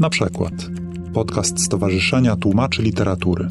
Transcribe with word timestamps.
Na 0.00 0.10
przykład 0.10 0.52
podcast 1.12 1.64
Stowarzyszenia 1.64 2.36
Tłumaczy 2.36 2.82
Literatury. 2.82 3.48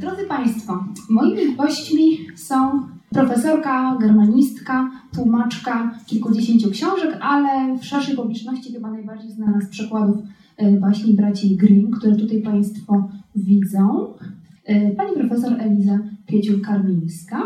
Drodzy 0.00 0.24
Państwo, 0.28 0.84
moimi 1.10 1.56
gośćmi 1.56 2.18
są 2.34 2.82
profesorka, 3.10 3.96
germanistka, 4.00 4.90
tłumaczka 5.14 5.98
kilkudziesięciu 6.06 6.70
książek, 6.70 7.18
ale 7.20 7.78
w 7.78 7.84
szerszej 7.84 8.16
publiczności 8.16 8.72
chyba 8.72 8.90
najbardziej 8.90 9.30
znana 9.30 9.60
z 9.60 9.68
przekładów 9.68 10.16
e, 10.56 10.72
baśni 10.72 11.14
braci 11.14 11.56
Grimm, 11.56 11.90
które 11.90 12.16
tutaj 12.16 12.42
Państwo 12.42 13.08
widzą. 13.36 14.14
E, 14.64 14.90
pani 14.90 15.12
profesor 15.14 15.60
Eliza 15.60 15.98
Pieciul-Karmińska. 16.26 17.36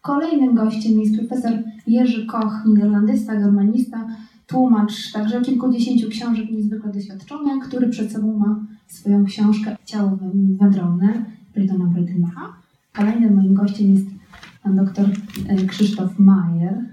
Kolejnym 0.00 0.54
gościem 0.54 1.00
jest 1.00 1.16
profesor 1.18 1.52
Jerzy 1.86 2.26
Koch, 2.26 2.62
niderlandysta, 2.66 3.36
germanista, 3.36 4.06
tłumacz 4.46 5.12
także 5.12 5.40
kilkudziesięciu 5.40 6.08
książek, 6.08 6.50
niezwykle 6.50 6.92
doświadczony, 6.92 7.60
który 7.60 7.88
przed 7.88 8.12
sobą 8.12 8.38
ma 8.38 8.66
swoją 8.86 9.24
książkę 9.24 9.76
Ciało 9.84 10.18
wędrowne 10.60 11.24
Brytona 11.54 11.84
Brytynacha. 11.84 12.52
Kolejnym 12.92 13.34
moim 13.34 13.54
gościem 13.54 13.94
jest 13.94 14.06
pan 14.62 14.76
doktor 14.76 15.06
e, 15.48 15.56
Krzysztof 15.66 16.18
Majer, 16.18 16.84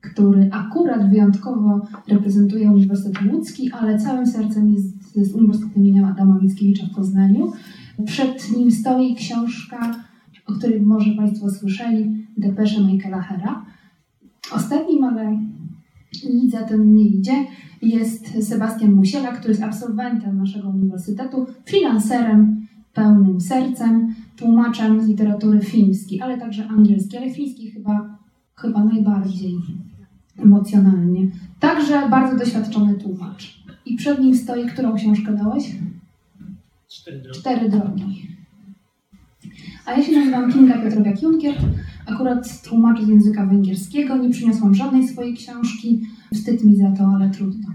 który 0.00 0.50
akurat 0.52 1.10
wyjątkowo 1.10 1.86
reprezentuje 2.08 2.70
Uniwersytet 2.70 3.32
Łódzki, 3.32 3.72
ale 3.72 3.98
całym 3.98 4.26
sercem 4.26 4.70
jest 4.70 5.12
z 5.14 5.32
Uniwersytetem 5.34 5.86
im. 5.86 6.04
Adama 6.04 6.38
Mickiewicza 6.42 6.86
w 6.86 6.94
Poznaniu. 6.94 7.52
Przed 8.06 8.56
nim 8.56 8.70
stoi 8.70 9.14
książka, 9.14 9.94
o 10.46 10.52
której 10.52 10.80
może 10.80 11.10
Państwo 11.10 11.50
słyszeli, 11.50 12.26
Depesze 12.38 12.84
Michaela 12.84 13.22
Hera. 13.22 13.64
Ostatnim, 14.52 15.04
ale 15.04 15.38
nic 16.34 16.52
za 16.52 16.62
tym 16.62 16.96
nie 16.96 17.04
idzie, 17.04 17.46
jest 17.82 18.48
Sebastian 18.48 18.92
Musiela, 18.92 19.32
który 19.32 19.48
jest 19.48 19.62
absolwentem 19.62 20.38
naszego 20.38 20.68
uniwersytetu, 20.68 21.46
freelancerem, 21.64 22.66
pełnym 22.94 23.40
sercem, 23.40 24.14
tłumaczem 24.36 25.00
z 25.00 25.08
literatury 25.08 25.60
fińskiej, 25.60 26.20
ale 26.20 26.38
także 26.38 26.68
angielskiej, 26.68 27.18
ale 27.22 27.30
fiński 27.30 27.70
chyba, 27.70 28.18
chyba 28.56 28.84
najbardziej 28.84 29.54
emocjonalnie. 30.38 31.28
Także 31.60 32.08
bardzo 32.08 32.36
doświadczony 32.36 32.94
tłumacz. 32.94 33.64
I 33.86 33.96
przed 33.96 34.20
nim 34.20 34.36
stoi, 34.36 34.66
którą 34.66 34.94
książkę 34.94 35.36
dałeś? 35.36 35.76
Cztery 36.88 37.20
drogi. 37.20 37.40
Cztery 37.40 37.68
drogi. 37.68 38.28
A 39.86 39.92
ja 39.92 40.02
się 40.02 40.12
nazywam 40.12 40.52
Kinga 40.52 40.74
Piotrowiak-Junkier, 40.74 41.54
akurat 42.12 42.62
tłumaczę 42.62 43.04
z 43.04 43.08
języka 43.08 43.46
węgierskiego, 43.46 44.16
nie 44.16 44.30
przyniosłam 44.30 44.74
żadnej 44.74 45.08
swojej 45.08 45.34
książki, 45.34 46.02
wstyd 46.34 46.64
mi 46.64 46.76
za 46.76 46.90
to, 46.90 47.04
ale 47.04 47.30
trudno. 47.30 47.68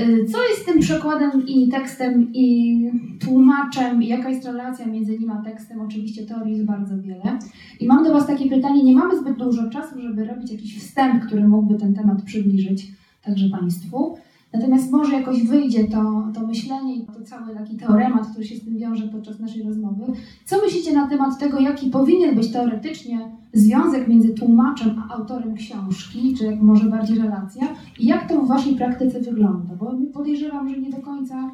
Y, 0.00 0.26
Co 0.32 0.38
jest 0.48 0.66
tym 0.66 0.80
przekładem 0.80 1.46
i 1.46 1.68
tekstem 1.68 2.32
i 2.34 2.76
tłumaczem 3.20 4.02
jaka 4.02 4.30
jest 4.30 4.44
relacja 4.44 4.86
między 4.86 5.18
nim 5.18 5.30
a 5.30 5.42
tekstem? 5.42 5.80
Oczywiście 5.80 6.26
teorii 6.26 6.52
jest 6.52 6.66
bardzo 6.66 7.02
wiele. 7.02 7.38
I 7.80 7.86
mam 7.86 8.04
do 8.04 8.12
Was 8.12 8.26
takie 8.26 8.48
pytanie, 8.48 8.84
nie 8.84 8.94
mamy 8.94 9.20
zbyt 9.20 9.38
dużo 9.38 9.70
czasu, 9.70 10.00
żeby 10.00 10.24
robić 10.24 10.52
jakiś 10.52 10.78
wstęp, 10.78 11.24
który 11.24 11.48
mógłby 11.48 11.78
ten 11.78 11.94
temat 11.94 12.22
przybliżyć 12.22 12.92
także 13.22 13.48
Państwu. 13.48 14.16
Natomiast 14.54 14.92
może 14.92 15.12
jakoś 15.16 15.42
wyjdzie 15.42 15.84
to, 15.84 16.28
to 16.34 16.46
myślenie 16.46 16.96
i 16.96 17.06
to 17.06 17.22
cały 17.24 17.54
taki 17.54 17.76
teoremat, 17.76 18.26
który 18.26 18.44
się 18.44 18.56
z 18.56 18.64
tym 18.64 18.78
wiąże 18.78 19.08
podczas 19.08 19.40
naszej 19.40 19.62
rozmowy. 19.62 20.04
Co 20.44 20.60
myślicie 20.60 20.92
na 20.92 21.08
temat 21.08 21.38
tego, 21.38 21.60
jaki 21.60 21.90
powinien 21.90 22.34
być 22.34 22.52
teoretycznie 22.52 23.32
związek 23.52 24.08
między 24.08 24.34
tłumaczem 24.34 25.02
a 25.02 25.14
autorem 25.14 25.54
książki, 25.54 26.34
czy 26.38 26.44
jak 26.44 26.62
może 26.62 26.84
bardziej 26.84 27.18
relacja, 27.18 27.66
i 27.98 28.06
jak 28.06 28.28
to 28.28 28.40
w 28.40 28.48
Waszej 28.48 28.76
praktyce 28.76 29.20
wygląda? 29.20 29.74
Bo 29.74 29.92
podejrzewam, 30.12 30.68
że 30.68 30.80
nie 30.80 30.90
do 30.90 30.98
końca, 30.98 31.50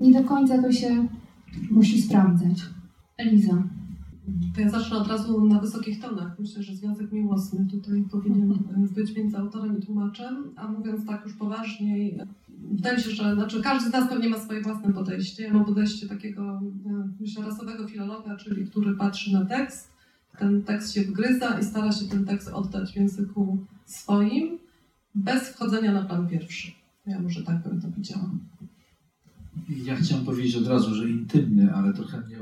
nie 0.00 0.12
do 0.12 0.28
końca 0.28 0.62
to 0.62 0.72
się 0.72 1.06
musi 1.70 2.02
sprawdzać. 2.02 2.62
Eliza. 3.18 3.62
To 4.54 4.60
ja 4.60 4.70
zacznę 4.70 4.96
od 4.96 5.08
razu 5.08 5.44
na 5.44 5.60
wysokich 5.60 6.00
tonach. 6.00 6.38
Myślę, 6.38 6.62
że 6.62 6.76
związek 6.76 7.12
miłosny 7.12 7.66
tutaj 7.70 8.04
powinien 8.10 8.48
być 8.96 9.16
między 9.16 9.38
autorem 9.38 9.78
i 9.78 9.82
tłumaczem. 9.82 10.36
A 10.56 10.68
mówiąc 10.68 11.06
tak 11.06 11.24
już 11.24 11.34
poważniej, 11.34 12.18
wydaje 12.48 12.96
mi 12.96 13.02
się, 13.02 13.10
że 13.10 13.34
znaczy 13.34 13.62
każdy 13.62 13.90
z 13.90 13.92
nas 13.92 14.08
pewnie 14.08 14.28
ma 14.28 14.38
swoje 14.38 14.62
własne 14.62 14.92
podejście. 14.92 15.42
Ja 15.42 15.52
mam 15.52 15.64
podejście 15.64 16.08
takiego, 16.08 16.60
e, 16.86 17.08
myślę, 17.20 17.44
rasowego 17.44 17.88
filologa, 17.88 18.36
czyli 18.36 18.66
który 18.66 18.94
patrzy 18.94 19.32
na 19.32 19.44
tekst, 19.44 19.92
ten 20.38 20.62
tekst 20.62 20.94
się 20.94 21.02
wgryza 21.02 21.58
i 21.58 21.64
stara 21.64 21.92
się 21.92 22.04
ten 22.04 22.24
tekst 22.24 22.48
oddać 22.48 22.92
w 22.92 22.96
języku 22.96 23.58
swoim, 23.84 24.58
bez 25.14 25.42
wchodzenia 25.48 25.92
na 25.92 26.02
plan 26.02 26.28
pierwszy. 26.28 26.72
Ja 27.06 27.20
może 27.20 27.42
tak 27.42 27.62
bym 27.62 27.80
to 27.80 27.90
widziała. 27.90 28.30
Ja 29.68 29.96
chciałem 29.96 30.24
powiedzieć 30.24 30.56
od 30.56 30.66
razu, 30.66 30.94
że 30.94 31.10
intymny, 31.10 31.74
ale 31.74 31.92
trochę 31.92 32.20
mnie 32.20 32.36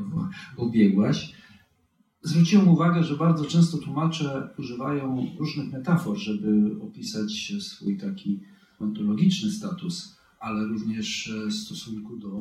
ubiegłaś. 0.57 1.35
Zwróciłem 2.25 2.69
uwagę, 2.69 3.05
że 3.05 3.17
bardzo 3.17 3.45
często 3.45 3.79
tłumacze 3.79 4.49
używają 4.59 5.27
różnych 5.39 5.73
metafor, 5.73 6.17
żeby 6.17 6.77
opisać 6.83 7.53
swój 7.61 7.97
taki 7.97 8.41
ontologiczny 8.81 9.51
status, 9.51 10.17
ale 10.41 10.65
również 10.65 11.33
w 11.49 11.53
stosunku 11.53 12.17
do 12.17 12.41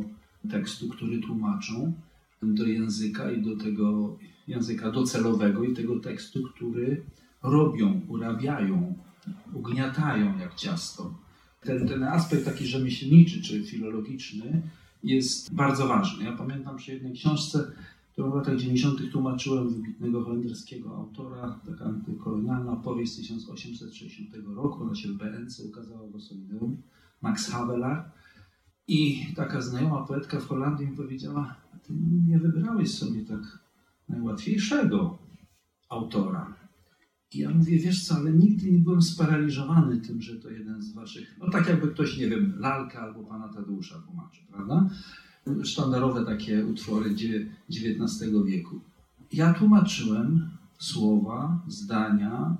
tekstu, 0.49 0.89
który 0.89 1.19
tłumaczą, 1.19 1.93
do 2.41 2.65
języka 2.65 3.31
i 3.31 3.41
do 3.41 3.57
tego 3.57 4.17
języka 4.47 4.91
docelowego 4.91 5.63
i 5.63 5.73
tego 5.73 5.99
tekstu, 5.99 6.43
który 6.43 7.03
robią, 7.43 8.01
urabiają, 8.07 8.95
ugniatają 9.53 10.39
jak 10.39 10.55
ciasto. 10.55 11.13
Ten, 11.61 11.87
ten 11.87 12.03
aspekt 12.03 12.45
taki 12.45 12.67
rzemieślniczy 12.67 13.41
czy 13.41 13.63
filologiczny 13.63 14.61
jest 15.03 15.53
bardzo 15.53 15.87
ważny. 15.87 16.23
Ja 16.23 16.31
pamiętam 16.31 16.77
przy 16.77 16.93
jednej 16.93 17.13
książce, 17.13 17.71
którą 18.13 18.31
w 18.31 18.35
latach 18.35 18.57
90. 18.57 19.11
tłumaczyłem 19.11 19.69
wybitnego 19.69 20.23
holenderskiego 20.23 20.95
autora, 20.95 21.59
taka 21.65 21.85
antykolonialna 21.85 22.71
opowieść 22.71 23.13
z 23.13 23.15
1860 23.15 24.29
roku, 24.55 24.83
ona 24.83 24.95
się 24.95 25.07
w 25.07 25.17
BNC 25.17 25.59
ukazała 25.59 26.07
w 26.07 26.15
Osolideum, 26.15 26.81
Max 27.21 27.49
Havelaar. 27.49 28.11
I 28.87 29.25
taka 29.35 29.61
znajoma 29.61 30.05
poetka 30.05 30.39
w 30.39 30.47
Holandii 30.47 30.87
mi 30.87 30.97
powiedziała, 30.97 31.55
ty 31.83 31.93
nie 32.27 32.39
wybrałeś 32.39 32.97
sobie 32.97 33.25
tak 33.25 33.59
najłatwiejszego 34.09 35.17
autora. 35.89 36.55
I 37.33 37.39
ja 37.39 37.49
mówię, 37.49 37.79
wiesz 37.79 38.03
co, 38.03 38.15
ale 38.15 38.33
nigdy 38.33 38.71
nie 38.71 38.79
byłem 38.79 39.01
sparaliżowany 39.01 39.97
tym, 39.97 40.21
że 40.21 40.35
to 40.35 40.49
jeden 40.49 40.81
z 40.81 40.93
waszych, 40.93 41.35
no 41.39 41.49
tak 41.49 41.67
jakby 41.67 41.87
ktoś, 41.87 42.17
nie 42.17 42.29
wiem, 42.29 42.53
Lalka 42.57 42.99
albo 42.99 43.23
pana 43.23 43.49
Tadeusza 43.49 43.99
tłumaczy, 43.99 44.41
prawda? 44.51 44.89
Sztandarowe 45.63 46.25
takie 46.25 46.65
utwory 46.65 47.09
XIX 47.69 48.31
wieku. 48.45 48.79
Ja 49.33 49.53
tłumaczyłem 49.53 50.49
słowa, 50.77 51.61
zdania, 51.67 52.55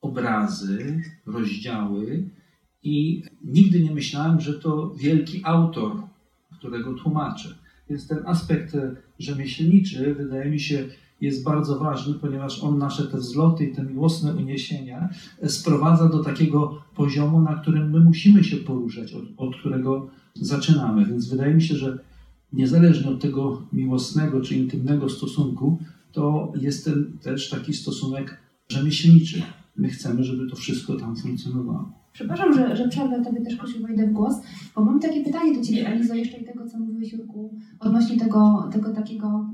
obrazy, 0.00 1.02
rozdziały 1.26 2.28
i 2.82 3.22
nigdy 3.44 3.80
nie 3.80 3.90
myślałem, 3.90 4.40
że 4.40 4.54
to 4.54 4.94
wielki 4.96 5.40
autor, 5.44 5.92
którego 6.58 6.94
tłumaczę. 6.94 7.54
Więc 7.90 8.08
ten 8.08 8.18
aspekt 8.26 8.76
rzemieślniczy 9.18 10.14
wydaje 10.14 10.50
mi 10.50 10.60
się 10.60 10.88
jest 11.20 11.44
bardzo 11.44 11.78
ważny, 11.78 12.14
ponieważ 12.14 12.62
on 12.62 12.78
nasze 12.78 13.06
te 13.06 13.18
wzloty 13.18 13.64
i 13.64 13.74
te 13.74 13.82
miłosne 13.82 14.34
uniesienia 14.34 15.08
sprowadza 15.46 16.08
do 16.08 16.24
takiego 16.24 16.82
poziomu, 16.94 17.40
na 17.40 17.54
którym 17.54 17.90
my 17.90 18.00
musimy 18.00 18.44
się 18.44 18.56
poruszać, 18.56 19.12
od, 19.14 19.24
od 19.36 19.56
którego 19.56 20.08
zaczynamy. 20.34 21.06
Więc 21.06 21.28
wydaje 21.28 21.54
mi 21.54 21.62
się, 21.62 21.76
że 21.76 21.98
niezależnie 22.54 23.10
od 23.10 23.20
tego 23.20 23.62
miłosnego 23.72 24.40
czy 24.40 24.54
intymnego 24.54 25.08
stosunku, 25.08 25.78
to 26.12 26.52
jest 26.60 26.84
ten 26.84 27.18
też 27.22 27.50
taki 27.50 27.74
stosunek 27.74 28.38
rzemieślniczy. 28.68 29.42
My 29.76 29.88
chcemy, 29.88 30.24
żeby 30.24 30.50
to 30.50 30.56
wszystko 30.56 30.96
tam 30.96 31.16
funkcjonowało. 31.16 31.92
Przepraszam, 32.12 32.54
że, 32.54 32.76
że 32.76 32.88
przerwę 32.88 33.24
Tobie 33.24 33.40
też, 33.40 33.56
Kosiu, 33.56 33.82
wejdę 33.82 34.06
w 34.06 34.12
głos, 34.12 34.34
bo 34.76 34.84
mam 34.84 35.00
takie 35.00 35.24
pytanie 35.24 35.58
do 35.58 35.64
Ciebie, 35.64 35.88
Elizo, 35.88 36.14
jeszcze 36.14 36.38
i 36.38 36.44
tego, 36.44 36.66
co 36.66 36.78
mówiłeś, 36.78 37.12
Jurku, 37.12 37.54
odnośnie 37.80 38.18
tego, 38.18 38.68
tego 38.72 38.92
takiego, 38.92 39.50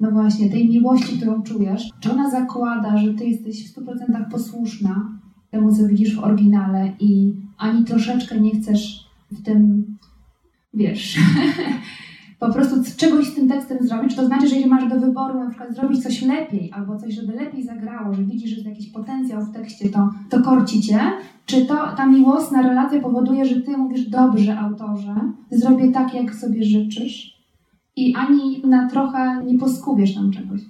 no 0.00 0.10
właśnie, 0.10 0.50
tej 0.50 0.68
miłości, 0.68 1.16
którą 1.16 1.42
czujesz. 1.42 1.90
Czy 2.00 2.12
ona 2.12 2.30
zakłada, 2.30 2.98
że 2.98 3.14
Ty 3.14 3.24
jesteś 3.24 3.72
w 3.72 3.76
100% 3.76 4.30
posłuszna 4.30 5.18
temu, 5.50 5.76
co 5.76 5.88
widzisz 5.88 6.16
w 6.16 6.24
oryginale 6.24 6.92
i 7.00 7.32
ani 7.58 7.84
troszeczkę 7.84 8.40
nie 8.40 8.60
chcesz 8.60 9.06
w 9.32 9.42
tym, 9.42 9.84
wiesz, 10.74 11.18
po 12.46 12.52
prostu 12.52 12.96
czegoś 12.96 13.26
z 13.26 13.34
tym 13.34 13.48
tekstem 13.48 13.78
zrobić? 13.80 14.16
To 14.16 14.26
znaczy, 14.26 14.48
że 14.48 14.54
jeżeli 14.54 14.70
masz 14.70 14.88
do 14.88 15.00
wyboru 15.00 15.38
na 15.38 15.48
przykład 15.48 15.74
zrobić 15.74 16.02
coś 16.02 16.22
lepiej, 16.22 16.72
albo 16.72 16.96
coś, 16.96 17.14
żeby 17.14 17.32
lepiej 17.32 17.62
zagrało, 17.62 18.14
że 18.14 18.24
widzisz, 18.24 18.50
że 18.50 18.56
jest 18.56 18.68
jakiś 18.68 18.92
potencjał 18.92 19.42
w 19.42 19.52
tekście, 19.52 19.88
to, 19.88 20.10
to 20.30 20.42
korci 20.42 20.80
cię? 20.80 21.00
Czy 21.46 21.66
to 21.66 21.74
ta 21.96 22.06
miłosna 22.06 22.62
relacja 22.62 23.00
powoduje, 23.00 23.44
że 23.44 23.60
ty 23.60 23.76
mówisz, 23.76 24.08
dobrze 24.08 24.58
autorze, 24.58 25.14
zrobię 25.50 25.90
tak, 25.90 26.14
jak 26.14 26.34
sobie 26.34 26.64
życzysz 26.64 27.44
i 27.96 28.14
ani 28.14 28.62
na 28.66 28.88
trochę 28.88 29.44
nie 29.44 29.58
poskubiesz 29.58 30.14
tam 30.14 30.30
czegoś? 30.30 30.60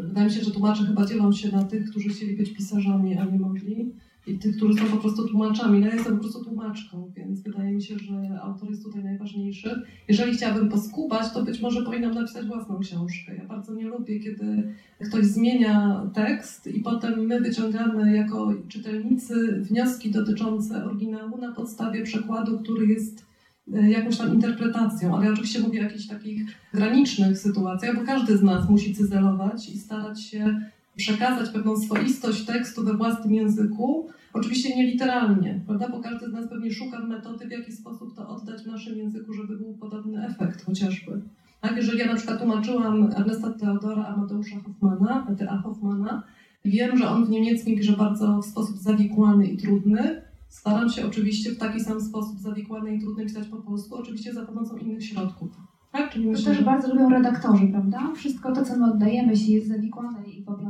Wydaje 0.00 0.26
mi 0.26 0.32
się, 0.32 0.44
że 0.44 0.50
tłumacze 0.50 0.84
chyba 0.84 1.06
dzielą 1.06 1.32
się 1.32 1.56
na 1.56 1.64
tych, 1.64 1.90
którzy 1.90 2.08
chcieli 2.08 2.36
być 2.36 2.52
pisarzami, 2.52 3.18
a 3.18 3.24
nie 3.24 3.38
mogli, 3.38 3.92
i 4.26 4.38
tych, 4.38 4.56
którzy 4.56 4.78
są 4.78 4.86
po 4.86 4.96
prostu 4.96 5.28
tłumaczami. 5.28 5.80
No 5.80 5.86
ja 5.86 5.94
jestem 5.94 6.16
po 6.16 6.22
prostu 6.22 6.44
tłumaczką, 6.44 7.12
więc 7.16 7.42
wydaje 7.42 7.72
mi 7.72 7.82
się, 7.82 7.98
że 7.98 8.40
autor 8.42 8.70
jest 8.70 8.84
tutaj 8.84 9.04
najważniejszy. 9.04 9.82
Jeżeli 10.08 10.32
chciałabym 10.32 10.68
poskubać, 10.68 11.32
to 11.32 11.44
być 11.44 11.60
może 11.60 11.82
powinnam 11.82 12.14
napisać 12.14 12.46
własną 12.46 12.78
książkę. 12.78 13.36
Ja 13.36 13.44
bardzo 13.44 13.74
nie 13.74 13.88
lubię, 13.88 14.20
kiedy 14.20 14.74
ktoś 15.00 15.24
zmienia 15.24 16.06
tekst 16.14 16.66
i 16.66 16.80
potem 16.80 17.26
my 17.26 17.40
wyciągamy 17.40 18.16
jako 18.16 18.54
czytelnicy 18.68 19.60
wnioski 19.60 20.10
dotyczące 20.10 20.84
oryginału 20.84 21.38
na 21.38 21.52
podstawie 21.52 22.02
przekładu, 22.02 22.58
który 22.58 22.86
jest 22.86 23.26
e, 23.74 23.90
jakąś 23.90 24.16
tam 24.16 24.34
interpretacją, 24.34 25.16
ale 25.16 25.26
ja 25.26 25.32
oczywiście 25.32 25.60
mówię 25.60 25.80
o 25.80 25.82
jakichś 25.82 26.06
takich 26.06 26.42
granicznych 26.74 27.38
sytuacjach, 27.38 27.96
bo 27.96 28.04
każdy 28.04 28.36
z 28.36 28.42
nas 28.42 28.70
musi 28.70 28.94
cyzelować 28.94 29.68
i 29.68 29.78
starać 29.78 30.22
się 30.22 30.60
przekazać 31.00 31.50
pewną 31.50 31.76
swoistość 31.76 32.44
tekstu 32.44 32.84
we 32.84 32.94
własnym 32.94 33.34
języku, 33.34 34.08
oczywiście 34.32 34.76
nie 34.76 34.86
literalnie, 34.86 35.60
prawda? 35.66 35.88
Bo 35.88 36.00
każdy 36.00 36.30
z 36.30 36.32
nas 36.32 36.48
pewnie 36.48 36.70
szuka 36.70 36.98
metody, 37.06 37.46
w 37.46 37.50
jaki 37.50 37.72
sposób 37.72 38.16
to 38.16 38.28
oddać 38.28 38.62
w 38.62 38.66
naszym 38.66 38.98
języku, 38.98 39.32
żeby 39.32 39.56
był 39.56 39.74
podobny 39.74 40.26
efekt 40.26 40.64
chociażby. 40.64 41.20
Tak, 41.60 41.76
jeżeli 41.76 41.98
ja 41.98 42.06
na 42.06 42.14
przykład 42.14 42.38
tłumaczyłam 42.38 43.10
Ernesta 43.16 43.50
Theodora 43.50 44.04
Amadeusza 44.04 44.56
Hoffmana, 44.60 45.24
P.T.A. 45.28 45.56
Hoffmana, 45.58 46.22
wiem, 46.64 46.96
że 46.96 47.08
on 47.08 47.24
w 47.26 47.30
niemieckim 47.30 47.76
pisze 47.78 47.92
bardzo 47.92 48.42
w 48.42 48.46
sposób 48.46 48.78
zawikłany 48.78 49.46
i 49.46 49.56
trudny. 49.56 50.22
Staram 50.48 50.88
się 50.88 51.06
oczywiście 51.06 51.50
w 51.50 51.58
taki 51.58 51.80
sam 51.80 52.00
sposób 52.00 52.38
zawikłany 52.38 52.94
i 52.94 53.00
trudny 53.00 53.24
pisać 53.24 53.48
po 53.48 53.56
polsku, 53.56 53.94
oczywiście 53.96 54.34
za 54.34 54.46
pomocą 54.46 54.76
innych 54.76 55.04
środków. 55.04 55.50
Tak? 55.92 56.12
Czyli 56.12 56.24
To 56.24 56.30
myślę, 56.30 56.46
też 56.46 56.58
że... 56.58 56.64
bardzo 56.64 56.88
lubią 56.88 57.08
redaktorzy, 57.08 57.66
prawda? 57.66 58.12
Wszystko 58.16 58.52
to, 58.52 58.64
co 58.64 58.76
my 58.76 58.92
oddajemy, 58.92 59.32
jeśli 59.32 59.52
jest 59.52 59.68
zawikłane 59.68 60.22
i 60.28 60.42
poplątane 60.42 60.69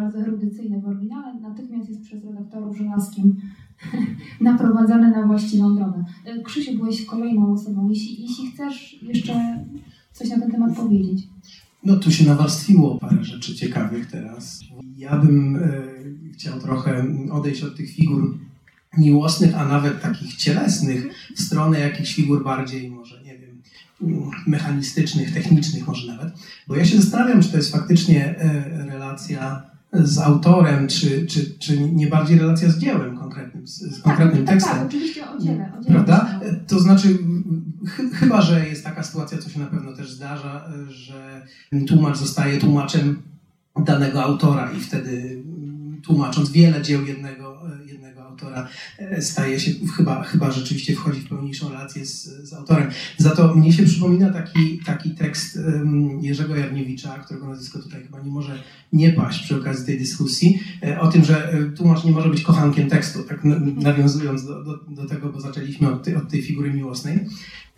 bardzo 0.00 0.18
erudycyjne 0.18 0.80
w 0.80 0.86
oryginale, 0.86 1.40
natychmiast 1.40 1.88
jest 1.88 2.02
przez 2.02 2.24
redaktorów 2.24 2.76
żelazkim 2.76 3.36
naprowadzane 4.40 5.10
na 5.10 5.26
właściwą 5.26 5.76
drogę. 5.76 6.04
E, 6.24 6.42
Krzysiu, 6.42 6.76
byłeś 6.76 7.04
kolejną 7.04 7.52
osobą. 7.52 7.88
Jeśli, 7.88 8.22
jeśli 8.22 8.50
chcesz 8.50 9.02
jeszcze 9.02 9.64
coś 10.12 10.30
na 10.30 10.40
ten 10.40 10.50
temat 10.50 10.76
powiedzieć. 10.76 11.28
No 11.84 11.96
tu 11.96 12.10
się 12.10 12.26
nawarstwiło 12.26 12.98
parę 12.98 13.24
rzeczy 13.24 13.54
ciekawych 13.54 14.06
teraz. 14.06 14.60
Ja 14.96 15.18
bym 15.18 15.56
e, 15.56 15.60
chciał 16.32 16.60
trochę 16.60 17.06
odejść 17.32 17.62
od 17.62 17.76
tych 17.76 17.90
figur 17.90 18.38
miłosnych, 18.98 19.58
a 19.58 19.64
nawet 19.68 20.02
takich 20.02 20.34
cielesnych, 20.34 21.14
w 21.36 21.40
stronę 21.40 21.80
jakichś 21.80 22.14
figur 22.14 22.44
bardziej 22.44 22.90
może, 22.90 23.22
nie 23.22 23.38
wiem, 23.38 23.62
mechanistycznych, 24.46 25.34
technicznych 25.34 25.86
może 25.86 26.12
nawet. 26.12 26.34
Bo 26.68 26.76
ja 26.76 26.84
się 26.84 27.00
zastanawiam, 27.00 27.42
czy 27.42 27.48
to 27.48 27.56
jest 27.56 27.72
faktycznie 27.72 28.38
e, 28.38 28.86
relacja 28.86 29.69
z 29.92 30.18
autorem, 30.18 30.88
czy, 30.88 31.26
czy, 31.26 31.58
czy 31.58 31.80
nie 31.80 32.06
bardziej 32.06 32.38
relacja 32.38 32.70
z 32.70 32.78
dziełem 32.78 33.16
konkretnym, 33.16 33.66
z, 33.66 33.80
z 33.80 34.02
konkretnym 34.02 34.44
tak, 34.44 34.54
tekstem. 34.54 34.74
Tak, 34.74 34.86
oczywiście 34.86 35.30
o 35.30 35.38
dziele. 35.38 35.72
O 35.78 35.82
dziele 35.82 35.94
Prawda? 35.94 36.40
To 36.66 36.80
znaczy, 36.80 37.18
ch 37.86 38.00
chyba, 38.14 38.42
że 38.42 38.68
jest 38.68 38.84
taka 38.84 39.02
sytuacja, 39.02 39.38
co 39.38 39.50
się 39.50 39.60
na 39.60 39.66
pewno 39.66 39.92
też 39.92 40.10
zdarza, 40.12 40.68
że 40.88 41.46
tłumacz 41.88 42.16
zostaje 42.16 42.58
tłumaczem 42.58 43.22
danego 43.84 44.22
autora 44.22 44.72
i 44.72 44.80
wtedy 44.80 45.42
tłumacząc 46.02 46.50
wiele 46.50 46.82
dzieł 46.82 47.06
jednego 47.06 47.39
autora 48.42 48.68
staje 49.20 49.60
się, 49.60 49.70
chyba, 49.96 50.22
chyba 50.22 50.50
rzeczywiście 50.50 50.94
wchodzi 50.94 51.20
w 51.20 51.28
pełniejszą 51.28 51.68
relację 51.68 52.06
z, 52.06 52.24
z 52.48 52.52
autorem. 52.52 52.90
Za 53.18 53.30
to 53.30 53.54
mnie 53.54 53.72
się 53.72 53.82
przypomina 53.82 54.32
taki, 54.32 54.78
taki 54.78 55.10
tekst 55.10 55.58
Jerzego 56.20 56.56
Jarniewicza, 56.56 57.18
którego 57.18 57.46
nazwisko 57.46 57.78
tutaj 57.78 58.02
chyba 58.02 58.20
nie 58.20 58.30
może 58.30 58.62
nie 58.92 59.12
paść 59.12 59.42
przy 59.42 59.56
okazji 59.56 59.86
tej 59.86 59.98
dyskusji, 59.98 60.60
o 61.00 61.08
tym, 61.08 61.24
że 61.24 61.52
tłumacz 61.76 62.04
nie 62.04 62.12
może 62.12 62.28
być 62.28 62.42
kochankiem 62.42 62.90
tekstu, 62.90 63.22
tak 63.22 63.44
nawiązując 63.76 64.46
do, 64.46 64.64
do, 64.64 64.76
do 64.88 65.06
tego, 65.06 65.32
bo 65.32 65.40
zaczęliśmy 65.40 65.92
od, 65.92 66.02
tej, 66.02 66.16
od 66.16 66.28
tej 66.28 66.42
figury 66.42 66.72
miłosnej. 66.72 67.18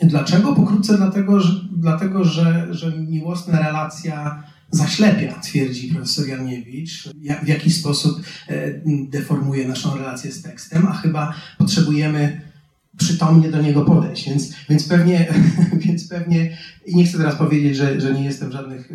Dlaczego? 0.03 0.55
Pokrótce 0.55 0.97
dlatego, 0.97 1.41
że, 1.41 1.53
dlatego, 1.73 2.25
że, 2.25 2.69
że 2.71 2.97
miłosna 2.97 3.59
relacja 3.59 4.43
zaślepia, 4.73 5.41
twierdzi 5.41 5.89
profesor 5.89 6.29
Jarniewicz, 6.29 7.09
w 7.43 7.49
jaki 7.49 7.71
sposób 7.71 8.23
deformuje 9.09 9.69
naszą 9.69 9.97
relację 9.97 10.33
z 10.33 10.43
tekstem, 10.43 10.87
a 10.87 10.93
chyba 10.93 11.35
potrzebujemy 11.59 12.41
przytomnie 12.97 13.51
do 13.51 13.63
niego 13.63 13.85
podejść, 13.85 14.29
więc, 14.29 14.53
więc, 14.69 14.89
pewnie, 14.89 15.35
więc 15.87 16.09
pewnie, 16.09 16.59
i 16.87 16.97
nie 16.97 17.05
chcę 17.05 17.19
teraz 17.19 17.35
powiedzieć, 17.35 17.77
że, 17.77 18.01
że 18.01 18.15
nie 18.15 18.25
jestem 18.25 18.49
w 18.49 18.53
żadnych, 18.53 18.93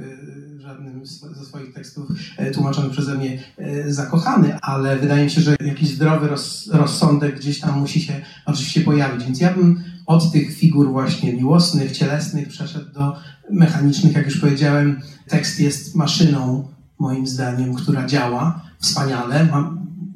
żadnym 0.68 1.06
ze 1.06 1.46
swoich 1.46 1.74
tekstów 1.74 2.08
tłumaczony 2.54 2.90
przeze 2.90 3.16
mnie 3.16 3.40
zakochany, 3.88 4.60
ale 4.62 4.98
wydaje 4.98 5.24
mi 5.24 5.30
się, 5.30 5.42
że 5.42 5.56
jakiś 5.66 5.90
zdrowy 5.90 6.28
roz, 6.28 6.70
rozsądek 6.74 7.40
gdzieś 7.40 7.60
tam 7.60 7.80
musi 7.80 8.02
się 8.02 8.22
oczywiście 8.46 8.82
pojawić, 8.82 9.26
więc 9.26 9.40
ja 9.40 9.54
bym 9.54 9.84
od 10.06 10.32
tych 10.32 10.56
figur 10.56 10.92
właśnie 10.92 11.34
miłosnych, 11.34 11.92
cielesnych 11.92 12.48
przeszedł 12.48 12.94
do 12.94 13.16
mechanicznych, 13.52 14.14
jak 14.14 14.26
już 14.26 14.40
powiedziałem, 14.40 15.02
tekst 15.28 15.60
jest 15.60 15.96
maszyną, 15.96 16.68
moim 17.00 17.28
zdaniem, 17.28 17.76
która 17.76 18.06
działa 18.06 18.62
wspaniale. 18.80 19.48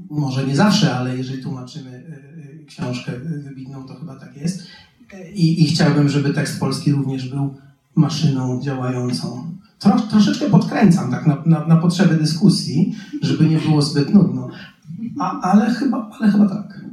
może 0.09 0.47
nie 0.47 0.55
zawsze, 0.55 0.95
ale 0.95 1.17
jeżeli 1.17 1.43
tłumaczymy 1.43 2.03
książkę 2.67 3.11
wybitną, 3.19 3.83
to 3.87 3.95
chyba 3.95 4.15
tak 4.15 4.37
jest. 4.37 4.63
I, 5.33 5.63
i 5.63 5.67
chciałbym, 5.67 6.09
żeby 6.09 6.33
tekst 6.33 6.59
polski 6.59 6.91
również 6.91 7.29
był 7.29 7.55
maszyną 7.95 8.61
działającą. 8.61 9.60
Tro, 9.81 9.99
troszeczkę 10.09 10.49
podkręcam 10.49 11.11
tak 11.11 11.27
na, 11.27 11.37
na, 11.45 11.67
na, 11.67 11.77
potrzeby 11.77 12.15
dyskusji, 12.15 12.95
żeby 13.21 13.45
nie 13.45 13.57
było 13.57 13.81
zbyt 13.81 14.13
nudno. 14.13 14.47
A, 15.19 15.41
ale, 15.41 15.69
chyba, 15.69 16.09
ale 16.19 16.31
chyba 16.31 16.49
tak. 16.49 16.85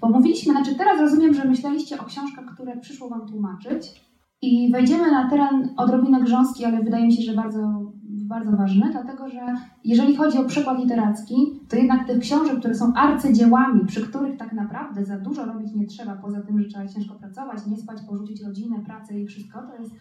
Bo 0.00 0.08
mówiliśmy, 0.08 0.52
znaczy 0.52 0.74
teraz 0.74 1.00
rozumiem, 1.00 1.34
że 1.34 1.44
myśleliście 1.44 1.98
o 1.98 2.04
książkach, 2.04 2.44
które 2.54 2.76
przyszło 2.76 3.08
Wam 3.08 3.28
tłumaczyć 3.28 4.00
i 4.42 4.72
wejdziemy 4.72 5.10
na 5.10 5.30
teren 5.30 5.68
odrobinę 5.76 6.22
grząski, 6.22 6.64
ale 6.64 6.82
wydaje 6.82 7.06
mi 7.06 7.16
się, 7.16 7.22
że 7.22 7.34
bardzo, 7.34 7.92
bardzo 8.04 8.56
ważny, 8.56 8.88
dlatego 8.92 9.28
że 9.28 9.40
jeżeli 9.84 10.16
chodzi 10.16 10.38
o 10.38 10.44
przekład 10.44 10.78
literacki, 10.78 11.34
to 11.68 11.76
jednak 11.76 12.06
tych 12.06 12.18
książek, 12.18 12.58
które 12.58 12.74
są 12.74 12.94
arcydziełami, 12.94 13.86
przy 13.86 14.02
których 14.02 14.36
tak 14.36 14.52
naprawdę 14.52 15.04
za 15.04 15.18
dużo 15.18 15.44
robić 15.44 15.74
nie 15.74 15.86
trzeba, 15.86 16.16
poza 16.16 16.40
tym, 16.40 16.60
że 16.60 16.68
trzeba 16.68 16.88
ciężko 16.88 17.14
pracować, 17.14 17.66
nie 17.66 17.76
spać, 17.76 17.98
porzucić 18.08 18.42
rodzinę, 18.42 18.76
pracę 18.86 19.20
i 19.20 19.26
wszystko, 19.26 19.62
to 19.62 19.82
jest 19.82 19.94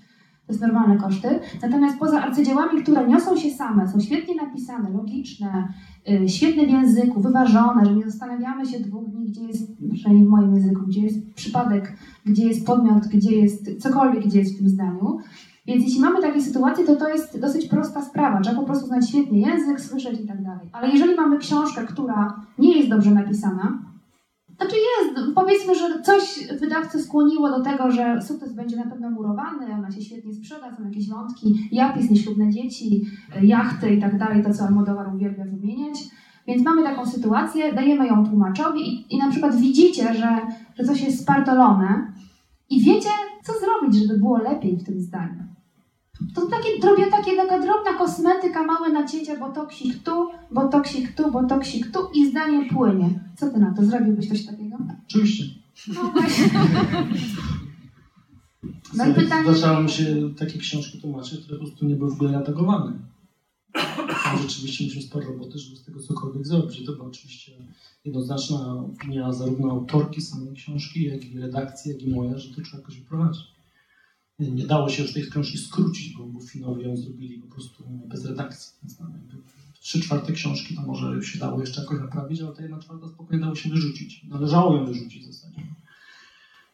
to 0.48 0.54
jest 0.54 0.62
normalne 0.62 0.98
koszty. 0.98 1.40
Natomiast 1.62 2.00
poza 2.00 2.22
arcydziełami, 2.22 2.84
które 2.84 3.08
niosą 3.08 3.38
się 3.38 3.50
same, 3.50 3.88
są 3.88 4.00
świetnie 4.00 4.36
napisane, 4.36 4.90
logiczne, 4.90 5.68
yy, 6.08 6.30
świetne 6.30 6.66
w 6.66 6.70
języku, 6.70 7.22
wyważone, 7.22 7.86
że 7.86 7.96
nie 7.96 8.04
zastanawiamy 8.04 8.66
się 8.66 8.80
dwóch 8.80 9.10
dni, 9.10 9.26
gdzie 9.26 9.44
jest, 9.44 9.72
przynajmniej 9.94 10.28
w 10.28 10.30
moim 10.30 10.56
języku, 10.56 10.82
gdzie 10.88 11.02
jest 11.02 11.34
przypadek, 11.34 11.98
gdzie 12.26 12.48
jest 12.48 12.66
podmiot, 12.66 13.08
gdzie 13.08 13.36
jest 13.36 13.82
cokolwiek, 13.82 14.26
gdzie 14.26 14.40
jest 14.40 14.56
w 14.56 14.58
tym 14.58 14.70
zdaniu. 14.70 15.18
Więc 15.68 15.84
jeśli 15.84 16.02
mamy 16.02 16.22
takie 16.22 16.42
sytuacje, 16.42 16.86
to 16.86 16.96
to 16.96 17.10
jest 17.10 17.40
dosyć 17.40 17.68
prosta 17.68 18.02
sprawa. 18.02 18.42
Trzeba 18.42 18.60
po 18.60 18.66
prostu 18.66 18.88
znać 18.88 19.10
świetnie 19.10 19.40
język, 19.40 19.82
słyszeć 19.82 20.20
i 20.20 20.28
tak 20.28 20.44
dalej. 20.44 20.70
Ale 20.72 20.90
jeżeli 20.90 21.16
mamy 21.16 21.38
książkę, 21.38 21.86
która 21.86 22.42
nie 22.58 22.78
jest 22.78 22.90
dobrze 22.90 23.12
napisana, 23.12 23.95
znaczy 24.58 24.76
jest, 24.76 25.36
powiedzmy, 25.36 25.76
że 25.76 26.02
coś 26.02 26.48
wydawcę 26.60 27.00
skłoniło 27.00 27.50
do 27.50 27.64
tego, 27.64 27.92
że 27.92 28.22
sukces 28.22 28.54
będzie 28.54 28.78
na 28.78 28.90
pewno 28.90 29.10
murowany, 29.10 29.74
ona 29.74 29.92
się 29.92 30.02
świetnie 30.02 30.34
sprzeda, 30.34 30.76
są 30.76 30.84
jakieś 30.86 31.10
wątki, 31.10 31.70
japis, 31.72 32.10
nieślubne 32.10 32.50
dzieci, 32.50 33.06
jachty 33.42 33.96
i 33.96 34.02
tak 34.02 34.20
dalej, 34.20 34.44
to 34.44 34.54
co 34.54 34.64
Almodóvar 34.64 35.16
uwielbia 35.16 35.46
wymieniać. 35.46 35.98
Więc 36.48 36.64
mamy 36.64 36.84
taką 36.84 37.06
sytuację, 37.06 37.74
dajemy 37.74 38.08
ją 38.08 38.26
tłumaczowi 38.26 38.82
i, 38.82 39.16
i 39.16 39.18
na 39.18 39.30
przykład 39.32 39.56
widzicie, 39.56 40.14
że, 40.14 40.40
że 40.76 40.84
coś 40.84 41.02
jest 41.02 41.22
spartolone 41.22 42.14
i 42.70 42.82
wiecie, 42.82 43.10
co 43.44 43.54
zrobić, 43.54 43.96
żeby 43.96 44.20
było 44.20 44.38
lepiej 44.38 44.78
w 44.78 44.84
tym 44.84 45.02
zdaniu. 45.02 45.55
To 46.36 46.48
takie, 46.48 46.88
robię 46.88 47.12
takie, 47.12 47.36
taka 47.36 47.60
drobna 47.60 47.94
kosmetyka, 47.98 48.64
małe 48.64 48.90
nacięcia, 48.90 49.40
botoksik 49.40 50.04
tu, 50.04 50.30
botoksik 50.52 51.16
tu, 51.16 51.32
botoksik 51.32 51.92
tu 51.92 52.00
i 52.14 52.30
zdanie 52.30 52.70
płynie. 52.70 53.20
Co 53.38 53.50
ty 53.50 53.60
na 53.60 53.74
to? 53.74 53.86
Zrobiłbyś 53.86 54.30
coś 54.30 54.46
takiego? 54.46 54.78
Oczywiście. 55.08 55.44
No 55.88 56.12
właśnie. 56.12 56.50
No 58.98 59.08
i 59.08 59.14
pytanie... 59.14 59.44
Zdarzało 59.44 59.84
mi 59.84 59.90
się 59.90 60.34
takie 60.38 60.60
książki 60.60 61.02
tłumaczyć, 61.02 61.40
które 61.40 61.60
po 61.60 61.66
prostu 61.66 61.86
nie 61.86 61.96
były 61.96 62.12
w 62.12 62.14
ogóle 62.14 62.32
redagowane. 62.32 62.94
Tam 64.24 64.38
rzeczywiście 64.42 64.84
mieliśmy 64.84 65.04
sporo 65.04 65.28
roboty, 65.28 65.60
żeby 65.60 65.76
z 65.76 65.84
tego 65.84 66.00
cokolwiek 66.00 66.48
zrobić. 66.48 66.80
I 66.80 66.86
to 66.86 66.94
była 66.94 67.08
oczywiście 67.08 67.52
jednoznaczna 68.06 68.74
opinia 68.74 69.34
zarówno 69.34 69.72
autorki 69.72 70.22
samej 70.22 70.54
książki, 70.54 71.04
jak 71.04 71.26
i 71.26 71.40
redakcji, 71.40 71.92
jak 71.92 72.02
i 72.02 72.10
moja, 72.10 72.38
że 72.38 72.56
to 72.56 72.62
trzeba 72.62 72.78
jakoś 72.78 73.00
wyprowadzić. 73.00 73.55
Nie 74.40 74.66
dało 74.66 74.90
się 74.90 75.04
już 75.04 75.14
tej 75.14 75.30
książki 75.30 75.58
skrócić, 75.58 76.18
bo, 76.18 76.26
bo 76.26 76.40
Finowie 76.40 76.88
ją 76.88 76.98
zrobili 76.98 77.40
po 77.40 77.48
prostu 77.48 77.84
bez 78.06 78.26
redakcji. 78.26 78.74
Trzy 79.80 80.02
czwarte 80.02 80.34
książki 80.34 80.76
to 80.76 80.82
może 80.82 81.24
się 81.24 81.40
dało 81.40 81.60
jeszcze 81.60 81.82
jakoś 81.82 82.00
naprawić, 82.00 82.42
ale 82.42 82.56
ta 82.56 82.62
jedna 82.62 82.80
czwarta 82.80 83.08
spokojnie 83.08 83.44
dało 83.44 83.56
się 83.56 83.70
wyrzucić. 83.70 84.24
Należało 84.24 84.76
ją 84.76 84.86
wyrzucić 84.86 85.24
w 85.24 85.34
zasadzie. 85.34 85.62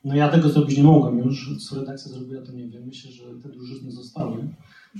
No 0.06 0.16
ja 0.16 0.30
tego 0.30 0.50
zrobić 0.50 0.78
nie 0.78 0.84
mogłem 0.84 1.20
już. 1.20 1.50
Co 1.70 1.76
redakcja 1.76 2.12
zrobiła, 2.12 2.42
to 2.42 2.52
nie 2.52 2.68
wiem. 2.68 2.84
Myślę, 2.86 3.12
że 3.12 3.24
te 3.44 3.50
drużyny 3.50 3.92
zostały. 3.92 4.48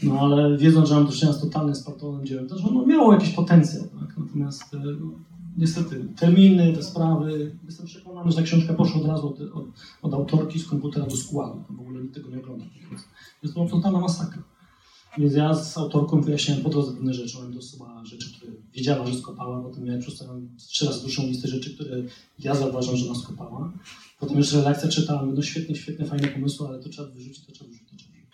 No 0.04 0.20
ale 0.20 0.58
wiedząc, 0.58 0.90
że 0.90 0.96
mam 0.96 1.06
do 1.06 1.12
czynienia 1.12 1.38
z 1.38 1.42
totalnym 1.42 1.76
sportowym 1.76 2.26
dziełem, 2.26 2.48
to 2.48 2.58
że 2.58 2.68
ono 2.68 2.86
miało 2.86 3.14
jakiś 3.14 3.30
potencjał. 3.30 3.84
Tak? 3.84 4.18
Natomiast 4.18 4.64
niestety 5.58 6.08
terminy, 6.16 6.74
te 6.74 6.84
sprawy. 6.84 7.56
Jestem 7.66 7.86
przekonany, 7.86 8.32
że 8.32 8.38
ta 8.38 8.44
książka 8.44 8.74
poszła 8.74 9.02
od 9.02 9.08
razu 9.08 9.28
od, 9.28 9.42
od, 9.42 9.66
od 10.02 10.14
autorki 10.14 10.60
z 10.60 10.68
komputera 10.68 11.06
do 11.06 11.18
składu. 11.18 11.64
W 11.70 11.80
ogóle 11.80 12.02
nikt 12.02 12.16
tego 12.16 12.30
nie 12.30 12.38
ogląda. 12.38 12.66
Jest 13.44 13.56
to 13.56 13.66
totalna 13.66 14.00
masakra. 14.00 14.44
Więc 15.18 15.34
ja 15.34 15.54
z 15.56 15.78
autorką 15.78 16.22
wyjaśniałem 16.22 16.64
po 16.64 16.70
drodze 16.70 16.92
pewne 16.92 17.14
rzeczy. 17.14 17.38
Ona 17.38 17.48
mi 17.48 17.56
dostała 17.56 18.06
rzeczy, 18.06 18.34
które 18.34 18.52
wiedziała, 18.74 19.06
że 19.06 19.16
skopała. 19.16 19.62
Potem 19.62 19.84
miałem 19.84 20.02
przedstawiam 20.02 20.50
trzy 20.58 20.86
razy 20.86 21.02
dłuższą 21.02 21.28
listę 21.28 21.48
rzeczy, 21.48 21.76
które 21.76 21.98
ja 22.40 22.56
zauważam, 22.56 22.98
że 22.98 23.06
ona 23.06 23.20
skopała. 23.20 23.74
Potem 24.20 24.38
jeszcze 24.38 24.58
relakcja 24.58 24.90
czytałem. 24.90 25.36
No 25.36 25.42
świetnie, 25.42 25.76
świetnie, 25.76 26.06
fajne 26.06 26.28
pomysły, 26.28 26.68
ale 26.68 26.80
to 26.80 26.90
trzeba 26.90 27.08
wyrzucić, 27.08 27.46
to 27.46 27.52
trzeba 27.52 27.70
wyrzucić, 27.70 27.90
to 27.90 27.96
trzeba 27.96 28.12
wyrzucić. 28.12 28.32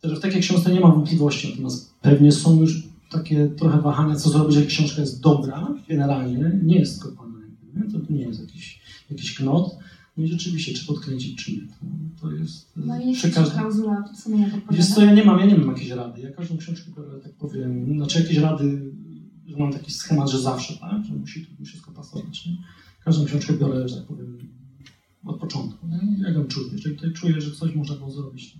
Także 0.00 0.16
w 0.16 0.20
takiej 0.20 0.40
książce 0.40 0.72
nie 0.72 0.80
ma 0.80 0.88
wątpliwości. 0.88 1.48
Natomiast 1.50 1.94
pewnie 2.00 2.32
są 2.32 2.60
już 2.60 2.89
takie 3.10 3.48
trochę 3.48 3.80
wahania, 3.80 4.16
co 4.16 4.30
zrobić, 4.30 4.56
jak 4.56 4.66
książka 4.66 5.00
jest 5.00 5.20
dobra, 5.20 5.74
generalnie, 5.88 6.60
nie 6.62 6.78
jest 6.78 6.96
skopana. 6.96 7.38
Nie? 7.74 7.90
To 7.92 8.12
nie 8.12 8.22
jest 8.22 8.40
jakiś, 8.40 8.80
jakiś 9.10 9.34
knot. 9.34 9.76
No 10.16 10.24
i 10.24 10.28
rzeczywiście, 10.28 10.74
czy 10.74 10.86
podkręcić, 10.86 11.44
czy 11.44 11.52
nie. 11.52 11.60
To, 11.60 11.74
to 12.20 12.32
jest 12.32 12.72
No 12.76 13.00
i 13.00 13.14
przy 13.14 13.30
każdym... 13.30 13.58
klauzula 13.58 14.04
sumienia 14.22 14.48
Wiesz 14.70 14.94
co, 14.94 15.04
ja 15.04 15.14
nie 15.14 15.24
mam, 15.24 15.40
ja 15.40 15.46
nie 15.46 15.58
mam 15.58 15.68
jakiejś 15.68 15.90
rady. 15.90 16.20
Ja 16.20 16.30
każdą 16.32 16.56
książkę 16.56 16.90
biorę, 16.96 17.20
tak 17.20 17.32
powiem, 17.32 17.94
znaczy 17.96 18.22
jakieś 18.22 18.36
rady, 18.36 18.92
że 19.46 19.56
mam 19.56 19.72
taki 19.72 19.92
schemat, 19.92 20.30
że 20.30 20.40
zawsze, 20.40 20.76
tak? 20.76 21.04
Że 21.04 21.14
musi 21.14 21.46
to 21.46 21.64
wszystko 21.64 21.92
pasować, 21.92 22.46
nie? 22.46 22.56
Każdą 23.04 23.24
książkę 23.24 23.52
biorę, 23.52 23.88
że 23.88 23.96
tak 23.96 24.06
powiem, 24.06 24.38
od 25.24 25.40
początku, 25.40 25.86
nie? 25.86 26.22
Jak 26.22 26.34
ją 26.34 26.44
czuję. 26.44 26.68
Jeżeli 26.72 26.96
tutaj 26.96 27.12
czuję, 27.12 27.40
że 27.40 27.50
coś 27.50 27.74
można 27.74 27.96
było 27.96 28.10
zrobić, 28.10 28.58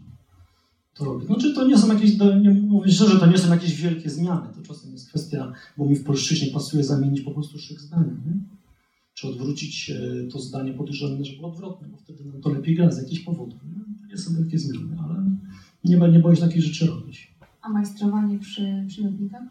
to 1.01 1.05
robię. 1.05 1.27
Znaczy 1.27 1.55
to 1.55 1.67
nie 1.67 1.79
są 1.79 1.93
jakieś, 1.93 2.19
nie, 2.19 2.51
mówię 2.51 2.93
szczerze, 2.93 3.21
to 3.21 3.27
nie 3.27 3.39
są 3.39 3.51
jakieś 3.51 3.83
wielkie 3.83 4.11
zmiany. 4.11 4.49
To 4.55 4.63
czasem 4.63 4.93
jest 4.93 5.09
kwestia, 5.09 5.53
bo 5.77 5.87
mi 5.87 5.97
w 5.97 6.05
polszczyźnie 6.05 6.53
pasuje 6.53 6.85
zamienić 6.85 7.21
po 7.21 7.31
prostu 7.31 7.59
szyk 7.59 7.81
zdania, 7.81 8.13
nie? 8.27 8.33
Czy 9.15 9.29
odwrócić 9.29 9.91
e, 9.91 10.27
to 10.33 10.39
zdanie 10.39 10.73
podejrzane, 10.73 11.25
że 11.25 11.37
było 11.37 11.49
odwrotne, 11.49 11.89
bo 11.89 11.97
wtedy 11.97 12.25
nam 12.25 12.41
to 12.41 12.51
lepiej 12.51 12.75
gra 12.77 12.93
z 12.93 12.99
jakichś 12.99 13.21
powodów. 13.21 13.61
Nie, 13.65 13.85
to 14.01 14.07
nie 14.11 14.19
są 14.19 14.35
wielkie 14.35 14.59
zmiany, 14.59 14.97
ale 15.05 15.25
nie, 15.85 16.13
nie 16.13 16.19
boję 16.19 16.37
się 16.37 16.43
takich 16.43 16.63
rzeczy 16.63 16.87
robić. 16.87 17.35
A 17.63 17.69
majstrowanie 17.69 18.39
przy 18.39 18.85
przymiotnikach? 18.89 19.43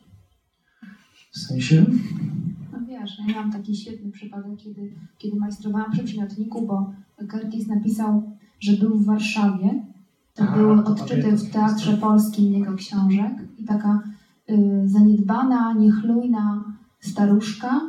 W 1.32 1.38
sensie? 1.38 1.86
No 2.72 2.79
wiesz, 2.88 3.12
ja 3.20 3.25
miałam 3.25 3.51
taki 3.51 3.75
świetny 3.75 4.12
przypadek, 4.12 4.58
kiedy, 4.58 4.94
kiedy 5.18 5.38
majstrowałam 5.38 5.91
przy 5.91 6.03
przymiotniku, 6.03 6.68
bo 6.68 6.94
Curtis 7.32 7.68
napisał, 7.68 8.38
że 8.60 8.74
był 8.74 8.98
w 8.98 9.06
Warszawie. 9.06 9.88
To 10.39 10.46
A, 10.46 10.58
były 10.58 10.84
to 10.84 10.89
odczyty 10.89 11.31
w 11.31 11.51
Teatrze 11.51 11.98
Polskim 11.98 12.53
jego 12.53 12.75
książek 12.75 13.34
i 13.58 13.65
taka 13.65 14.01
y, 14.50 14.81
zaniedbana, 14.86 15.74
niechlujna 15.74 16.63
staruszka 17.00 17.81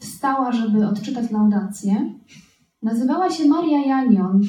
wstała, 0.00 0.52
żeby 0.52 0.86
odczytać 0.86 1.30
laudację. 1.30 2.14
Nazywała 2.82 3.30
się 3.30 3.48
Maria 3.48 3.86
Janion. 3.86 4.40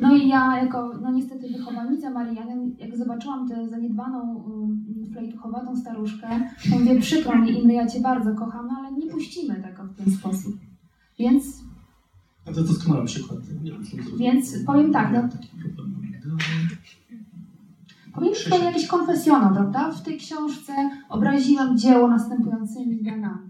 No 0.00 0.16
i 0.16 0.28
ja 0.28 0.58
jako, 0.62 0.98
no 1.02 1.12
niestety 1.12 1.48
wychowanica 1.48 2.10
Marii 2.10 2.36
Janion, 2.36 2.74
jak 2.78 2.96
zobaczyłam 2.96 3.48
tę 3.48 3.68
zaniedbaną, 3.68 4.44
y, 5.06 5.12
flejtuchowatą 5.12 5.76
staruszkę, 5.76 6.28
to 6.70 6.78
mówię, 6.78 7.00
przykro 7.00 7.38
mi, 7.38 7.58
Imry, 7.58 7.74
ja 7.74 7.86
Cię 7.86 8.00
bardzo 8.00 8.34
kocham, 8.34 8.66
no 8.66 8.74
ale 8.78 8.92
nie 8.92 9.06
puścimy 9.06 9.54
tego 9.54 9.84
w 9.84 9.96
ten 9.96 10.12
sposób. 10.12 10.54
Więc, 11.18 11.44
To 12.56 12.62
doskonały 12.62 13.06
przykład. 13.06 13.40
Nie 13.62 13.70
wiem, 13.70 13.84
co 13.84 13.90
zrobić. 13.90 14.18
więc 14.18 14.64
powiem 14.66 14.92
tak, 14.92 15.12
no, 15.12 15.28
powiem 18.14 18.34
że 18.34 18.50
to 18.50 18.64
jakiś 18.64 18.86
konfesjonał, 18.86 19.54
prawda? 19.54 19.92
W 19.92 20.02
tej 20.02 20.18
książce 20.18 20.72
obraziłam 21.08 21.78
dzieło 21.78 22.08
następującymi 22.08 23.02
danami. 23.02 23.48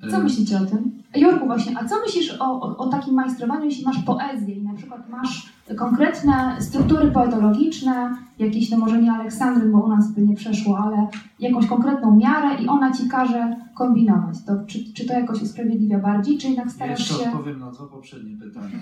Co 0.10 0.20
myślicie 0.20 0.56
o 0.56 0.66
tym? 0.66 0.97
Jurku, 1.16 1.46
właśnie, 1.46 1.78
a 1.78 1.84
co 1.84 2.00
myślisz 2.00 2.36
o, 2.40 2.60
o, 2.60 2.76
o 2.76 2.88
takim 2.88 3.14
majstrowaniu, 3.14 3.64
jeśli 3.64 3.84
masz 3.84 3.98
poezję 3.98 4.54
i 4.54 4.62
na 4.62 4.74
przykład 4.74 5.08
masz 5.08 5.52
konkretne 5.76 6.56
struktury 6.60 7.10
poetologiczne, 7.10 8.16
jakieś, 8.38 8.70
no 8.70 8.78
może 8.78 9.02
nie 9.02 9.12
Aleksandry, 9.12 9.68
bo 9.68 9.84
u 9.84 9.88
nas 9.88 10.12
by 10.12 10.22
nie 10.22 10.36
przeszło, 10.36 10.78
ale 10.78 11.08
jakąś 11.40 11.66
konkretną 11.66 12.16
miarę 12.16 12.62
i 12.62 12.68
ona 12.68 12.92
ci 12.92 13.08
każe 13.08 13.56
kombinować. 13.76 14.44
To, 14.46 14.52
czy, 14.66 14.92
czy 14.92 15.06
to 15.06 15.12
jakoś 15.12 15.42
usprawiedliwia 15.42 15.98
bardziej, 15.98 16.38
czy 16.38 16.46
jednak 16.46 16.66
Ja 16.66 16.72
starasz 16.72 16.98
jeszcze 16.98 17.14
się... 17.14 17.30
odpowiem 17.30 17.58
na 17.58 17.70
dwa 17.70 17.86
poprzednie 17.86 18.36
pytania. 18.36 18.78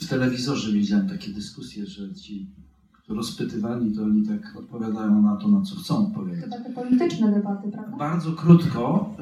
W 0.00 0.08
telewizorze 0.08 0.72
widziałem 0.72 1.08
takie 1.08 1.32
dyskusje, 1.32 1.86
że 1.86 2.14
ci 2.14 2.50
rozpytywani, 3.14 3.92
to 3.94 4.02
oni 4.02 4.26
tak 4.26 4.56
odpowiadają 4.58 5.22
na 5.22 5.36
to, 5.36 5.48
na 5.48 5.62
co 5.62 5.76
chcą 5.76 6.06
odpowiedzieć. 6.08 6.44
Chyba 6.44 6.58
te 6.60 6.72
polityczne 6.72 7.32
debaty, 7.32 7.70
prawda? 7.72 7.96
Bardzo 7.96 8.32
krótko. 8.32 9.14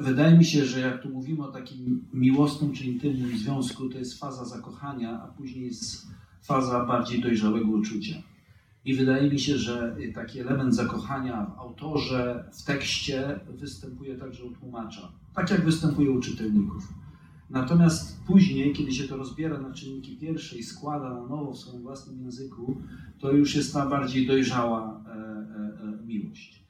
E, 0.00 0.02
Wydaje 0.02 0.38
mi 0.38 0.44
się, 0.44 0.64
że 0.64 0.80
jak 0.80 1.02
tu 1.02 1.08
mówimy 1.10 1.44
o 1.44 1.52
takim 1.52 2.04
miłosnym 2.12 2.72
czy 2.72 2.84
intymnym 2.84 3.38
związku, 3.38 3.88
to 3.88 3.98
jest 3.98 4.18
faza 4.18 4.44
zakochania, 4.44 5.22
a 5.22 5.26
później 5.26 5.64
jest 5.64 6.06
faza 6.42 6.84
bardziej 6.84 7.20
dojrzałego 7.22 7.70
uczucia. 7.70 8.14
I 8.84 8.94
wydaje 8.94 9.30
mi 9.30 9.38
się, 9.40 9.58
że 9.58 9.96
taki 10.14 10.40
element 10.40 10.74
zakochania 10.74 11.46
w 11.56 11.58
autorze, 11.60 12.44
w 12.52 12.62
tekście 12.64 13.40
występuje 13.58 14.16
także 14.16 14.44
u 14.44 14.50
tłumacza. 14.50 15.12
Tak 15.34 15.50
jak 15.50 15.64
występuje 15.64 16.10
u 16.10 16.20
czytelników. 16.20 16.88
Natomiast 17.50 18.24
później, 18.26 18.72
kiedy 18.72 18.92
się 18.92 19.08
to 19.08 19.16
rozbiera 19.16 19.58
na 19.58 19.72
czynniki 19.72 20.16
pierwsze 20.16 20.58
i 20.58 20.62
składa 20.62 21.08
na 21.08 21.26
nowo 21.26 21.52
w 21.52 21.58
swoim 21.58 21.82
własnym 21.82 22.20
języku, 22.20 22.76
to 23.18 23.32
już 23.32 23.56
jest 23.56 23.72
ta 23.72 23.86
bardziej 23.86 24.26
dojrzała 24.26 25.04
e, 25.06 25.10
e, 25.10 25.14
e, 25.14 26.06
miłość. 26.06 26.68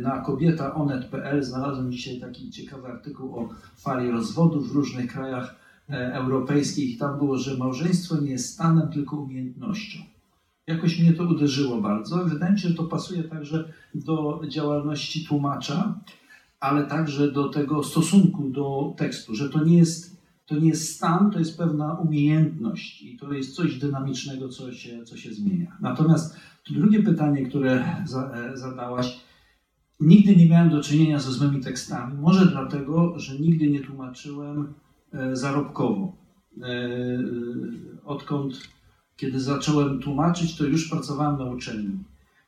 Na 0.00 0.20
kobieta.onet.pl 0.20 1.44
znalazłem 1.44 1.92
dzisiaj 1.92 2.20
taki 2.20 2.50
ciekawy 2.50 2.88
artykuł 2.88 3.38
o 3.38 3.48
fali 3.76 4.10
rozwodów 4.10 4.68
w 4.68 4.74
różnych 4.74 5.12
krajach 5.12 5.56
e, 5.90 6.14
europejskich. 6.14 6.98
Tam 6.98 7.18
było, 7.18 7.38
że 7.38 7.56
małżeństwo 7.56 8.20
nie 8.20 8.30
jest 8.30 8.54
stanem, 8.54 8.88
tylko 8.88 9.16
umiejętnością. 9.16 9.98
Jakoś 10.66 11.00
mnie 11.00 11.12
to 11.12 11.24
uderzyło 11.24 11.80
bardzo. 11.80 12.24
Wydaje 12.24 12.52
mi 12.52 12.58
się, 12.58 12.68
że 12.68 12.74
to 12.74 12.84
pasuje 12.84 13.24
także 13.24 13.72
do 13.94 14.40
działalności 14.48 15.26
tłumacza, 15.26 16.00
ale 16.60 16.86
także 16.86 17.32
do 17.32 17.48
tego 17.48 17.82
stosunku 17.82 18.48
do 18.50 18.94
tekstu, 18.96 19.34
że 19.34 19.48
to 19.48 19.64
nie 19.64 19.78
jest, 19.78 20.22
to 20.46 20.56
nie 20.56 20.68
jest 20.68 20.94
stan, 20.94 21.30
to 21.30 21.38
jest 21.38 21.58
pewna 21.58 21.94
umiejętność 21.94 23.02
i 23.02 23.16
to 23.16 23.32
jest 23.32 23.54
coś 23.54 23.78
dynamicznego, 23.78 24.48
co 24.48 24.72
się, 24.72 25.04
co 25.04 25.16
się 25.16 25.34
zmienia. 25.34 25.76
Natomiast 25.80 26.36
to 26.66 26.74
drugie 26.74 27.02
pytanie, 27.02 27.46
które 27.46 27.72
e, 27.72 28.04
zadałaś, 28.54 29.20
nigdy 30.00 30.36
nie 30.36 30.48
miałem 30.48 30.70
do 30.70 30.82
czynienia 30.82 31.18
ze 31.18 31.32
złymi 31.32 31.60
tekstami. 31.60 32.18
Może 32.18 32.46
dlatego, 32.46 33.18
że 33.18 33.38
nigdy 33.38 33.70
nie 33.70 33.80
tłumaczyłem 33.80 34.74
e, 35.12 35.36
zarobkowo. 35.36 36.16
E, 36.62 36.88
Odkąd, 38.04 38.68
kiedy 39.16 39.40
zacząłem 39.40 40.00
tłumaczyć, 40.00 40.56
to 40.56 40.64
już 40.64 40.88
pracowałem 40.90 41.38
na 41.38 41.44
uczelni. 41.44 41.98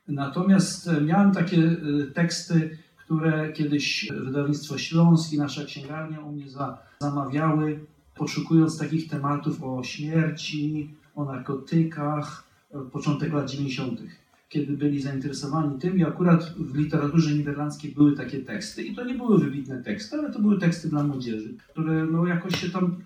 Natomiast 0.09 0.91
miałem 1.07 1.33
takie 1.33 1.77
teksty, 2.15 2.79
które 3.11 3.53
kiedyś 3.53 4.09
wydawnictwo 4.25 4.79
Śląski, 4.79 5.39
nasza 5.39 5.65
księgarnia 5.65 6.21
u 6.21 6.33
mnie 6.33 6.51
za, 6.51 6.79
zamawiały, 7.01 7.81
poszukując 8.15 8.79
takich 8.79 9.09
tematów 9.09 9.63
o 9.63 9.85
śmierci, 9.85 10.91
o 11.15 11.25
narkotykach, 11.25 12.45
e, 12.75 12.79
początek 12.79 13.33
lat 13.33 13.51
90., 13.51 14.01
kiedy 14.49 14.77
byli 14.77 15.03
zainteresowani 15.03 15.79
tym 15.79 15.99
i 15.99 16.05
akurat 16.05 16.55
w 16.59 16.77
literaturze 16.77 17.35
niderlandzkiej 17.35 17.93
były 17.93 18.17
takie 18.17 18.39
teksty 18.39 18.83
i 18.83 18.95
to 18.95 19.05
nie 19.05 19.15
były 19.15 19.39
wybitne 19.39 19.83
teksty, 19.83 20.17
ale 20.17 20.33
to 20.33 20.39
były 20.39 20.59
teksty 20.59 20.89
dla 20.89 21.03
młodzieży, 21.03 21.55
które 21.69 22.07
no 22.07 22.27
jakoś 22.27 22.61
się 22.61 22.71
tam 22.71 22.97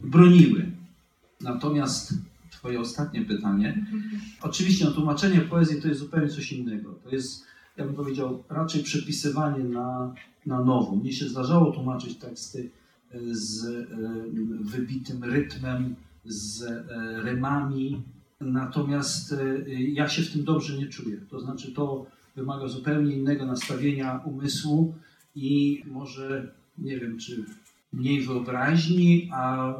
broniły. 0.00 0.70
Natomiast 1.40 2.14
twoje 2.50 2.80
ostatnie 2.80 3.24
pytanie, 3.24 3.86
oczywiście 4.42 4.84
no, 4.84 4.90
tłumaczenie 4.90 5.40
poezji 5.40 5.82
to 5.82 5.88
jest 5.88 6.00
zupełnie 6.00 6.28
coś 6.28 6.52
innego. 6.52 6.94
To 7.04 7.10
jest, 7.10 7.50
ja 7.80 7.86
bym 7.86 7.94
powiedział, 7.94 8.44
raczej 8.48 8.82
przepisywanie 8.82 9.64
na, 9.64 10.14
na 10.46 10.64
nowo. 10.64 10.96
Mnie 10.96 11.12
się 11.12 11.28
zdarzało 11.28 11.72
tłumaczyć 11.72 12.18
teksty 12.18 12.70
e, 13.10 13.18
z 13.32 13.64
e, 13.64 13.86
wybitym 14.60 15.24
rytmem, 15.24 15.94
z 16.24 16.62
e, 16.62 16.84
rymami, 17.22 18.02
natomiast 18.40 19.34
ja 19.76 20.08
się 20.08 20.22
w 20.22 20.32
tym 20.32 20.44
dobrze 20.44 20.78
nie 20.78 20.86
czuję. 20.86 21.16
To 21.30 21.40
znaczy 21.40 21.72
to 21.72 22.06
wymaga 22.36 22.68
zupełnie 22.68 23.16
innego 23.16 23.46
nastawienia 23.46 24.20
umysłu 24.24 24.94
i 25.34 25.82
może, 25.86 26.54
nie 26.78 26.98
wiem, 27.00 27.18
czy 27.18 27.44
mniej 27.92 28.22
wyobraźni, 28.22 29.30
a 29.32 29.74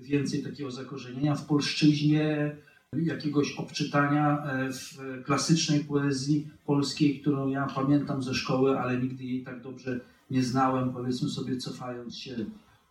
więcej 0.00 0.42
takiego 0.42 0.70
zakorzenienia 0.70 1.34
w 1.34 1.46
polszczyźnie, 1.46 2.56
jakiegoś 3.02 3.52
obczytania 3.52 4.44
e, 4.44 4.72
w 4.72 4.98
klasycznej 5.24 5.80
poezji 5.80 6.48
polskiej, 6.66 7.20
którą 7.20 7.48
ja 7.48 7.66
pamiętam 7.74 8.22
ze 8.22 8.34
szkoły, 8.34 8.78
ale 8.78 8.98
nigdy 8.98 9.24
jej 9.24 9.42
tak 9.42 9.62
dobrze 9.62 10.00
nie 10.30 10.42
znałem, 10.42 10.92
powiedzmy 10.92 11.28
sobie 11.28 11.56
cofając 11.56 12.16
się 12.16 12.36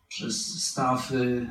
przez 0.07 0.63
Stafy, 0.63 1.47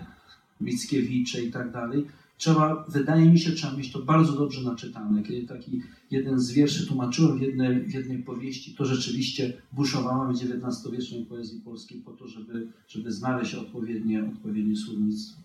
Mickiewicze 0.61 1.43
i 1.43 1.51
tak 1.51 1.73
dalej. 1.73 2.07
trzeba, 2.39 2.85
wydaje 2.89 3.31
mi 3.31 3.39
się, 3.39 3.53
trzeba 3.53 3.77
mieć 3.77 3.93
to 3.93 3.99
bardzo 3.99 4.33
dobrze 4.33 4.63
naczytane. 4.63 5.23
Kiedy 5.23 5.47
taki 5.47 5.81
jeden 6.11 6.41
z 6.41 6.53
wierszy 6.53 6.87
tłumaczyłem 6.87 7.39
w 7.39 7.43
jednej, 7.43 7.81
w 7.81 7.95
jednej 7.95 8.19
powieści, 8.19 8.75
to 8.75 8.85
rzeczywiście 8.85 9.53
buszowałem 9.73 10.35
w 10.35 10.43
XIX-wiecznej 10.43 11.25
poezji 11.25 11.61
polskiej 11.61 12.01
po 12.01 12.11
to, 12.11 12.29
żeby, 12.29 12.69
żeby 12.89 13.13
znaleźć 13.13 13.55
odpowiednie, 13.55 14.25
odpowiednie 14.25 14.77
słownictwo. 14.77 15.43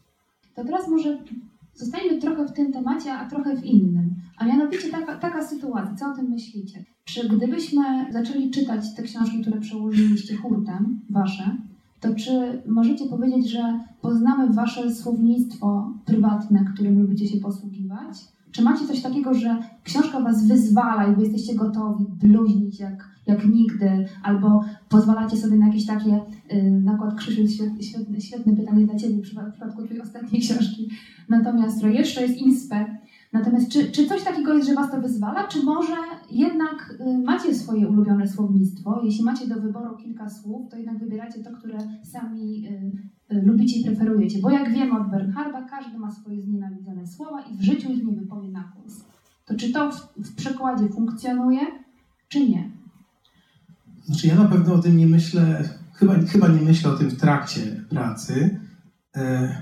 To 0.55 0.63
teraz 0.63 0.87
może 0.87 1.17
zostańmy 1.77 2.17
trochę 2.17 2.45
w 2.45 2.53
tym 2.53 2.73
temacie, 2.73 3.13
a 3.13 3.29
trochę 3.29 3.55
w 3.55 3.65
innym. 3.65 4.15
A 4.37 4.45
mianowicie 4.45 4.89
taka, 4.89 5.17
taka 5.17 5.43
sytuacja, 5.43 5.95
co 5.95 6.11
o 6.11 6.15
tym 6.15 6.29
myślicie? 6.29 6.85
Czy 7.05 7.29
gdybyśmy 7.29 7.83
zaczęli 8.11 8.51
czytać 8.51 8.95
te 8.95 9.03
książki, 9.03 9.41
które 9.41 9.59
przełożyliście 9.59 10.37
hurtem, 10.37 11.01
wasze, 11.09 11.57
to 11.99 12.15
czy 12.15 12.61
możecie 12.67 13.05
powiedzieć, 13.05 13.49
że 13.49 13.79
poznamy 14.01 14.53
wasze 14.53 14.95
słownictwo 14.95 15.93
prywatne, 16.05 16.65
którym 16.73 17.01
lubicie 17.01 17.27
się 17.27 17.39
posługiwać? 17.39 18.36
Czy 18.51 18.61
macie 18.61 18.87
coś 18.87 19.01
takiego, 19.01 19.33
że 19.33 19.57
książka 19.83 20.19
was 20.19 20.47
wyzwala 20.47 21.07
i 21.07 21.15
wy 21.15 21.21
jesteście 21.21 21.55
gotowi 21.55 22.05
bluźnić 22.21 22.79
jak, 22.79 23.09
jak 23.27 23.45
nigdy, 23.45 24.05
albo 24.23 24.63
pozwalacie 24.89 25.37
sobie 25.37 25.57
na 25.57 25.67
jakieś 25.67 25.85
takie, 25.85 26.21
yy, 26.51 26.71
nakład 26.71 27.15
Krzysiu, 27.15 27.47
świetne, 27.81 28.21
świetne 28.21 28.55
pytanie 28.55 28.85
dla 28.85 28.95
ciebie 28.95 29.15
w 29.15 29.21
przypadku 29.21 29.83
twojej 29.83 30.01
ostatniej 30.01 30.41
książki, 30.41 30.89
natomiast 31.29 31.83
jeszcze 31.83 32.21
jest 32.21 32.37
inspe, 32.37 32.85
Natomiast 33.33 33.71
czy, 33.71 33.91
czy 33.91 34.07
coś 34.07 34.23
takiego 34.23 34.53
jest, 34.53 34.67
że 34.67 34.75
Was 34.75 34.91
to 34.91 35.01
wyzwala, 35.01 35.47
czy 35.47 35.63
może 35.63 35.95
jednak 36.31 36.95
y, 36.99 37.17
macie 37.17 37.55
swoje 37.55 37.87
ulubione 37.87 38.27
słownictwo? 38.27 39.01
Jeśli 39.03 39.23
macie 39.23 39.47
do 39.47 39.61
wyboru 39.61 39.97
kilka 39.97 40.29
słów, 40.29 40.69
to 40.69 40.77
jednak 40.77 40.97
wybieracie 40.97 41.43
to, 41.43 41.51
które 41.51 41.77
sami 42.03 42.67
y, 42.67 42.71
y, 42.71 43.16
lubicie 43.29 43.79
i 43.79 43.85
preferujecie. 43.85 44.39
Bo 44.39 44.49
jak 44.49 44.73
wiemy 44.73 44.99
od 44.99 45.11
Bernharda, 45.11 45.61
każdy 45.61 45.97
ma 45.97 46.11
swoje 46.11 46.41
znienawidzone 46.41 47.07
słowa 47.07 47.41
i 47.41 47.57
w 47.57 47.61
życiu 47.61 47.91
ich 47.91 48.03
nie 48.03 48.15
wypowie 48.15 48.51
na 48.51 48.73
głos. 48.75 48.93
To 49.45 49.55
czy 49.55 49.71
to 49.71 49.91
w, 49.91 50.13
w 50.17 50.35
przekładzie 50.35 50.89
funkcjonuje, 50.89 51.59
czy 52.27 52.49
nie? 52.49 52.71
Znaczy 54.05 54.27
ja 54.27 54.35
na 54.35 54.45
pewno 54.45 54.73
o 54.73 54.79
tym 54.79 54.97
nie 54.97 55.07
myślę, 55.07 55.69
chyba, 55.93 56.13
chyba 56.13 56.47
nie 56.47 56.61
myślę 56.61 56.91
o 56.91 56.97
tym 56.97 57.09
w 57.09 57.19
trakcie 57.19 57.85
pracy, 57.89 58.59
e, 59.15 59.55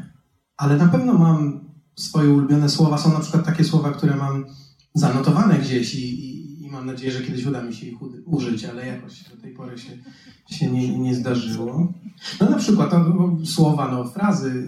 ale 0.58 0.78
na 0.78 0.88
pewno 0.88 1.14
mam 1.14 1.66
swoje 1.96 2.30
ulubione 2.30 2.70
słowa. 2.70 2.98
Są 2.98 3.14
na 3.14 3.20
przykład 3.20 3.46
takie 3.46 3.64
słowa, 3.64 3.92
które 3.92 4.16
mam 4.16 4.46
zanotowane 4.94 5.60
gdzieś 5.60 5.96
i, 5.96 6.26
i, 6.26 6.45
i 6.66 6.72
mam 6.72 6.86
nadzieję, 6.86 7.12
że 7.12 7.22
kiedyś 7.22 7.46
uda 7.46 7.64
mi 7.64 7.74
się 7.74 7.88
ich 7.88 7.98
użyć, 8.26 8.66
ale 8.66 8.88
jakoś 8.88 9.24
do 9.24 9.38
tej 9.42 9.54
pory 9.54 9.78
się, 9.78 9.92
się 10.50 10.72
nie, 10.72 11.00
nie 11.00 11.16
zdarzyło. 11.16 11.94
No 12.42 12.50
na 12.50 12.58
przykład 12.58 12.92
no, 12.92 13.38
słowa, 13.46 13.92
no 13.92 14.06
frazy. 14.06 14.68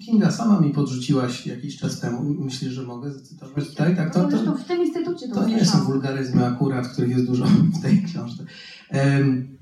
Kinga, 0.00 0.30
sama 0.30 0.60
mi 0.60 0.70
podrzuciłaś 0.70 1.46
jakiś 1.46 1.76
czas 1.76 2.00
temu. 2.00 2.22
Myślisz, 2.22 2.72
że 2.72 2.82
mogę 2.82 3.12
zacytować 3.12 3.68
tutaj? 3.68 3.96
Tak, 3.96 4.14
to, 4.14 4.28
to, 4.28 4.44
to 4.44 4.54
w 4.54 4.64
tym 4.64 4.82
instytucie 4.82 5.28
to 5.28 5.34
To 5.34 5.48
nie 5.48 5.64
są 5.64 5.84
wulgaryzmy 5.84 6.46
akurat, 6.46 6.88
których 6.88 7.10
jest 7.10 7.26
dużo 7.26 7.44
w 7.44 7.82
tej 7.82 8.02
książce. 8.02 8.44
Um, 8.92 9.59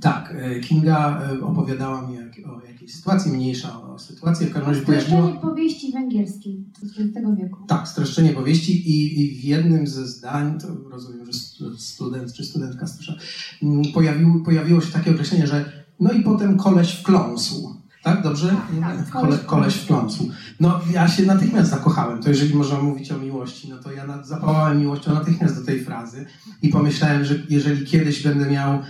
tak, 0.00 0.34
e, 0.38 0.60
Kinga 0.60 1.22
e, 1.22 1.44
opowiadała 1.44 2.08
mi 2.08 2.18
o 2.46 2.60
jakiejś 2.68 2.94
sytuacji, 2.94 3.32
mniejsza 3.32 3.82
o 3.82 3.98
sytuacji. 3.98 4.46
W 4.46 4.52
każdym 4.52 4.72
razie 4.72 4.86
pojawiło... 4.86 5.28
powieści 5.28 5.92
węgierskiej 5.92 6.64
z 6.82 6.90
XX 6.90 7.26
wieku. 7.38 7.66
Tak, 7.66 7.88
streszczenie 7.88 8.30
powieści 8.30 8.90
i, 8.90 9.20
i, 9.20 9.40
w 9.40 9.44
jednym 9.44 9.86
ze 9.86 10.06
zdań, 10.06 10.58
to 10.60 10.90
rozumiem, 10.90 11.26
że 11.26 11.32
student 11.78 12.32
czy 12.32 12.44
studentka 12.44 12.86
słyszę, 12.86 13.18
mm, 13.62 13.82
pojawiło, 13.94 14.40
pojawiło 14.44 14.80
się 14.80 14.92
takie 14.92 15.10
określenie, 15.10 15.46
że 15.46 15.84
no 16.00 16.12
i 16.12 16.22
potem 16.22 16.56
koleś 16.58 16.92
wkląsł. 16.92 17.84
Tak, 18.02 18.22
dobrze? 18.22 18.56
Tak, 18.80 18.96
tak, 18.96 19.10
koleś, 19.10 19.40
koleś 19.40 19.74
wkląsł. 19.74 20.30
No, 20.60 20.80
ja 20.92 21.08
się 21.08 21.22
natychmiast 21.22 21.70
zakochałem. 21.70 22.22
To 22.22 22.28
jeżeli 22.28 22.54
można 22.54 22.82
mówić 22.82 23.12
o 23.12 23.18
miłości, 23.18 23.70
no 23.70 23.76
to 23.78 23.92
ja 23.92 24.22
zapałałem 24.22 24.78
miłością 24.78 25.14
natychmiast 25.14 25.60
do 25.60 25.66
tej 25.66 25.84
frazy 25.84 26.26
i 26.62 26.68
pomyślałem, 26.68 27.24
że 27.24 27.34
jeżeli 27.48 27.86
kiedyś 27.86 28.22
będę 28.22 28.50
miał 28.50 28.82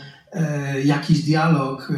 jakiś 0.84 1.22
dialog 1.22 1.90
e, 1.90 1.94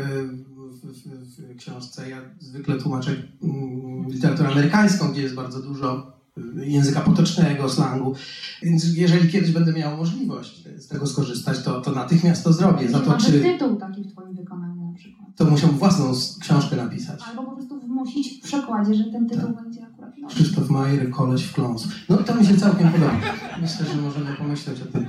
w, 0.82 1.56
książce. 1.56 2.10
Ja 2.10 2.16
zwykle 2.38 2.78
tłumaczę 2.78 3.10
mm, 3.42 4.08
literaturę 4.08 4.48
amerykańską, 4.48 5.08
gdzie 5.12 5.22
jest 5.22 5.34
bardzo 5.34 5.62
dużo 5.62 6.12
e, 6.58 6.66
języka 6.66 7.00
potocznego, 7.00 7.68
slangu. 7.68 8.14
Więc 8.62 8.96
jeżeli 8.96 9.28
kiedyś 9.28 9.50
będę 9.50 9.72
miał 9.72 9.96
możliwość 9.96 10.64
z 10.76 10.88
tego 10.88 11.06
skorzystać, 11.06 11.62
to, 11.62 11.80
to 11.80 11.92
natychmiast 11.92 12.44
to 12.44 12.52
zrobię. 12.52 12.88
Za 12.88 13.00
to, 13.00 13.18
czy 13.18 13.32
tytuł 13.32 13.76
taki 13.76 14.02
w 14.02 14.12
Twoim 14.12 14.34
wykonaniu 14.34 14.90
na 14.90 14.94
przykład. 14.94 15.28
To 15.36 15.44
musiał 15.44 15.70
własną 15.70 16.12
książkę 16.40 16.76
napisać. 16.76 17.20
Albo 17.28 17.42
po 17.42 17.56
prostu 17.56 17.80
wmusić 17.80 18.40
w 18.40 18.44
przekładzie, 18.44 18.94
że 18.94 19.04
ten 19.04 19.28
tytuł 19.28 19.52
tak. 19.52 19.64
będzie 19.64 19.86
akurat 19.86 20.14
no. 20.18 20.28
Krzysztof 20.28 20.70
Majer, 20.70 21.10
koleś 21.10 21.44
w 21.44 21.52
kląs. 21.52 21.88
No 22.08 22.16
to 22.16 22.34
mi 22.34 22.46
się 22.46 22.56
całkiem 22.56 22.88
podoba. 22.88 23.20
Myślę, 23.60 23.86
że 23.86 24.02
możemy 24.02 24.36
pomyśleć 24.36 24.80
o 24.82 24.92
tym. 24.92 25.06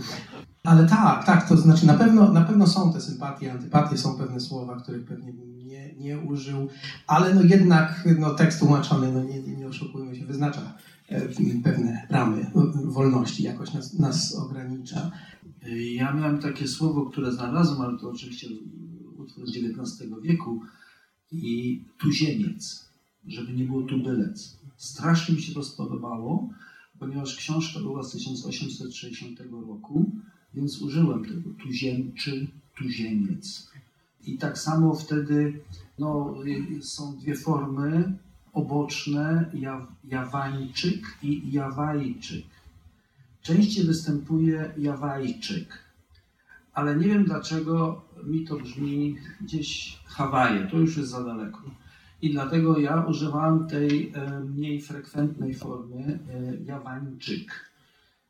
Ale 0.67 0.88
tak, 0.88 1.25
tak, 1.25 1.49
to 1.49 1.58
znaczy 1.58 1.86
na 1.86 1.93
pewno, 1.93 2.32
na 2.32 2.41
pewno 2.41 2.67
są 2.67 2.93
te 2.93 3.01
sympatie, 3.01 3.51
antypatie, 3.51 3.97
są 3.97 4.17
pewne 4.17 4.39
słowa, 4.39 4.80
których 4.82 5.06
pewnie 5.06 5.34
bym 5.34 5.67
nie, 5.67 5.95
nie 5.95 6.19
użył, 6.19 6.67
ale 7.08 7.36
no 7.36 7.41
jednak 7.41 8.08
no, 8.19 8.34
tekst 8.34 8.60
tłumaczony, 8.60 9.12
no 9.12 9.23
nie, 9.23 9.41
nie 9.41 9.67
oszukujmy 9.67 10.15
się, 10.15 10.25
wyznacza 10.25 10.77
e, 11.08 11.21
pewne 11.63 12.08
ramy 12.10 12.51
wolności, 12.84 13.43
jakoś 13.43 13.73
nas, 13.73 13.93
nas 13.93 14.36
ogranicza. 14.36 15.12
Ja 15.95 16.13
miałem 16.13 16.39
takie 16.39 16.67
słowo, 16.67 17.06
które 17.06 17.32
znalazłem, 17.32 17.82
ale 17.82 17.99
to 17.99 18.10
oczywiście 18.10 18.47
utwór 19.17 19.47
z 19.47 19.58
XIX 19.58 20.10
wieku 20.23 20.62
i 21.32 21.84
tuzieniec, 21.97 22.86
żeby 23.27 23.53
nie 23.53 23.63
było 23.63 23.82
tubylec. 23.82 24.58
Strasznie 24.77 25.36
mi 25.36 25.41
się 25.41 25.53
to 25.53 25.63
spodobało, 25.63 26.49
ponieważ 26.99 27.36
książka 27.36 27.80
była 27.80 28.03
z 28.03 28.12
1860 28.12 29.39
roku 29.51 30.12
więc 30.53 30.81
użyłem 30.81 31.25
tego 31.25 31.49
tuziemczy, 31.63 32.47
tuziemiec. 32.77 33.71
I 34.25 34.38
tak 34.38 34.57
samo 34.57 34.95
wtedy 34.95 35.60
no, 35.99 36.36
są 36.81 37.17
dwie 37.17 37.36
formy 37.36 38.17
oboczne, 38.53 39.51
jaw, 39.53 39.88
jawańczyk 40.03 41.17
i 41.23 41.51
jawajczyk. 41.51 42.45
Częściej 43.41 43.86
występuje 43.86 44.73
jawajczyk, 44.77 45.83
ale 46.73 46.95
nie 46.95 47.07
wiem 47.07 47.25
dlaczego 47.25 48.01
mi 48.23 48.45
to 48.45 48.55
brzmi 48.55 49.15
gdzieś 49.41 49.99
Hawaje, 50.05 50.67
to 50.71 50.77
już 50.77 50.97
jest 50.97 51.10
za 51.10 51.23
daleko. 51.23 51.62
I 52.21 52.31
dlatego 52.31 52.79
ja 52.79 53.05
używałem 53.05 53.67
tej 53.67 54.12
e, 54.15 54.39
mniej 54.39 54.81
frekwentnej 54.81 55.53
formy 55.53 56.19
e, 56.29 56.63
jawańczyk. 56.65 57.66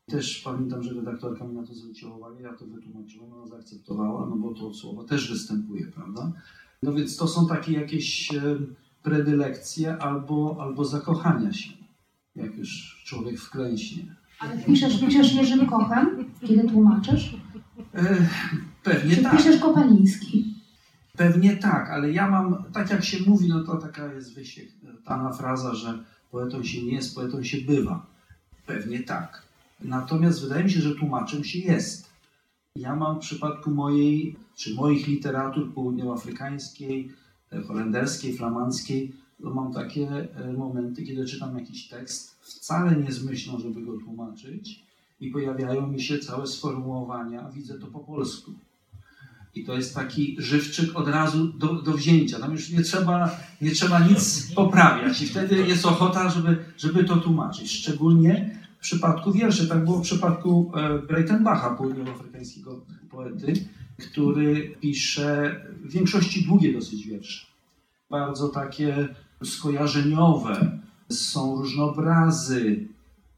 Też 0.08 0.40
pamiętam, 0.44 0.82
że 0.82 0.94
redaktorka 0.94 1.44
mi 1.44 1.54
na 1.54 1.66
to 1.66 1.74
zwróciła 1.74 2.16
uwagę, 2.16 2.42
ja 2.42 2.52
to 2.52 2.66
wytłumaczyłem, 2.66 3.32
ona 3.32 3.46
zaakceptowała, 3.46 4.26
no 4.26 4.36
bo 4.36 4.54
to 4.54 4.74
słowo 4.74 5.04
też 5.04 5.32
występuje, 5.32 5.86
prawda? 5.86 6.32
No 6.82 6.92
więc 6.92 7.16
to 7.16 7.28
są 7.28 7.46
takie 7.46 7.72
jakieś 7.72 8.34
e, 8.34 8.58
predylekcje 9.02 9.98
albo, 9.98 10.56
albo 10.60 10.84
zakochania 10.84 11.52
się, 11.52 11.70
jak 12.36 12.56
już 12.56 13.02
człowiek 13.06 13.40
wklęśnie. 13.40 14.16
Ale 14.40 14.58
piszesz, 14.58 15.00
piszesz 15.00 15.34
Jerzym 15.34 15.66
Kochem, 15.66 16.24
kiedy 16.40 16.68
tłumaczysz? 16.68 17.36
E, 17.94 18.28
pewnie 18.82 19.16
Czy 19.16 19.22
tak. 19.22 19.36
piszesz 19.36 19.60
Kopeliński? 19.60 20.54
Pewnie 21.16 21.56
tak, 21.56 21.90
ale 21.90 22.12
ja 22.12 22.30
mam, 22.30 22.64
tak 22.72 22.90
jak 22.90 23.04
się 23.04 23.18
mówi, 23.26 23.48
no 23.48 23.64
to 23.64 23.76
taka 23.76 24.12
jest 24.12 24.34
wyświetlana 24.34 25.32
fraza, 25.32 25.74
że 25.74 26.04
poetą 26.30 26.64
się 26.64 26.82
nie 26.82 26.92
jest, 26.92 27.14
poetą 27.14 27.42
się 27.42 27.58
bywa. 27.58 28.06
Pewnie 28.66 29.02
tak. 29.02 29.47
Natomiast 29.80 30.42
wydaje 30.42 30.64
mi 30.64 30.70
się, 30.70 30.80
że 30.80 30.94
tłumaczem 30.94 31.44
się 31.44 31.58
jest. 31.58 32.10
Ja 32.76 32.96
mam 32.96 33.16
w 33.16 33.20
przypadku 33.20 33.70
mojej, 33.70 34.36
czy 34.56 34.74
moich 34.74 35.06
literatur 35.08 35.74
południowoafrykańskiej, 35.74 37.12
e, 37.52 37.60
holenderskiej, 37.62 38.36
flamandzkiej, 38.36 39.12
to 39.42 39.50
mam 39.50 39.72
takie 39.72 40.28
e, 40.34 40.52
momenty, 40.52 41.02
kiedy 41.02 41.24
czytam 41.24 41.58
jakiś 41.58 41.88
tekst, 41.88 42.38
wcale 42.40 42.96
nie 42.96 43.12
z 43.12 43.24
myślą, 43.24 43.58
żeby 43.58 43.80
go 43.80 43.98
tłumaczyć 43.98 44.82
i 45.20 45.30
pojawiają 45.30 45.86
mi 45.86 46.02
się 46.02 46.18
całe 46.18 46.46
sformułowania, 46.46 47.50
widzę 47.54 47.78
to 47.78 47.86
po 47.86 47.98
polsku. 47.98 48.52
I 49.54 49.64
to 49.64 49.74
jest 49.74 49.94
taki 49.94 50.36
żywczyk 50.38 50.96
od 50.96 51.08
razu 51.08 51.46
do, 51.46 51.74
do 51.82 51.92
wzięcia. 51.92 52.38
Tam 52.38 52.52
już 52.52 52.70
nie 52.70 52.82
trzeba, 52.82 53.36
nie 53.62 53.70
trzeba 53.70 54.00
nic 54.00 54.52
poprawiać 54.54 55.22
i 55.22 55.26
wtedy 55.26 55.66
jest 55.66 55.86
ochota, 55.86 56.30
żeby, 56.30 56.64
żeby 56.76 57.04
to 57.04 57.16
tłumaczyć. 57.16 57.72
Szczególnie 57.72 58.57
w 58.78 58.80
przypadku 58.80 59.32
wierszy. 59.32 59.68
Tak 59.68 59.84
było 59.84 59.98
w 59.98 60.02
przypadku 60.02 60.72
e, 60.74 60.98
Breitenbacha, 60.98 61.70
południowoafrykańskiego 61.70 62.80
poety, 63.10 63.52
który 63.98 64.76
pisze 64.80 65.60
w 65.84 65.92
większości 65.92 66.44
długie 66.44 66.72
dosyć 66.72 67.06
wiersze. 67.06 67.46
Bardzo 68.10 68.48
takie 68.48 69.08
skojarzeniowe. 69.44 70.78
Są 71.10 71.56
różne 71.56 71.82
obrazy, 71.82 72.88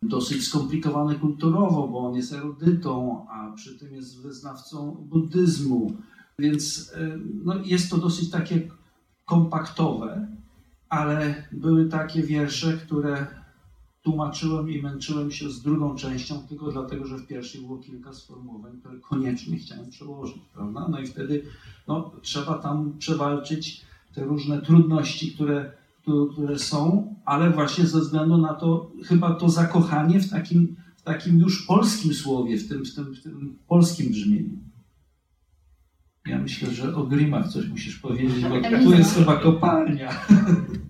dosyć 0.02 0.46
skomplikowane 0.46 1.14
kulturowo, 1.14 1.88
bo 1.88 1.98
on 1.98 2.14
jest 2.14 2.32
erudytą, 2.32 3.26
a 3.30 3.52
przy 3.52 3.78
tym 3.78 3.94
jest 3.94 4.22
wyznawcą 4.22 5.06
buddyzmu. 5.08 5.92
Więc 6.38 6.92
e, 6.96 7.18
no, 7.44 7.54
jest 7.64 7.90
to 7.90 7.98
dosyć 7.98 8.30
takie 8.30 8.68
kompaktowe, 9.24 10.26
ale 10.88 11.44
były 11.52 11.88
takie 11.88 12.22
wiersze, 12.22 12.72
które 12.72 13.26
tłumaczyłem 14.02 14.70
i 14.70 14.82
męczyłem 14.82 15.30
się 15.30 15.50
z 15.50 15.62
drugą 15.62 15.96
częścią 15.96 16.38
tylko 16.48 16.72
dlatego, 16.72 17.06
że 17.06 17.18
w 17.18 17.26
pierwszej 17.26 17.60
było 17.60 17.78
kilka 17.78 18.12
sformułowań, 18.12 18.72
które 18.80 18.98
koniecznie 18.98 19.58
chciałem 19.58 19.90
przełożyć, 19.90 20.42
prawda? 20.54 20.88
No 20.90 21.00
i 21.00 21.06
wtedy 21.06 21.42
no, 21.88 22.12
trzeba 22.22 22.58
tam 22.58 22.98
przewalczyć 22.98 23.84
te 24.14 24.24
różne 24.24 24.62
trudności, 24.62 25.32
które, 25.32 25.72
które 26.32 26.58
są, 26.58 27.14
ale 27.24 27.50
właśnie 27.50 27.86
ze 27.86 28.00
względu 28.00 28.38
na 28.38 28.54
to, 28.54 28.92
chyba 29.04 29.34
to 29.34 29.48
zakochanie 29.48 30.20
w 30.20 30.30
takim, 30.30 30.76
w 30.96 31.02
takim 31.02 31.38
już 31.38 31.66
polskim 31.66 32.14
słowie, 32.14 32.58
w 32.58 32.68
tym, 32.68 32.84
w 32.84 32.94
tym, 32.94 33.14
w 33.14 33.22
tym 33.22 33.58
polskim 33.68 34.12
brzmieniu. 34.12 34.58
Ja 36.26 36.38
myślę, 36.38 36.70
że 36.70 36.94
o 36.94 37.04
Grimach 37.04 37.48
coś 37.48 37.68
musisz 37.68 37.98
powiedzieć, 37.98 38.44
bo 38.44 38.78
tu 38.84 38.92
jest 38.92 39.14
chyba 39.14 39.36
kopalnia. 39.36 40.10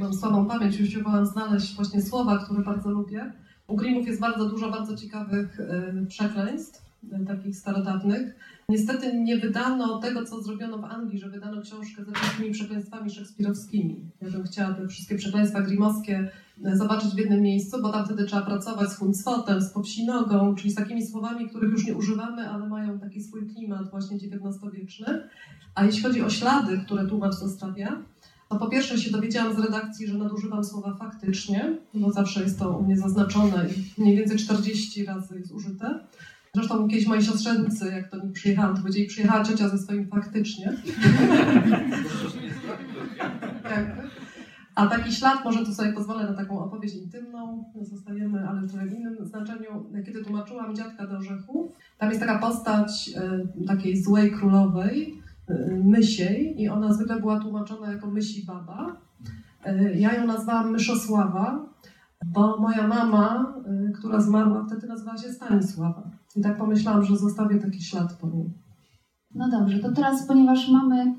Mam 0.00 0.14
słabą 0.14 0.46
pamięć, 0.46 0.80
już 0.80 0.88
usiłowałam 0.88 1.26
znaleźć 1.26 1.76
właśnie 1.76 2.02
słowa, 2.02 2.38
które 2.38 2.62
bardzo 2.62 2.90
lubię. 2.90 3.32
U 3.66 3.76
Grimmów 3.76 4.06
jest 4.06 4.20
bardzo 4.20 4.48
dużo 4.48 4.70
bardzo 4.70 4.96
ciekawych 4.96 5.60
y, 5.60 6.06
przekleństw, 6.08 6.82
y, 7.22 7.26
takich 7.26 7.56
starodawnych. 7.56 8.34
Niestety 8.68 9.18
nie 9.18 9.36
wydano 9.36 9.98
tego, 9.98 10.24
co 10.24 10.42
zrobiono 10.42 10.78
w 10.78 10.84
Anglii, 10.84 11.18
że 11.18 11.28
wydano 11.28 11.62
książkę 11.62 12.04
ze 12.04 12.12
wszystkimi 12.12 12.50
przekleństwami 12.50 13.10
szekspirowskimi. 13.10 14.10
Ja 14.22 14.30
bym 14.30 14.44
chciała 14.44 14.74
te 14.74 14.88
wszystkie 14.88 15.16
przekleństwa 15.16 15.60
grimowskie 15.60 16.30
y, 16.66 16.76
zobaczyć 16.76 17.14
w 17.14 17.18
jednym 17.18 17.40
miejscu, 17.40 17.82
bo 17.82 17.92
tam 17.92 18.04
wtedy 18.04 18.24
trzeba 18.24 18.42
pracować 18.42 18.90
z 18.90 18.96
huncwotem, 18.96 19.60
z 19.60 19.70
popsinogą, 19.70 20.54
czyli 20.54 20.70
z 20.70 20.74
takimi 20.74 21.06
słowami, 21.06 21.48
których 21.48 21.70
już 21.70 21.86
nie 21.86 21.96
używamy, 21.96 22.48
ale 22.48 22.68
mają 22.68 22.98
taki 22.98 23.22
swój 23.22 23.46
klimat 23.54 23.90
właśnie 23.90 24.16
XIX-wieczny. 24.16 25.28
A 25.74 25.84
jeśli 25.84 26.02
chodzi 26.02 26.22
o 26.22 26.30
ślady, 26.30 26.78
które 26.78 27.06
tłumacz 27.06 27.34
zostawia, 27.34 28.02
to 28.50 28.56
po 28.56 28.68
pierwsze 28.68 28.98
się 28.98 29.10
dowiedziałam 29.10 29.56
z 29.56 29.58
redakcji, 29.58 30.06
że 30.06 30.18
nadużywam 30.18 30.64
słowa 30.64 30.96
faktycznie, 30.98 31.78
bo 31.94 32.12
zawsze 32.12 32.42
jest 32.42 32.58
to 32.58 32.78
u 32.78 32.82
mnie 32.82 32.96
zaznaczone 32.96 33.66
i 33.68 34.02
mniej 34.02 34.16
więcej 34.16 34.38
40 34.38 35.04
razy 35.04 35.38
jest 35.38 35.52
użyte. 35.52 36.00
Zresztą 36.54 36.88
kiedyś 36.88 37.06
moi 37.06 37.22
siostrzeńcy, 37.22 37.86
jak 37.86 38.10
do 38.10 38.24
nich 38.24 38.32
przyjechałam, 38.32 38.76
to 38.76 38.80
powiedzieli, 38.82 39.06
przyjechała 39.06 39.44
ciocia 39.44 39.68
ze 39.68 39.78
swoim 39.78 40.08
faktycznie. 40.08 40.72
A 44.74 44.86
taki 44.86 45.12
ślad, 45.12 45.44
może 45.44 45.66
tu 45.66 45.74
sobie 45.74 45.92
pozwolę 45.92 46.24
na 46.24 46.34
taką 46.34 46.64
opowieść 46.64 46.94
intymną, 46.94 47.64
zostajemy, 47.82 48.48
ale 48.48 48.60
w 48.60 48.70
trochę 48.70 48.86
innym 48.86 49.16
znaczeniu. 49.26 49.86
Kiedy 50.06 50.24
tłumaczyłam 50.24 50.76
Dziadka 50.76 51.06
do 51.06 51.16
Orzechów, 51.16 51.72
tam 51.98 52.08
jest 52.08 52.20
taka 52.20 52.38
postać 52.38 53.10
y, 53.62 53.66
takiej 53.66 54.02
złej 54.02 54.32
królowej, 54.32 55.19
mysiej 55.84 56.62
i 56.62 56.68
ona 56.68 56.92
zwykle 56.92 57.20
była 57.20 57.40
tłumaczona 57.40 57.92
jako 57.92 58.10
mysi 58.10 58.46
baba. 58.46 58.96
Y, 59.66 59.98
ja 59.98 60.14
ją 60.14 60.26
nazwałam 60.26 60.72
Myszosława, 60.72 61.66
bo 62.26 62.56
moja 62.56 62.88
mama, 62.88 63.54
y, 63.88 63.92
która 63.92 64.20
zmarła 64.20 64.64
wtedy, 64.66 64.86
nazywała 64.86 65.18
się 65.18 65.32
Stanisława. 65.32 66.10
I 66.36 66.40
tak 66.40 66.56
pomyślałam, 66.56 67.04
że 67.04 67.16
zostawię 67.16 67.58
taki 67.58 67.82
ślad 67.82 68.12
po 68.12 68.28
niej. 68.28 68.50
No 69.34 69.50
dobrze, 69.50 69.78
to 69.78 69.92
teraz, 69.92 70.26
ponieważ 70.26 70.70
mamy 70.70 71.14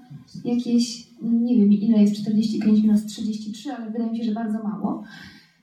jakieś, 0.46 1.08
nie 1.22 1.58
wiem 1.58 1.72
ile 1.72 2.02
jest 2.02 2.22
45 2.22 2.82
minus 2.82 3.06
33, 3.06 3.74
ale 3.74 3.92
wydaje 3.92 4.12
mi 4.12 4.18
się, 4.18 4.24
że 4.24 4.32
bardzo 4.32 4.64
mało, 4.64 5.04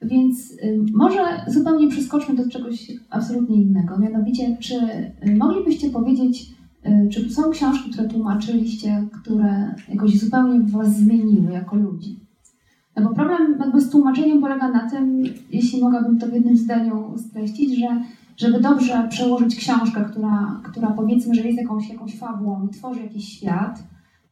więc 0.02 0.56
może 0.94 1.44
zupełnie 1.46 1.88
przeskoczmy 1.88 2.34
do 2.34 2.48
czegoś 2.48 2.92
absolutnie 3.10 3.56
innego. 3.56 3.98
Mianowicie, 3.98 4.56
czy 4.60 4.76
moglibyście 5.36 5.90
powiedzieć, 5.90 6.57
czy 7.12 7.30
są 7.30 7.50
książki, 7.50 7.90
które 7.90 8.08
tłumaczyliście, 8.08 9.06
które 9.22 9.74
jakoś 9.88 10.18
zupełnie 10.18 10.60
Was 10.60 10.96
zmieniły 10.96 11.52
jako 11.52 11.76
ludzi? 11.76 12.20
No 12.96 13.08
bo 13.08 13.14
problem 13.14 13.56
jakby 13.60 13.80
z 13.80 13.90
tłumaczeniem 13.90 14.40
polega 14.40 14.68
na 14.68 14.90
tym, 14.90 15.22
jeśli 15.50 15.80
mogłabym 15.80 16.18
to 16.18 16.26
w 16.26 16.32
jednym 16.32 16.56
zdaniu 16.56 17.14
streścić, 17.18 17.78
że 17.78 18.02
żeby 18.36 18.60
dobrze 18.60 19.06
przełożyć 19.10 19.56
książkę, 19.56 20.04
która, 20.04 20.60
która 20.64 20.90
powiedzmy, 20.90 21.34
że 21.34 21.42
jest 21.42 21.58
jakąś, 21.58 21.88
jakąś 21.88 22.18
fabułą 22.18 22.66
i 22.66 22.74
tworzy 22.74 23.00
jakiś 23.00 23.28
świat, 23.28 23.82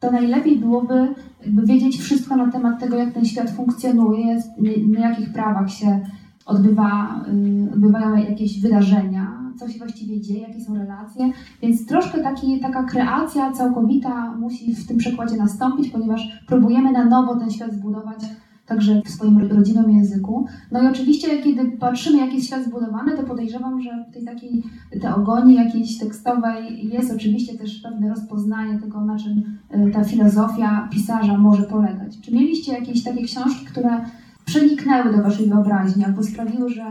to 0.01 0.11
najlepiej 0.11 0.59
byłoby 0.59 1.09
jakby 1.45 1.67
wiedzieć 1.67 1.99
wszystko 1.99 2.37
na 2.37 2.51
temat 2.51 2.81
tego, 2.81 2.97
jak 2.97 3.13
ten 3.13 3.25
świat 3.25 3.51
funkcjonuje, 3.51 4.43
na 4.89 5.09
jakich 5.09 5.33
prawach 5.33 5.71
się 5.71 6.01
odbywa, 6.47 7.21
y, 7.69 7.73
odbywają 7.73 8.17
jakieś 8.17 8.61
wydarzenia, 8.61 9.46
co 9.59 9.69
się 9.69 9.79
właściwie 9.79 10.21
dzieje, 10.21 10.41
jakie 10.41 10.61
są 10.61 10.75
relacje, 10.75 11.31
więc 11.63 11.87
troszkę 11.87 12.23
taki, 12.23 12.61
taka 12.61 12.85
kreacja 12.85 13.53
całkowita 13.53 14.37
musi 14.37 14.75
w 14.75 14.87
tym 14.87 14.99
przekładzie 14.99 15.37
nastąpić, 15.37 15.91
ponieważ 15.91 16.41
próbujemy 16.47 16.93
na 16.93 17.05
nowo 17.05 17.37
ten 17.37 17.51
świat 17.51 17.73
zbudować 17.73 18.19
także 18.67 19.03
w 19.05 19.11
swoim 19.11 19.39
rodzimym 19.39 19.91
języku. 19.91 20.47
No 20.73 20.83
i 20.83 20.87
oczywiście, 20.87 21.43
kiedy 21.43 21.65
patrzymy, 21.65 22.19
jak 22.19 22.35
jest 22.35 22.47
świat 22.47 22.65
zbudowany, 22.65 23.17
to 23.17 23.23
podejrzewam, 23.23 23.83
że 23.83 24.05
w 24.11 24.15
tej 24.15 24.25
takiej 24.25 24.63
teogonii 25.01 25.57
jakiejś 25.57 25.99
tekstowej 25.99 26.89
jest 26.93 27.13
oczywiście 27.13 27.59
też 27.59 27.81
pewne 27.81 28.09
rozpoznanie 28.09 28.79
tego, 28.79 29.01
na 29.01 29.19
czym 29.19 29.59
y, 29.89 29.91
ta 29.93 30.05
filozofia 30.05 30.89
pisarza 30.93 31.39
może 31.39 31.63
polegać. 31.63 32.21
Czy 32.21 32.35
mieliście 32.35 32.73
jakieś 32.73 33.05
takie 33.05 33.25
książki, 33.25 33.67
które 33.67 34.01
przeniknęły 34.45 35.17
do 35.17 35.23
waszej 35.23 35.49
wyobraźni 35.49 36.05
albo 36.05 36.23
sprawiły, 36.23 36.71
że 36.71 36.85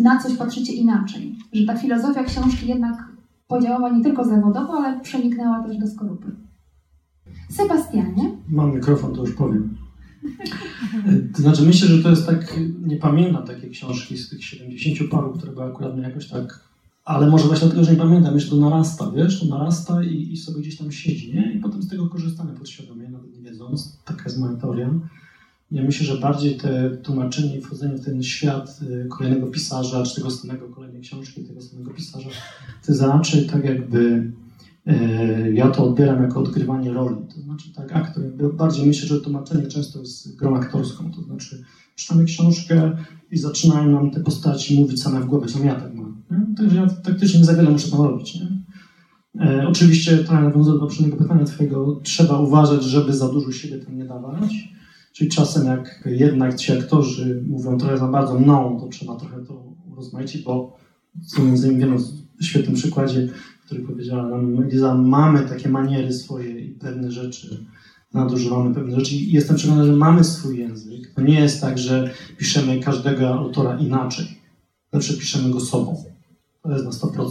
na 0.00 0.22
coś 0.22 0.36
patrzycie 0.36 0.72
inaczej. 0.72 1.36
Że 1.52 1.64
ta 1.64 1.76
filozofia 1.76 2.24
książki 2.24 2.68
jednak 2.68 3.08
podziałała 3.48 3.90
nie 3.90 4.04
tylko 4.04 4.24
zawodowo, 4.24 4.72
ale 4.72 5.00
przeniknęła 5.00 5.64
też 5.64 5.78
do 5.78 5.86
skorupy. 5.86 6.30
Sebastianie? 7.50 8.36
Mam 8.48 8.74
mikrofon, 8.74 9.14
to 9.14 9.20
już 9.20 9.34
powiem. 9.34 9.76
To 11.36 11.42
znaczy 11.42 11.62
myślę, 11.62 11.88
że 11.88 12.02
to 12.02 12.10
jest 12.10 12.26
tak, 12.26 12.60
nie 12.86 12.96
pamiętam 12.96 13.46
takiej 13.46 13.70
książki 13.70 14.18
z 14.18 14.28
tych 14.28 14.44
70 14.44 15.10
paru, 15.10 15.32
które 15.32 15.52
były 15.52 15.64
akurat 15.64 15.94
mnie 15.94 16.02
jakoś 16.02 16.28
tak, 16.28 16.70
ale 17.04 17.30
może 17.30 17.46
właśnie 17.46 17.66
dlatego, 17.66 17.84
że 17.84 17.92
nie 17.92 17.98
pamiętam, 17.98 18.34
jeszcze 18.34 18.50
to 18.50 18.56
narasta, 18.56 19.10
wiesz, 19.10 19.40
to 19.40 19.46
narasta 19.46 20.04
i, 20.04 20.32
i 20.32 20.36
sobie 20.36 20.60
gdzieś 20.60 20.76
tam 20.76 20.92
siedzi, 20.92 21.34
nie? 21.34 21.52
I 21.52 21.58
potem 21.58 21.82
z 21.82 21.88
tego 21.88 22.08
korzystamy 22.08 22.52
podświadomie, 22.52 23.08
nawet 23.08 23.36
nie 23.36 23.42
wiedząc, 23.42 23.98
taka 24.04 24.24
jest 24.24 24.38
moja 24.38 24.56
teoria. 24.56 24.90
Ja 25.70 25.82
myślę, 25.82 26.06
że 26.06 26.16
bardziej 26.20 26.56
te 26.56 26.90
tłumaczenie 26.96 27.58
i 27.58 27.60
wchodzenie 27.60 27.96
w 27.96 28.04
ten 28.04 28.22
świat 28.22 28.80
y, 28.82 29.08
kolejnego 29.08 29.46
pisarza, 29.46 30.02
czy 30.02 30.14
tego 30.14 30.30
samego 30.30 30.68
kolejnej 30.68 31.02
książki, 31.02 31.44
tego 31.44 31.60
samego 31.60 31.90
pisarza, 31.90 32.28
to 32.86 32.92
jest 32.92 33.02
raczej 33.02 33.46
tak 33.46 33.64
jakby 33.64 34.32
e, 34.86 35.52
ja 35.52 35.68
to 35.68 35.84
odbieram 35.84 36.22
jako 36.22 36.40
odgrywanie 36.40 36.92
roli. 36.92 37.16
To 37.34 37.40
znaczy 37.40 37.72
tak, 37.72 37.96
aktor, 37.96 38.22
bardziej 38.54 38.86
myślę, 38.86 39.08
że 39.08 39.20
tłumaczenie 39.20 39.66
często 39.66 40.00
jest 40.00 40.36
grą 40.36 40.56
aktorską, 40.56 41.12
to 41.12 41.22
znaczy 41.22 41.64
czytamy 41.94 42.24
książkę 42.24 42.96
i 43.30 43.38
zaczynają 43.38 43.90
nam 43.90 44.10
te 44.10 44.20
postaci 44.20 44.80
mówić 44.80 45.02
same 45.02 45.20
w 45.20 45.26
głowie, 45.26 45.46
co 45.46 45.64
ja 45.64 45.74
tak 45.74 45.94
mam. 45.94 46.22
Nie? 46.30 46.56
Także 46.56 46.76
ja 46.76 46.86
taktycznie 46.86 47.38
nie 47.38 47.46
za 47.46 47.54
wiele 47.54 47.70
muszę 47.70 47.90
tam 47.90 48.00
robić. 48.00 48.34
Nie? 48.34 48.48
E, 49.46 49.68
oczywiście, 49.68 50.18
trochę 50.18 50.42
nawiązując 50.42 50.80
do 50.80 50.86
poprzedniego 50.86 51.16
pytania 51.16 51.44
twojego, 51.44 52.00
trzeba 52.02 52.38
uważać, 52.38 52.84
żeby 52.84 53.12
za 53.12 53.28
dużo 53.28 53.52
siebie 53.52 53.78
tam 53.78 53.98
nie 53.98 54.04
dawać, 54.04 54.52
Czyli 55.12 55.30
czasem 55.30 55.66
jak 55.66 56.02
jednak 56.06 56.54
ci 56.54 56.72
aktorzy 56.72 57.44
mówią 57.48 57.78
trochę 57.78 57.98
za 57.98 58.08
bardzo 58.08 58.40
no, 58.40 58.78
to 58.80 58.88
trzeba 58.88 59.16
trochę 59.16 59.44
to 59.44 59.64
urozmaicić, 59.92 60.42
bo 60.42 60.76
co 61.26 61.42
między 61.42 61.66
innymi 61.66 61.80
wiemy 61.80 61.96
w 62.40 62.44
świetnym 62.44 62.74
przykładzie, 62.74 63.28
który 63.66 63.82
powiedziała 63.82 64.28
nam 64.28 64.68
Liza, 64.68 64.94
mamy 64.94 65.40
takie 65.48 65.68
maniery 65.68 66.12
swoje 66.12 66.60
i 66.60 66.70
pewne 66.70 67.12
rzeczy, 67.12 67.64
nadużywamy 68.14 68.74
pewne 68.74 69.00
rzeczy 69.00 69.14
i 69.14 69.32
jestem 69.32 69.56
przekonany, 69.56 69.86
że 69.86 69.92
mamy 69.92 70.24
swój 70.24 70.58
język. 70.58 71.14
To 71.14 71.22
nie 71.22 71.40
jest 71.40 71.60
tak, 71.60 71.78
że 71.78 72.10
piszemy 72.38 72.80
każdego 72.80 73.28
autora 73.28 73.78
inaczej. 73.78 74.26
Zawsze 74.92 75.14
piszemy 75.14 75.50
go 75.50 75.60
sobą. 75.60 76.04
To 76.62 76.72
jest 76.72 76.84
na 76.84 76.90
100%. 76.90 77.30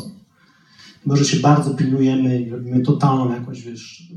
Może 1.05 1.25
się 1.25 1.39
bardzo 1.39 1.73
pilnujemy 1.73 2.41
i 2.41 2.49
robimy 2.49 2.81
totalną 2.81 3.31
jakąś, 3.31 3.61
wiesz, 3.61 4.13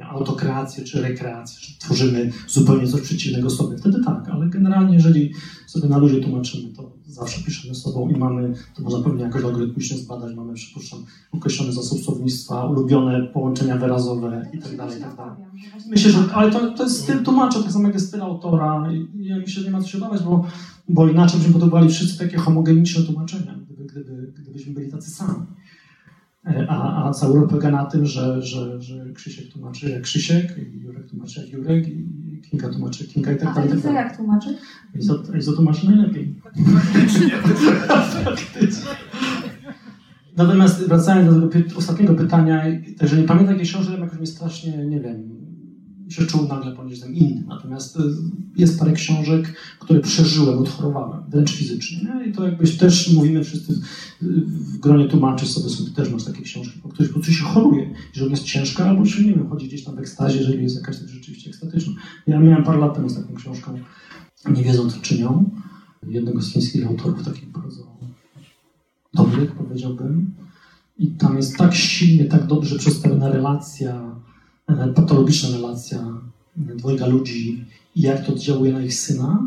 autokreację 0.00 0.84
czy 0.84 1.02
rekreację, 1.02 1.58
że 1.60 1.78
tworzymy 1.78 2.30
zupełnie 2.48 2.88
coś 2.88 3.00
przeciwnego 3.00 3.50
sobie. 3.50 3.76
Wtedy 3.76 4.04
tak, 4.04 4.28
ale 4.28 4.46
generalnie 4.46 4.94
jeżeli 4.94 5.32
sobie 5.66 5.88
na 5.88 5.98
ludzie 5.98 6.20
tłumaczymy, 6.20 6.72
to 6.76 6.92
zawsze 7.06 7.44
piszemy 7.44 7.74
sobą 7.74 8.08
i 8.08 8.18
mamy, 8.18 8.54
to 8.74 8.82
można 8.82 9.04
pewnie 9.04 9.22
jakoś 9.22 9.44
algorytmicznie 9.44 9.98
zbadać, 9.98 10.34
mamy, 10.34 10.54
przypuszczam, 10.54 10.98
określony 11.32 11.72
zasób 11.72 12.04
słownictwa, 12.04 12.64
ulubione 12.64 13.22
połączenia 13.22 13.76
wyrazowe 13.76 14.50
i 14.52 14.58
tak 14.58 14.76
dalej, 14.76 14.98
i 14.98 15.02
tak. 15.02 15.36
Myślę, 15.90 16.10
że, 16.10 16.18
ale 16.34 16.50
to, 16.50 16.74
to 16.74 16.82
jest 16.82 17.02
styl 17.02 17.22
tłumacza, 17.22 17.62
tak 17.62 17.72
samo 17.72 17.84
jak 17.84 17.94
jest 17.94 18.08
styl 18.08 18.22
autora 18.22 18.92
i 18.92 19.24
ja 19.24 19.36
myślę, 19.36 19.62
że 19.62 19.68
nie 19.68 19.72
ma 19.72 19.82
co 19.82 19.88
się 19.88 19.98
obawiać, 19.98 20.22
bo, 20.22 20.46
bo 20.88 21.08
inaczej 21.08 21.38
byśmy 21.38 21.52
podobali 21.52 21.88
wszyscy 21.88 22.18
takie 22.18 22.36
homogeniczne 22.36 23.04
tłumaczenia, 23.04 23.58
gdyby, 23.66 23.84
gdyby, 23.84 24.32
gdybyśmy 24.42 24.72
byli 24.72 24.90
tacy 24.90 25.10
sami. 25.10 25.46
A, 26.68 27.08
a 27.08 27.12
cały 27.12 27.48
polega 27.48 27.70
na 27.70 27.84
tym, 27.84 28.06
że, 28.06 28.42
że, 28.42 28.82
że 28.82 29.12
Krzysiek 29.14 29.52
tłumaczy 29.52 29.90
jak 29.90 30.02
Krzysiek, 30.02 30.56
Jurek 30.74 31.06
tłumaczy 31.06 31.40
jak 31.40 31.50
Jurek, 31.50 31.88
i 31.88 32.40
Kinga 32.50 32.68
tłumaczy 32.68 33.04
jak 33.04 33.12
Kinga 33.12 33.32
i 33.32 33.36
tak 33.36 33.54
dalej. 33.54 33.70
A 33.70 33.72
Eliza 33.72 33.88
tak 33.88 33.96
jak 33.96 34.16
tłumaczy? 34.16 34.58
Eliza, 34.94 35.14
Eliza 35.32 35.52
tłumaczy 35.52 35.86
najlepiej. 35.86 36.34
Natomiast 40.36 40.88
wracając 40.88 41.40
do 41.40 41.48
tego 41.48 41.76
ostatniego 41.76 42.14
pytania, 42.14 42.64
że 43.00 43.16
nie 43.16 43.24
pamiętam 43.24 43.54
jakiejś 43.54 43.68
książki, 43.68 43.92
jakoś 43.92 44.18
mnie 44.18 44.26
strasznie, 44.26 44.86
nie 44.86 45.00
wiem, 45.00 45.41
się 46.12 46.26
czuł 46.26 46.48
nagle, 46.48 46.72
ponieważ 46.72 46.90
jestem 46.90 47.14
inny. 47.14 47.44
Natomiast 47.48 47.96
y, 47.96 48.00
jest 48.56 48.78
parę 48.78 48.92
książek, 48.92 49.54
które 49.78 50.00
przeżyłem, 50.00 50.58
odchorowałem, 50.58 51.22
wręcz 51.30 51.52
fizycznie. 51.52 51.98
Nie? 51.98 52.26
I 52.26 52.32
to 52.32 52.44
jakbyś 52.44 52.76
też 52.76 53.12
mówimy 53.12 53.44
wszyscy 53.44 53.80
w 54.20 54.78
gronie 54.78 55.08
tłumaczy 55.08 55.46
sobie, 55.46 55.68
sobie 55.68 55.90
też 55.90 56.10
masz 56.10 56.24
takie 56.24 56.42
książki, 56.42 56.80
po 56.80 56.88
których 56.88 57.12
po 57.12 57.14
prostu 57.14 57.32
się 57.32 57.44
choruje, 57.44 57.94
że 58.12 58.24
ona 58.24 58.30
jest 58.30 58.44
ciężka, 58.44 58.84
albo 58.84 59.06
się, 59.06 59.24
nie 59.24 59.34
wiem, 59.34 59.48
chodzi 59.48 59.66
gdzieś 59.68 59.84
tam 59.84 59.96
w 59.96 59.98
ekstazie, 59.98 60.38
jeżeli 60.38 60.62
jest 60.62 60.76
jakaś 60.76 60.96
rzeczywiście 60.96 61.50
ekstatyczna. 61.50 61.92
Ja 62.26 62.40
miałem 62.40 62.64
parę 62.64 62.78
lat 62.78 62.94
temu 62.94 63.08
z 63.08 63.14
taką 63.14 63.34
książką, 63.34 63.78
nie 64.50 64.62
wiedzą 64.62 64.90
co 64.90 65.00
czynią, 65.00 65.50
jednego 66.08 66.42
z 66.42 66.52
chińskich 66.52 66.86
autorów, 66.86 67.24
takich 67.24 67.48
bardzo 67.48 67.96
dobrych, 69.14 69.52
powiedziałbym. 69.52 70.34
I 70.98 71.10
tam 71.10 71.36
jest 71.36 71.56
tak 71.56 71.74
silnie, 71.74 72.24
tak 72.24 72.46
dobrze 72.46 72.78
przedstawiona 72.78 73.28
relacja, 73.28 74.16
patologiczna 74.94 75.56
relacja 75.56 76.20
dwojga 76.56 77.06
ludzi 77.06 77.64
i 77.96 78.00
jak 78.00 78.26
to 78.26 78.32
oddziałuje 78.32 78.72
na 78.72 78.82
ich 78.82 78.94
syna, 78.94 79.46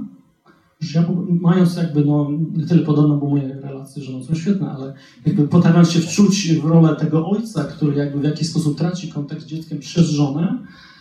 że 0.79 0.99
ja 0.99 1.07
mając 1.41 1.75
jakby, 1.75 2.05
no 2.05 2.31
nie 2.53 2.65
tyle 2.65 2.83
podobno, 2.83 3.17
bo 3.17 3.29
moje 3.29 3.53
relacje 3.53 4.03
z 4.03 4.05
żoną 4.05 4.23
są 4.23 4.35
świetne, 4.35 4.71
ale 4.71 4.93
jakby 5.25 5.47
potrafiąc 5.47 5.91
się 5.91 5.99
wczuć 5.99 6.53
w 6.53 6.65
rolę 6.65 6.95
tego 6.95 7.29
ojca, 7.29 7.63
który 7.63 7.95
jakby 7.95 8.19
w 8.19 8.23
jakiś 8.23 8.49
sposób 8.49 8.77
traci 8.77 9.09
kontakt 9.09 9.41
z 9.41 9.45
dzieckiem 9.45 9.79
przez 9.79 10.09
żonę, 10.09 10.57
E, 10.57 10.94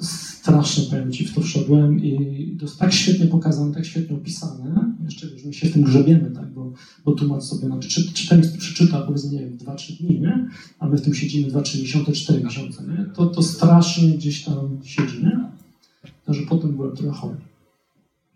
strasznie 0.00 0.84
powiem 0.84 1.12
Ci 1.12 1.26
w 1.26 1.34
to 1.34 1.40
wszedłem 1.40 2.04
i 2.04 2.56
to 2.58 2.64
jest 2.64 2.78
tak 2.78 2.92
świetnie 2.92 3.26
pokazane, 3.26 3.74
tak 3.74 3.84
świetnie 3.84 4.16
opisane. 4.16 4.94
Jeszcze 5.04 5.26
już 5.26 5.44
my 5.44 5.52
się 5.52 5.68
w 5.68 5.72
tym 5.72 5.82
grzebiemy, 5.82 6.30
tak, 6.30 6.52
bo, 6.52 6.72
bo 7.04 7.12
tłumacz 7.12 7.42
sobie, 7.42 7.68
no, 7.68 7.78
czy, 7.78 8.12
czy 8.12 8.28
ten 8.28 8.42
przeczyta 8.58 9.00
powiedzmy, 9.00 9.30
nie 9.30 9.40
wiem, 9.40 9.58
2-3 9.58 9.98
dni, 9.98 10.20
nie? 10.20 10.48
a 10.78 10.88
my 10.88 10.96
w 10.96 11.02
tym 11.02 11.14
siedzimy 11.14 11.52
2-3 11.52 11.80
miesiące, 11.80 12.12
4 12.12 12.44
miesiące, 12.44 12.82
nie? 12.82 13.04
To, 13.04 13.26
to 13.26 13.42
strasznie 13.42 14.08
gdzieś 14.08 14.44
tam 14.44 14.78
siedzi, 14.84 15.24
nie? 15.24 15.40
Także 16.26 16.42
potem 16.48 16.76
byłem 16.76 16.96
trochę 16.96 17.12
chory. 17.12 17.36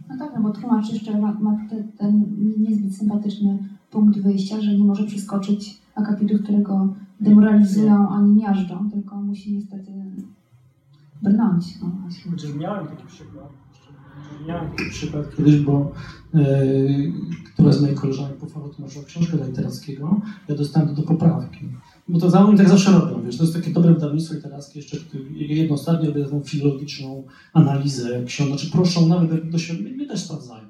No 0.08 0.18
tak, 0.18 0.32
no 0.36 0.42
bo 0.42 0.50
tłumacz 0.50 0.92
jeszcze 0.92 1.20
ma, 1.20 1.32
ma 1.32 1.66
te, 1.70 1.84
ten 1.98 2.24
niezbyt 2.58 2.96
sympatyczny 2.96 3.58
punkt 3.90 4.18
wyjścia, 4.18 4.60
że 4.60 4.74
nie 4.74 4.84
może 4.84 5.04
przeskoczyć 5.04 5.78
akapitu, 5.94 6.38
którego 6.38 6.94
demoralizują 7.20 8.08
ani 8.08 8.34
miażdżą, 8.34 8.90
tylko 8.90 9.16
musi 9.16 9.52
niestety 9.52 9.92
brnąć. 11.22 11.64
No 11.82 11.90
właśnie. 12.02 12.30
Chociaż 12.30 12.54
miałem 12.54 12.86
taki 12.86 13.06
przykład. 13.06 13.48
Miałem 14.48 14.70
taki 14.70 14.90
przykład 14.90 15.36
kiedyś, 15.36 15.56
bo 15.56 15.92
e, 16.34 16.66
która 17.54 17.72
z 17.72 17.82
moich 17.82 17.94
koleżanek 17.94 18.36
po 18.36 18.46
fachu 18.46 18.68
tłumaczyła 18.68 19.04
książkę 19.04 19.36
literackiego, 19.46 20.20
ja 20.48 20.54
dostałem 20.54 20.88
to 20.88 20.94
do 20.94 21.02
poprawki. 21.02 21.68
Bo 22.08 22.18
to 22.18 22.30
za 22.30 22.46
tak 22.56 22.68
zawsze 22.68 22.92
robią, 22.92 23.22
wiesz, 23.22 23.36
to 23.36 23.44
jest 23.44 23.56
takie 23.56 23.70
dobre 23.70 23.94
wydawnictwo 23.94 24.34
literackie, 24.34 24.78
jeszcze 24.78 24.96
jedno 25.30 25.74
ostatnio 25.74 26.12
taką 26.12 26.40
filologiczną 26.40 27.24
analizę 27.52 28.24
książek, 28.24 28.54
znaczy 28.54 28.72
proszą 28.72 29.08
nawet 29.08 29.50
do 29.50 29.58
siebie, 29.58 29.90
mnie 29.90 30.06
też 30.06 30.20
sprawdzają. 30.20 30.68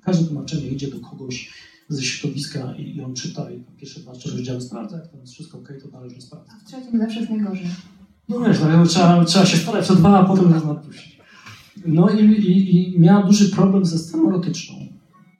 Każde 0.00 0.26
tłumaczenie 0.26 0.66
idzie 0.66 0.90
do 0.90 1.00
kogoś 1.00 1.52
ze 1.88 2.02
środowiska 2.02 2.74
i, 2.74 2.96
i 2.96 3.00
on 3.02 3.14
czyta 3.14 3.50
i 3.50 3.64
pierwsze 3.76 4.00
dwa, 4.00 4.12
trzy 4.12 4.30
rozdziały 4.30 4.60
sprawdza, 4.60 4.96
jak 4.96 5.08
to 5.08 5.16
jest 5.16 5.32
wszystko 5.32 5.58
ok, 5.58 5.68
to 5.82 5.88
należy 5.88 6.20
sprawdzać. 6.20 6.54
A 6.56 6.60
w 6.60 6.64
trzecim 6.64 6.98
zawsze 6.98 7.18
jest 7.20 7.30
najgorzej. 7.30 7.66
No 8.28 8.40
wiesz, 8.40 8.60
no, 8.60 8.86
trzeba, 8.86 9.24
trzeba 9.24 9.46
się 9.46 9.56
starać 9.56 9.84
przed 9.84 9.98
dwa, 9.98 10.18
a 10.18 10.24
potem 10.24 10.50
nas 10.50 10.64
napuścić. 10.64 11.18
No 11.86 12.10
i, 12.10 12.24
i, 12.24 12.94
i 12.94 13.00
miała 13.00 13.22
duży 13.26 13.50
problem 13.50 13.84
ze 13.84 13.98
sceną 13.98 14.28
erotyczną. 14.28 14.76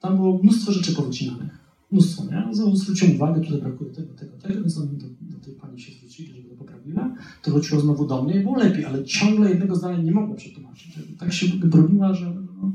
Tam 0.01 0.15
było 0.15 0.39
mnóstwo 0.43 0.71
rzeczy 0.71 0.95
powycinanych. 0.95 1.59
Mnóstwo, 1.91 2.23
nie? 2.25 2.55
Zwróciłem 2.75 3.15
uwagę, 3.15 3.41
tutaj 3.41 3.61
brakuje 3.61 3.91
tego, 3.91 4.13
tego, 4.13 4.37
tego, 4.37 4.61
więc 4.61 4.77
oni 4.77 4.97
do, 4.97 5.05
do 5.21 5.45
tej 5.45 5.53
pani 5.53 5.79
się 5.81 5.91
zwrócili, 5.91 6.33
żeby 6.33 6.49
to 6.49 6.55
poprawiła. 6.55 7.15
To 7.41 7.51
wróciło 7.51 7.81
znowu 7.81 8.07
do 8.07 8.23
mnie 8.23 8.35
i 8.35 8.43
było 8.43 8.57
lepiej, 8.57 8.85
ale 8.85 9.03
ciągle 9.03 9.49
jednego 9.49 9.75
zdania 9.75 9.97
nie 9.97 10.11
mogła 10.11 10.35
przetłumaczyć. 10.35 10.99
Tak 11.19 11.33
się 11.33 11.47
broniła, 11.47 12.13
że 12.13 12.33
no, 12.61 12.71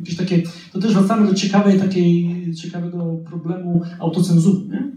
jakieś 0.00 0.16
takie... 0.16 0.42
To 0.72 0.80
też 0.80 0.94
wracamy 0.94 1.26
do 1.26 1.34
ciekawej, 1.34 1.80
takiej, 1.80 2.54
ciekawego 2.54 3.16
problemu 3.26 3.82
autocenzury, 3.98 4.68
nie? 4.68 4.92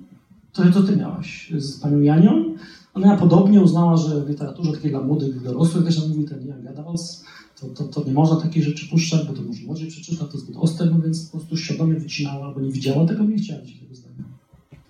To, 0.53 0.71
to 0.71 0.83
ty 0.83 0.95
miałaś 0.95 1.53
z 1.57 1.79
panią 1.79 1.99
Janią, 1.99 2.55
ona 2.93 3.17
podobnie 3.17 3.61
uznała, 3.61 3.97
że 3.97 4.25
w 4.25 4.29
literaturze 4.29 4.71
takiej 4.71 4.91
dla 4.91 5.01
młodych, 5.01 5.43
dorosłych, 5.43 5.85
też 5.85 6.07
mówi 6.07 6.25
ten 6.25 6.47
Jan 6.47 6.63
Gadawals, 6.63 7.23
to, 7.59 7.67
to, 7.67 7.83
to, 7.83 8.07
nie 8.07 8.13
można 8.13 8.41
takiej 8.41 8.63
rzeczy 8.63 8.89
puszczać, 8.89 9.27
bo 9.27 9.33
to 9.33 9.41
może 9.41 9.65
młodziej 9.65 9.87
przeczyta, 9.87 10.25
to 10.25 10.37
zbyt 10.37 10.57
ostre, 10.57 10.85
no 10.85 10.99
więc 10.99 11.25
po 11.25 11.37
prostu 11.37 11.57
świadomie 11.57 11.93
wycinała, 11.93 12.45
albo 12.45 12.61
nie 12.61 12.71
widziała 12.71 13.05
tego, 13.05 13.23
nie 13.23 13.37
chciała 13.37 13.59
tego 13.59 13.95
zdania. 13.95 14.23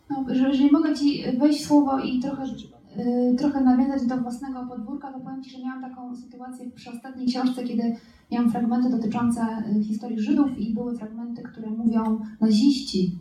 No, 0.10 0.26
jeżeli 0.34 0.72
mogę 0.72 0.96
Ci 0.96 1.24
wejść 1.40 1.62
w 1.64 1.68
słowo 1.68 2.00
i 2.00 2.20
trochę, 2.20 2.44
yy, 2.98 3.36
trochę 3.38 3.62
nawiązać 3.62 4.08
do 4.08 4.18
własnego 4.18 4.66
podwórka, 4.70 5.14
to 5.14 5.20
powiem 5.20 5.44
Ci, 5.44 5.52
że 5.52 5.60
miałam 5.60 5.82
taką 5.82 6.16
sytuację 6.16 6.72
przy 6.76 6.92
ostatniej 6.92 7.28
książce, 7.28 7.64
kiedy 7.64 7.96
miałam 8.32 8.52
fragmenty 8.52 8.90
dotyczące 8.90 9.42
y, 9.76 9.84
historii 9.84 10.20
Żydów 10.20 10.58
i 10.58 10.74
były 10.74 10.98
fragmenty, 10.98 11.44
które 11.44 11.70
mówią 11.70 12.20
naziści 12.42 13.16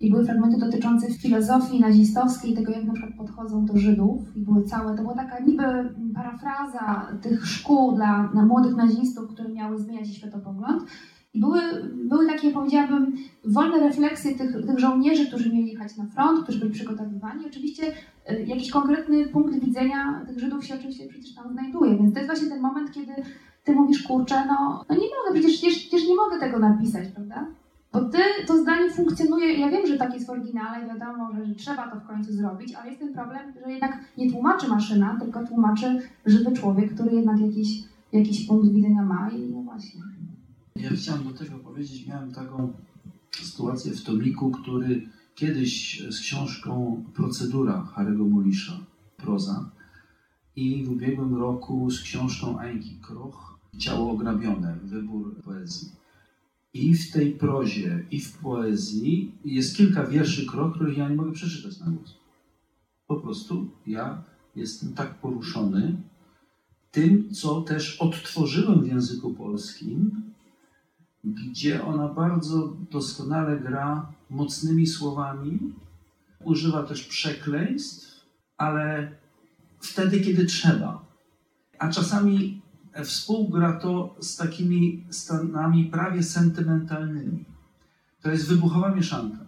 i 0.00 0.10
były 0.10 0.24
fragmenty 0.24 0.58
dotyczące 0.58 1.10
filozofii 1.14 1.80
nazistowskiej, 1.80 2.54
tego 2.54 2.72
jak 2.72 2.84
na 2.84 2.92
przykład 2.92 3.16
podchodzą 3.16 3.64
do 3.64 3.78
Żydów. 3.78 4.36
I 4.36 4.40
były 4.40 4.62
całe, 4.62 4.96
to 4.96 5.02
była 5.02 5.14
taka 5.14 5.44
niby 5.44 5.62
parafraza 6.14 7.06
tych 7.22 7.46
szkół 7.46 7.92
dla 7.92 8.30
na 8.34 8.46
młodych 8.46 8.76
nazistów, 8.76 9.28
które 9.28 9.48
miały 9.48 9.78
zmieniać 9.78 10.08
światopogląd. 10.08 10.82
I 11.34 11.40
były, 11.40 11.60
były 12.08 12.26
takie, 12.26 12.50
powiedziałabym, 12.50 13.16
wolne 13.44 13.78
refleksje 13.78 14.34
tych, 14.34 14.66
tych 14.66 14.78
żołnierzy, 14.78 15.26
którzy 15.26 15.52
mieli 15.52 15.72
jechać 15.72 15.96
na 15.96 16.06
front, 16.06 16.42
którzy 16.42 16.58
byli 16.58 16.70
przygotowywani. 16.70 17.46
Oczywiście 17.46 17.82
y, 18.30 18.44
jakiś 18.46 18.70
konkretny 18.70 19.28
punkt 19.28 19.64
widzenia 19.64 20.24
tych 20.26 20.38
Żydów 20.38 20.64
się 20.64 20.74
oczywiście 20.74 21.08
przecież 21.08 21.34
tam 21.34 21.52
znajduje, 21.52 21.96
więc 21.96 22.12
to 22.12 22.18
jest 22.18 22.30
właśnie 22.30 22.48
ten 22.48 22.60
moment, 22.60 22.92
kiedy 22.92 23.12
ty 23.64 23.72
mówisz, 23.72 24.02
kurczę, 24.02 24.44
no, 24.46 24.84
no 24.88 24.94
nie 24.94 25.00
mogę, 25.00 25.40
przecież, 25.40 25.58
przecież, 25.58 25.78
przecież 25.78 26.08
nie 26.08 26.14
mogę 26.14 26.38
tego 26.38 26.58
napisać, 26.58 27.08
prawda? 27.08 27.46
Bo 27.92 28.00
ty, 28.00 28.18
to 28.46 28.62
zdanie 28.62 28.90
funkcjonuje, 28.90 29.58
ja 29.58 29.70
wiem, 29.70 29.86
że 29.86 29.96
tak 29.96 30.14
jest 30.14 30.26
w 30.26 30.30
oryginale 30.30 30.86
wiadomo, 30.86 31.30
że, 31.34 31.54
trzeba 31.54 31.90
to 31.90 32.00
w 32.00 32.06
końcu 32.06 32.32
zrobić, 32.32 32.74
ale 32.74 32.86
jest 32.86 33.00
ten 33.00 33.14
problem, 33.14 33.52
że 33.64 33.72
jednak 33.72 34.04
nie 34.18 34.30
tłumaczy 34.30 34.68
maszyna, 34.68 35.18
tylko 35.20 35.46
tłumaczy 35.46 35.98
żywy 36.26 36.52
człowiek, 36.52 36.94
który 36.94 37.16
jednak 37.16 37.40
jakiś, 37.40 37.68
jakiś 38.12 38.46
punkt 38.46 38.72
widzenia 38.72 39.02
ma 39.02 39.30
i 39.30 39.50
no 39.50 39.62
właśnie. 39.62 40.00
Ja 40.76 40.90
chciałem 40.90 41.24
do 41.24 41.32
tego 41.32 41.58
powiedzieć, 41.58 42.06
miałem 42.06 42.32
taką 42.32 42.72
sytuację 43.42 43.92
w 43.92 44.04
tomiku, 44.04 44.50
który 44.50 45.02
kiedyś 45.34 46.02
z 46.10 46.20
książką 46.20 47.04
Procedura 47.14 47.82
Harego 47.82 48.24
Mulisza, 48.24 48.72
proza, 49.16 49.70
i 50.56 50.84
w 50.84 50.90
ubiegłym 50.90 51.34
roku 51.34 51.90
z 51.90 52.02
książką 52.02 52.58
Ainki 52.58 52.98
Kroch, 53.02 53.50
Ciało 53.78 54.10
ograbione, 54.10 54.78
wybór 54.82 55.42
poezji. 55.42 55.99
I 56.74 56.94
w 56.94 57.12
tej 57.12 57.32
prozie, 57.32 58.04
i 58.10 58.20
w 58.20 58.38
poezji 58.38 59.34
jest 59.44 59.76
kilka 59.76 60.06
wierszy 60.06 60.46
krok, 60.46 60.74
których 60.74 60.96
ja 60.96 61.08
nie 61.08 61.16
mogę 61.16 61.32
przeczytać 61.32 61.78
na 61.78 61.86
głos. 61.86 62.14
Po 63.06 63.16
prostu 63.16 63.70
ja 63.86 64.22
jestem 64.56 64.92
tak 64.92 65.14
poruszony 65.14 65.96
tym, 66.90 67.34
co 67.34 67.60
też 67.60 67.96
odtworzyłem 67.96 68.82
w 68.82 68.86
języku 68.86 69.34
polskim, 69.34 70.22
gdzie 71.24 71.84
ona 71.84 72.08
bardzo 72.08 72.76
doskonale 72.90 73.60
gra 73.60 74.12
mocnymi 74.30 74.86
słowami, 74.86 75.58
używa 76.44 76.82
też 76.82 77.04
przekleństw, 77.04 78.24
ale 78.56 79.12
wtedy, 79.80 80.20
kiedy 80.20 80.44
trzeba. 80.44 81.04
A 81.78 81.88
czasami 81.88 82.60
współgra 83.04 83.72
to 83.72 84.16
z 84.20 84.36
takimi 84.36 85.04
stanami 85.10 85.84
prawie 85.84 86.22
sentymentalnymi. 86.22 87.44
To 88.22 88.30
jest 88.30 88.48
wybuchowa 88.48 88.94
mieszanka. 88.94 89.46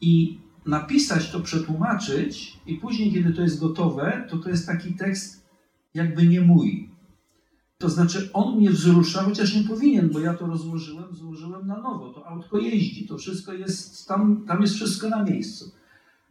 I 0.00 0.40
napisać 0.66 1.30
to, 1.30 1.40
przetłumaczyć 1.40 2.60
i 2.66 2.74
później, 2.74 3.12
kiedy 3.12 3.32
to 3.32 3.42
jest 3.42 3.60
gotowe, 3.60 4.26
to 4.30 4.38
to 4.38 4.48
jest 4.48 4.66
taki 4.66 4.94
tekst 4.94 5.46
jakby 5.94 6.26
nie 6.26 6.40
mój. 6.40 6.90
To 7.78 7.88
znaczy 7.88 8.30
on 8.32 8.56
mnie 8.56 8.70
wzrusza, 8.70 9.22
chociaż 9.22 9.54
nie 9.54 9.64
powinien, 9.64 10.10
bo 10.10 10.20
ja 10.20 10.34
to 10.34 10.46
rozłożyłem, 10.46 11.14
złożyłem 11.14 11.66
na 11.66 11.76
nowo. 11.76 12.10
To 12.10 12.26
autko 12.26 12.58
jeździ, 12.58 13.06
to 13.06 13.18
wszystko 13.18 13.52
jest, 13.52 14.08
tam, 14.08 14.44
tam 14.46 14.62
jest 14.62 14.74
wszystko 14.74 15.08
na 15.08 15.24
miejscu. 15.24 15.72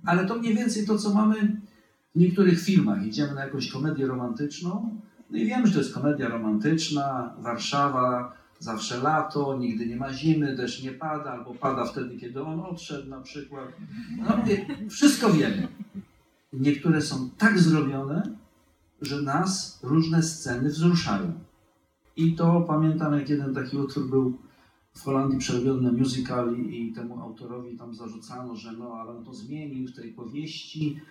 Ale 0.06 0.26
to 0.26 0.36
mniej 0.36 0.56
więcej 0.56 0.86
to, 0.86 0.98
co 0.98 1.14
mamy 1.14 1.62
w 2.16 2.20
niektórych 2.20 2.62
filmach. 2.62 3.06
Idziemy 3.06 3.34
na 3.34 3.44
jakąś 3.44 3.72
komedię 3.72 4.08
romantyczną, 4.08 5.02
no 5.30 5.38
i 5.38 5.46
wiemy, 5.46 5.68
że 5.68 5.74
to 5.74 5.80
jest 5.80 5.94
komedia 5.94 6.30
romantyczna, 6.30 7.34
Warszawa, 7.40 8.34
zawsze 8.60 8.98
lato, 8.98 9.58
nigdy 9.58 9.88
nie 9.88 9.96
ma 9.96 10.14
zimy, 10.14 10.56
deszcz 10.56 10.84
nie 10.84 10.92
pada, 10.92 11.32
albo 11.32 11.56
pada 11.56 11.86
wtedy, 11.86 12.18
kiedy 12.18 12.44
on 12.44 12.60
odszedł 12.60 13.10
na 13.10 13.22
przykład. 13.22 13.66
No, 14.18 14.44
wszystko 14.90 15.30
wiemy. 15.30 15.68
Niektóre 16.54 17.02
są 17.02 17.30
tak 17.38 17.60
zrobione, 17.60 18.24
że 19.02 19.22
nas 19.22 19.80
różne 19.84 20.24
sceny 20.24 20.70
wzruszają. 20.70 21.34
I 22.16 22.36
to 22.36 22.62
pamiętam, 22.62 23.14
jak 23.14 23.30
jeden 23.30 23.54
taki 23.54 23.78
utwór 23.78 24.10
był 24.10 24.38
w 24.94 25.04
Holandii 25.04 25.40
przerobiony 25.40 25.82
na 25.82 25.98
musical 25.98 26.56
i 26.58 26.94
temu 26.94 27.22
autorowi 27.22 27.78
tam 27.78 27.96
zarzucano, 27.96 28.56
że 28.56 28.72
no, 28.72 28.94
ale 28.94 29.12
on 29.12 29.26
to 29.26 29.34
zmienił 29.34 29.88
w 29.88 29.96
tej 29.96 30.12
powieści, 30.12 31.02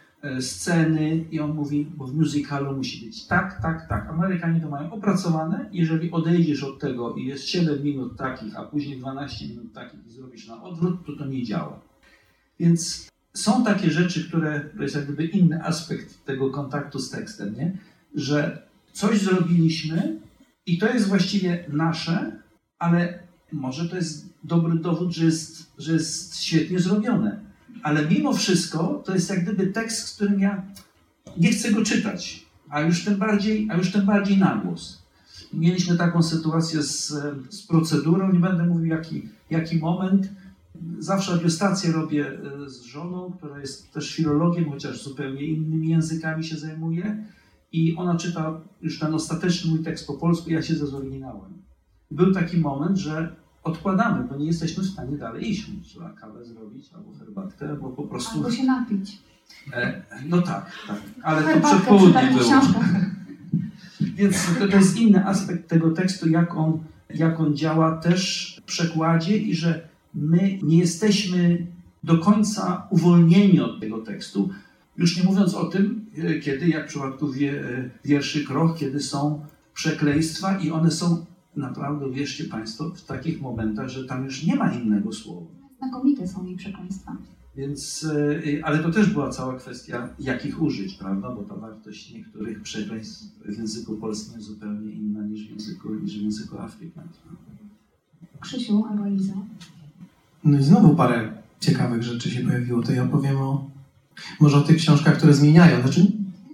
sceny 0.40 1.24
i 1.30 1.40
on 1.40 1.54
mówi, 1.54 1.86
bo 1.96 2.06
w 2.06 2.14
musicalu 2.14 2.76
musi 2.76 3.06
być 3.06 3.26
tak, 3.26 3.62
tak, 3.62 3.88
tak. 3.88 4.10
Amerykanie 4.10 4.60
to 4.60 4.68
mają 4.68 4.92
opracowane. 4.92 5.68
Jeżeli 5.72 6.10
odejdziesz 6.10 6.62
od 6.62 6.78
tego 6.78 7.14
i 7.14 7.26
jest 7.26 7.44
7 7.44 7.82
minut 7.82 8.16
takich, 8.16 8.56
a 8.56 8.62
później 8.62 8.98
12 8.98 9.48
minut 9.48 9.72
takich 9.72 10.06
i 10.06 10.10
zrobisz 10.10 10.48
na 10.48 10.62
odwrót, 10.62 11.06
to 11.06 11.12
to 11.12 11.26
nie 11.26 11.44
działa. 11.44 11.80
Więc 12.60 13.08
są 13.34 13.64
takie 13.64 13.90
rzeczy, 13.90 14.28
które 14.28 14.60
to 14.76 14.82
jest 14.82 14.94
jak 14.94 15.04
gdyby 15.04 15.24
inny 15.24 15.64
aspekt 15.64 16.24
tego 16.24 16.50
kontaktu 16.50 16.98
z 16.98 17.10
tekstem, 17.10 17.54
nie? 17.54 17.78
że 18.14 18.62
coś 18.92 19.18
zrobiliśmy 19.18 20.20
i 20.66 20.78
to 20.78 20.92
jest 20.92 21.08
właściwie 21.08 21.64
nasze, 21.68 22.42
ale 22.78 23.18
może 23.52 23.88
to 23.88 23.96
jest 23.96 24.28
dobry 24.44 24.78
dowód, 24.78 25.12
że 25.12 25.24
jest, 25.24 25.72
że 25.78 25.92
jest 25.92 26.42
świetnie 26.42 26.78
zrobione. 26.78 27.47
Ale 27.82 28.08
mimo 28.08 28.32
wszystko 28.32 29.02
to 29.04 29.14
jest 29.14 29.30
jak 29.30 29.42
gdyby 29.42 29.66
tekst, 29.66 30.16
którym 30.16 30.40
ja 30.40 30.62
nie 31.36 31.50
chcę 31.50 31.72
go 31.72 31.84
czytać, 31.84 32.46
a 32.68 32.80
już 32.80 33.04
tym 33.04 33.16
bardziej, 33.16 33.68
a 33.70 33.76
już 33.76 33.92
tym 33.92 34.06
bardziej 34.06 34.38
na 34.38 34.56
głos. 34.56 35.02
Mieliśmy 35.52 35.96
taką 35.96 36.22
sytuację 36.22 36.82
z, 36.82 37.08
z 37.50 37.66
procedurą, 37.66 38.32
nie 38.32 38.40
będę 38.40 38.66
mówił 38.66 38.86
jaki, 38.86 39.28
jaki 39.50 39.76
moment. 39.76 40.28
Zawsze 40.98 41.32
adiostację 41.32 41.92
robię 41.92 42.38
e, 42.64 42.70
z 42.70 42.82
żoną, 42.82 43.32
która 43.36 43.60
jest 43.60 43.92
też 43.92 44.14
filologiem, 44.14 44.70
chociaż 44.70 45.02
zupełnie 45.02 45.42
innymi 45.42 45.88
językami 45.88 46.44
się 46.44 46.56
zajmuje. 46.56 47.24
I 47.72 47.96
ona 47.96 48.16
czyta 48.16 48.60
już 48.82 48.98
ten 48.98 49.14
ostateczny 49.14 49.70
mój 49.70 49.84
tekst 49.84 50.06
po 50.06 50.14
polsku, 50.14 50.50
ja 50.50 50.62
siedzę 50.62 50.86
z 50.86 50.94
oryginałem. 50.94 51.62
Był 52.10 52.34
taki 52.34 52.56
moment, 52.56 52.98
że 52.98 53.36
odkładamy, 53.68 54.28
bo 54.28 54.36
nie 54.36 54.46
jesteśmy 54.46 54.82
w 54.82 54.86
stanie 54.86 55.16
dalej 55.16 55.50
iść. 55.50 55.70
Trzeba 55.82 56.10
kawę 56.10 56.44
zrobić, 56.44 56.90
albo 56.94 57.12
herbatkę, 57.18 57.68
albo 57.68 57.90
po 57.90 58.02
prostu... 58.02 58.36
Albo 58.36 58.50
się 58.50 58.64
napić. 58.64 59.18
E, 59.72 60.02
no 60.26 60.42
tak, 60.42 60.72
tak. 60.86 61.00
Ale 61.22 61.42
to 61.42 61.48
Herbatkę 61.48 61.86
południem 61.86 62.12
takich 62.12 62.38
było. 62.38 62.84
Więc 64.16 64.36
to, 64.58 64.68
to 64.68 64.76
jest 64.76 64.96
inny 64.96 65.26
aspekt 65.26 65.68
tego 65.68 65.90
tekstu, 65.90 66.28
jak 66.28 66.54
on, 66.54 66.78
jak 67.14 67.40
on 67.40 67.56
działa 67.56 67.96
też 67.96 68.54
w 68.62 68.64
przekładzie 68.64 69.36
i 69.36 69.54
że 69.54 69.88
my 70.14 70.58
nie 70.62 70.78
jesteśmy 70.78 71.66
do 72.04 72.18
końca 72.18 72.86
uwolnieni 72.90 73.60
od 73.60 73.80
tego 73.80 73.98
tekstu. 73.98 74.50
Już 74.96 75.16
nie 75.16 75.22
mówiąc 75.22 75.54
o 75.54 75.64
tym, 75.64 76.06
e, 76.18 76.38
kiedy, 76.38 76.68
jak 76.68 76.84
w 76.84 76.88
przypadku 76.88 77.32
wie, 77.32 77.52
e, 77.52 77.90
wierszy 78.04 78.44
Kroch, 78.44 78.78
kiedy 78.78 79.00
są 79.00 79.46
przekleństwa 79.74 80.58
i 80.58 80.70
one 80.70 80.90
są 80.90 81.26
naprawdę, 81.58 82.10
wierzcie 82.10 82.44
Państwo, 82.44 82.90
w 82.90 83.04
takich 83.04 83.40
momentach, 83.40 83.88
że 83.88 84.04
tam 84.04 84.24
już 84.24 84.44
nie 84.44 84.56
ma 84.56 84.72
innego 84.72 85.12
słowa. 85.12 85.46
Znakomite 85.78 86.28
są 86.28 86.44
jej 86.44 86.56
przekleństwa. 86.56 87.16
Więc, 87.56 88.06
e, 88.58 88.64
ale 88.64 88.78
to 88.78 88.90
też 88.90 89.12
była 89.12 89.30
cała 89.30 89.56
kwestia, 89.56 90.08
jakich 90.18 90.62
użyć, 90.62 90.94
prawda? 90.94 91.30
Bo 91.30 91.42
ta 91.42 91.54
wartość 91.54 92.12
niektórych 92.14 92.62
przekleństw 92.62 93.24
w 93.46 93.58
języku 93.58 93.96
polskim 93.96 94.34
jest 94.34 94.46
zupełnie 94.46 94.92
inna 94.92 95.22
niż 95.22 95.46
w 95.46 95.50
języku, 95.50 95.94
niż 95.94 96.18
w 96.18 96.22
języku 96.22 96.58
afrykańskim. 96.58 97.36
Krzysiu 98.40 98.84
albo 98.90 99.06
Eliza. 99.06 99.32
No 100.44 100.58
i 100.58 100.62
znowu 100.62 100.96
parę 100.96 101.32
ciekawych 101.60 102.02
rzeczy 102.02 102.30
się 102.30 102.40
pojawiło. 102.40 102.82
To 102.82 102.92
ja 102.92 103.04
opowiem 103.04 103.36
o 103.36 103.70
może 104.40 104.56
o 104.56 104.60
tych 104.60 104.76
książkach, 104.76 105.16
które 105.16 105.34
zmieniają. 105.34 105.82
Znaczy, 105.82 106.12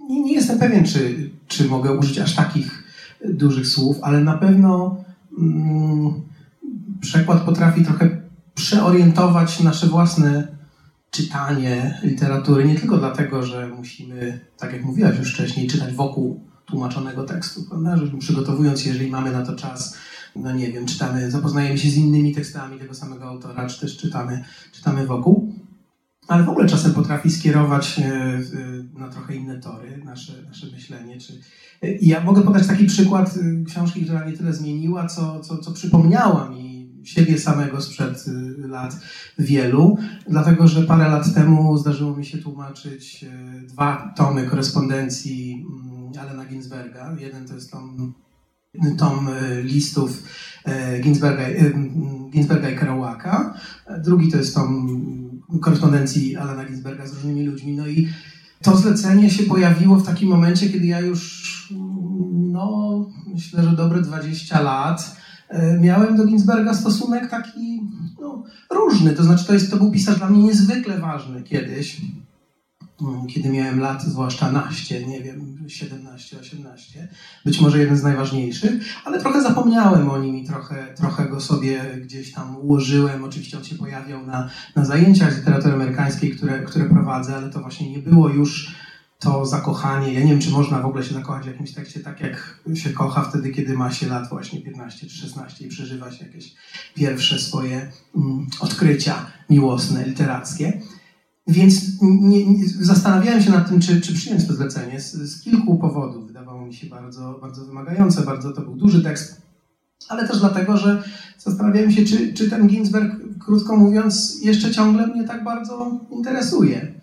nie, 0.09 0.23
nie 0.23 0.33
jestem 0.33 0.59
pewien, 0.59 0.85
czy, 0.85 1.29
czy 1.47 1.65
mogę 1.65 1.91
użyć 1.91 2.19
aż 2.19 2.35
takich 2.35 2.84
dużych 3.33 3.67
słów, 3.67 3.97
ale 4.01 4.21
na 4.21 4.37
pewno 4.37 4.97
mm, 5.39 6.21
przekład 7.01 7.41
potrafi 7.41 7.85
trochę 7.85 8.21
przeorientować 8.55 9.59
nasze 9.59 9.87
własne 9.87 10.47
czytanie 11.11 11.99
literatury. 12.03 12.65
Nie 12.65 12.75
tylko 12.75 12.97
dlatego, 12.97 13.43
że 13.43 13.67
musimy, 13.67 14.39
tak 14.57 14.73
jak 14.73 14.85
mówiłaś 14.85 15.19
już 15.19 15.33
wcześniej, 15.33 15.67
czytać 15.67 15.93
wokół 15.93 16.43
tłumaczonego 16.65 17.23
tekstu, 17.23 17.63
prawda? 17.69 17.97
Że 17.97 18.17
przygotowując 18.17 18.85
jeżeli 18.85 19.11
mamy 19.11 19.31
na 19.31 19.45
to 19.45 19.55
czas, 19.55 19.97
no 20.35 20.51
nie 20.51 20.71
wiem, 20.71 20.85
czytamy, 20.85 21.31
zapoznajemy 21.31 21.77
się 21.77 21.89
z 21.89 21.97
innymi 21.97 22.35
tekstami 22.35 22.79
tego 22.79 22.93
samego 22.93 23.25
autora, 23.25 23.67
czy 23.67 23.79
też 23.79 23.97
czytamy, 23.97 24.43
czytamy 24.71 25.05
wokół. 25.05 25.53
Ale 26.27 26.43
w 26.43 26.49
ogóle 26.49 26.67
czasem 26.67 26.93
potrafi 26.93 27.31
skierować 27.31 27.99
e, 27.99 28.03
e, 28.03 28.99
na 28.99 29.09
trochę 29.09 29.35
inne 29.35 29.59
tory 29.59 30.01
nasze, 30.05 30.33
nasze 30.47 30.67
myślenie. 30.67 31.19
Czy... 31.19 31.33
I 31.99 32.07
ja 32.07 32.23
mogę 32.23 32.41
podać 32.41 32.67
taki 32.67 32.85
przykład 32.85 33.37
e, 33.37 33.63
książki, 33.65 34.01
która 34.01 34.25
nie 34.25 34.37
tyle 34.37 34.53
zmieniła, 34.53 35.07
co, 35.07 35.39
co, 35.39 35.57
co 35.57 35.71
przypomniała 35.71 36.49
mi 36.49 36.75
siebie 37.03 37.39
samego 37.39 37.81
sprzed 37.81 38.25
lat 38.57 38.95
wielu, 39.39 39.97
dlatego 40.29 40.67
że 40.67 40.83
parę 40.83 41.09
lat 41.09 41.33
temu 41.33 41.77
zdarzyło 41.77 42.15
mi 42.15 42.25
się 42.25 42.37
tłumaczyć 42.37 43.25
dwa 43.67 44.13
tomy 44.15 44.47
korespondencji 44.47 45.65
mm, 45.69 46.11
Alena 46.19 46.45
Ginsberga. 46.45 47.15
Jeden 47.19 47.47
to 47.47 47.53
jest 47.53 47.71
tom, 47.71 48.13
tom 48.97 49.29
listów 49.63 50.23
Ginsberga, 51.01 51.43
Ginsberga 52.31 52.69
i 52.69 52.75
Kerouaka, 52.75 53.53
drugi 54.03 54.31
to 54.31 54.37
jest 54.37 54.55
tom 54.55 55.24
korespondencji 55.61 56.35
Alana 56.37 56.65
Ginsberga 56.65 57.07
z 57.07 57.13
różnymi 57.13 57.45
ludźmi. 57.45 57.75
No 57.75 57.87
i 57.87 58.09
to 58.61 58.77
zlecenie 58.77 59.29
się 59.29 59.43
pojawiło 59.43 59.95
w 59.95 60.05
takim 60.05 60.29
momencie, 60.29 60.69
kiedy 60.69 60.85
ja 60.85 60.99
już, 60.99 61.73
no, 62.31 63.05
myślę, 63.33 63.63
że 63.63 63.71
dobre 63.71 64.01
20 64.01 64.61
lat 64.61 65.15
e, 65.49 65.79
miałem 65.79 66.17
do 66.17 66.25
Ginsberga 66.25 66.73
stosunek 66.73 67.29
taki 67.29 67.81
no, 68.21 68.43
różny. 68.69 69.13
To 69.13 69.23
znaczy, 69.23 69.45
to, 69.45 69.53
jest, 69.53 69.71
to 69.71 69.77
był 69.77 69.91
pisarz 69.91 70.17
dla 70.17 70.29
mnie 70.29 70.43
niezwykle 70.43 70.99
ważny 70.99 71.43
kiedyś, 71.43 72.01
kiedy 73.33 73.49
miałem 73.49 73.79
lat, 73.79 74.03
zwłaszcza 74.03 74.51
naście, 74.51 75.07
nie 75.07 75.21
wiem, 75.21 75.57
17, 75.67 76.39
18, 76.39 77.07
być 77.45 77.61
może 77.61 77.79
jeden 77.79 77.97
z 77.97 78.03
najważniejszych, 78.03 78.73
ale 79.05 79.19
trochę 79.19 79.41
zapomniałem 79.41 80.09
o 80.09 80.17
nim 80.17 80.35
i 80.35 80.45
trochę, 80.45 80.93
trochę 80.97 81.29
go 81.29 81.41
sobie 81.41 81.83
gdzieś 82.01 82.31
tam 82.31 82.57
ułożyłem. 82.57 83.23
Oczywiście 83.23 83.57
on 83.57 83.63
się 83.63 83.75
pojawiał 83.75 84.25
na, 84.25 84.49
na 84.75 84.85
zajęciach 84.85 85.37
literatury 85.37 85.73
amerykańskiej, 85.73 86.31
które, 86.31 86.59
które 86.59 86.85
prowadzę, 86.85 87.35
ale 87.35 87.49
to 87.49 87.59
właśnie 87.59 87.91
nie 87.91 87.99
było 87.99 88.29
już 88.29 88.75
to 89.19 89.45
zakochanie. 89.45 90.13
Ja 90.13 90.19
nie 90.19 90.31
wiem, 90.31 90.39
czy 90.39 90.49
można 90.49 90.79
w 90.79 90.85
ogóle 90.85 91.03
się 91.03 91.13
zakochać 91.13 91.43
w 91.43 91.47
jakimś 91.47 91.73
tekście 91.73 91.99
tak, 91.99 92.21
jak 92.21 92.59
się 92.73 92.89
kocha 92.89 93.21
wtedy, 93.21 93.49
kiedy 93.49 93.73
ma 93.73 93.91
się 93.91 94.07
lat 94.07 94.29
właśnie 94.29 94.61
15 94.61 95.07
czy 95.07 95.17
16 95.17 95.65
i 95.65 95.69
przeżywa 95.69 96.11
się 96.11 96.25
jakieś 96.25 96.53
pierwsze 96.95 97.39
swoje 97.39 97.91
mm, 98.15 98.47
odkrycia 98.59 99.25
miłosne, 99.49 100.07
literackie. 100.07 100.81
Więc 101.47 102.01
nie, 102.01 102.45
nie, 102.45 102.67
zastanawiałem 102.67 103.41
się 103.41 103.51
nad 103.51 103.69
tym, 103.69 103.79
czy, 103.79 104.01
czy 104.01 104.13
przyjąć 104.13 104.47
to 104.47 104.53
zlecenie 104.53 105.01
z, 105.01 105.13
z 105.13 105.41
kilku 105.41 105.77
powodów. 105.77 106.27
Wydawało 106.27 106.65
mi 106.65 106.73
się 106.73 106.87
bardzo, 106.87 107.39
bardzo 107.41 107.65
wymagające, 107.65 108.21
bardzo 108.21 108.51
to 108.51 108.61
był 108.61 108.75
duży 108.75 109.03
tekst, 109.03 109.41
ale 110.09 110.27
też 110.27 110.39
dlatego, 110.39 110.77
że 110.77 111.03
zastanawiałem 111.37 111.91
się, 111.91 112.05
czy, 112.05 112.33
czy 112.33 112.49
ten 112.49 112.67
Ginsberg, 112.67 113.13
krótko 113.39 113.77
mówiąc, 113.77 114.39
jeszcze 114.41 114.71
ciągle 114.71 115.07
mnie 115.07 115.23
tak 115.23 115.43
bardzo 115.43 115.99
interesuje. 116.11 116.93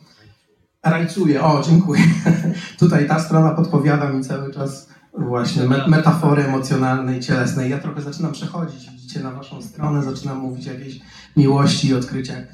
Rajcuje, 0.85 1.45
o, 1.45 1.63
dziękuję. 1.63 2.03
Tutaj 2.79 3.09
ta 3.09 3.21
strona 3.21 3.51
podpowiada 3.51 4.13
mi 4.13 4.25
cały 4.25 4.55
czas 4.55 4.89
właśnie 5.19 5.63
me, 5.63 5.89
metafory 5.89 6.45
emocjonalnej, 6.45 7.21
cielesnej. 7.21 7.71
Ja 7.71 7.79
trochę 7.79 8.03
zaczynam 8.03 8.33
przechodzić, 8.33 8.91
widzicie, 8.91 9.21
na 9.21 9.31
waszą 9.31 9.63
stronę, 9.63 10.03
zaczynam 10.03 10.39
mówić 10.39 10.69
o 10.69 10.73
jakiejś 10.73 11.01
miłości 11.37 11.89
i 11.89 11.95
odkryciach. 11.95 12.45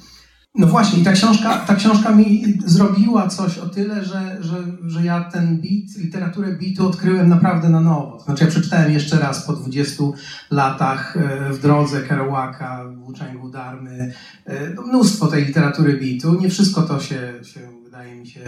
No 0.59 0.67
właśnie, 0.67 0.99
i 1.01 1.05
ta 1.05 1.13
książka, 1.13 1.59
ta 1.59 1.75
książka 1.75 2.11
mi 2.11 2.59
zrobiła 2.67 3.29
coś 3.29 3.59
o 3.59 3.69
tyle, 3.69 4.05
że, 4.05 4.37
że, 4.41 4.57
że 4.87 5.05
ja 5.05 5.25
ten 5.25 5.57
beat, 5.57 5.97
literaturę 6.05 6.53
beatu 6.53 6.87
odkryłem 6.87 7.29
naprawdę 7.29 7.69
na 7.69 7.81
nowo. 7.81 8.21
Znaczy 8.21 8.45
ja 8.45 8.51
przeczytałem 8.51 8.93
jeszcze 8.93 9.19
raz 9.19 9.47
po 9.47 9.53
20 9.53 10.05
latach 10.51 11.17
e, 11.17 11.53
w 11.53 11.63
drodze 11.63 12.03
Kerouaka, 12.03 12.85
Włóczęgu 12.97 13.51
Darmy, 13.51 14.13
e, 14.47 14.71
no 14.75 14.83
mnóstwo 14.83 15.27
tej 15.27 15.45
literatury 15.45 16.01
beatu. 16.01 16.41
Nie 16.41 16.51
wszystko 16.51 16.83
to 16.83 17.01
się, 17.01 17.33
się, 17.43 17.61
wydaje 17.85 18.17
mi 18.17 18.27
się, 18.27 18.41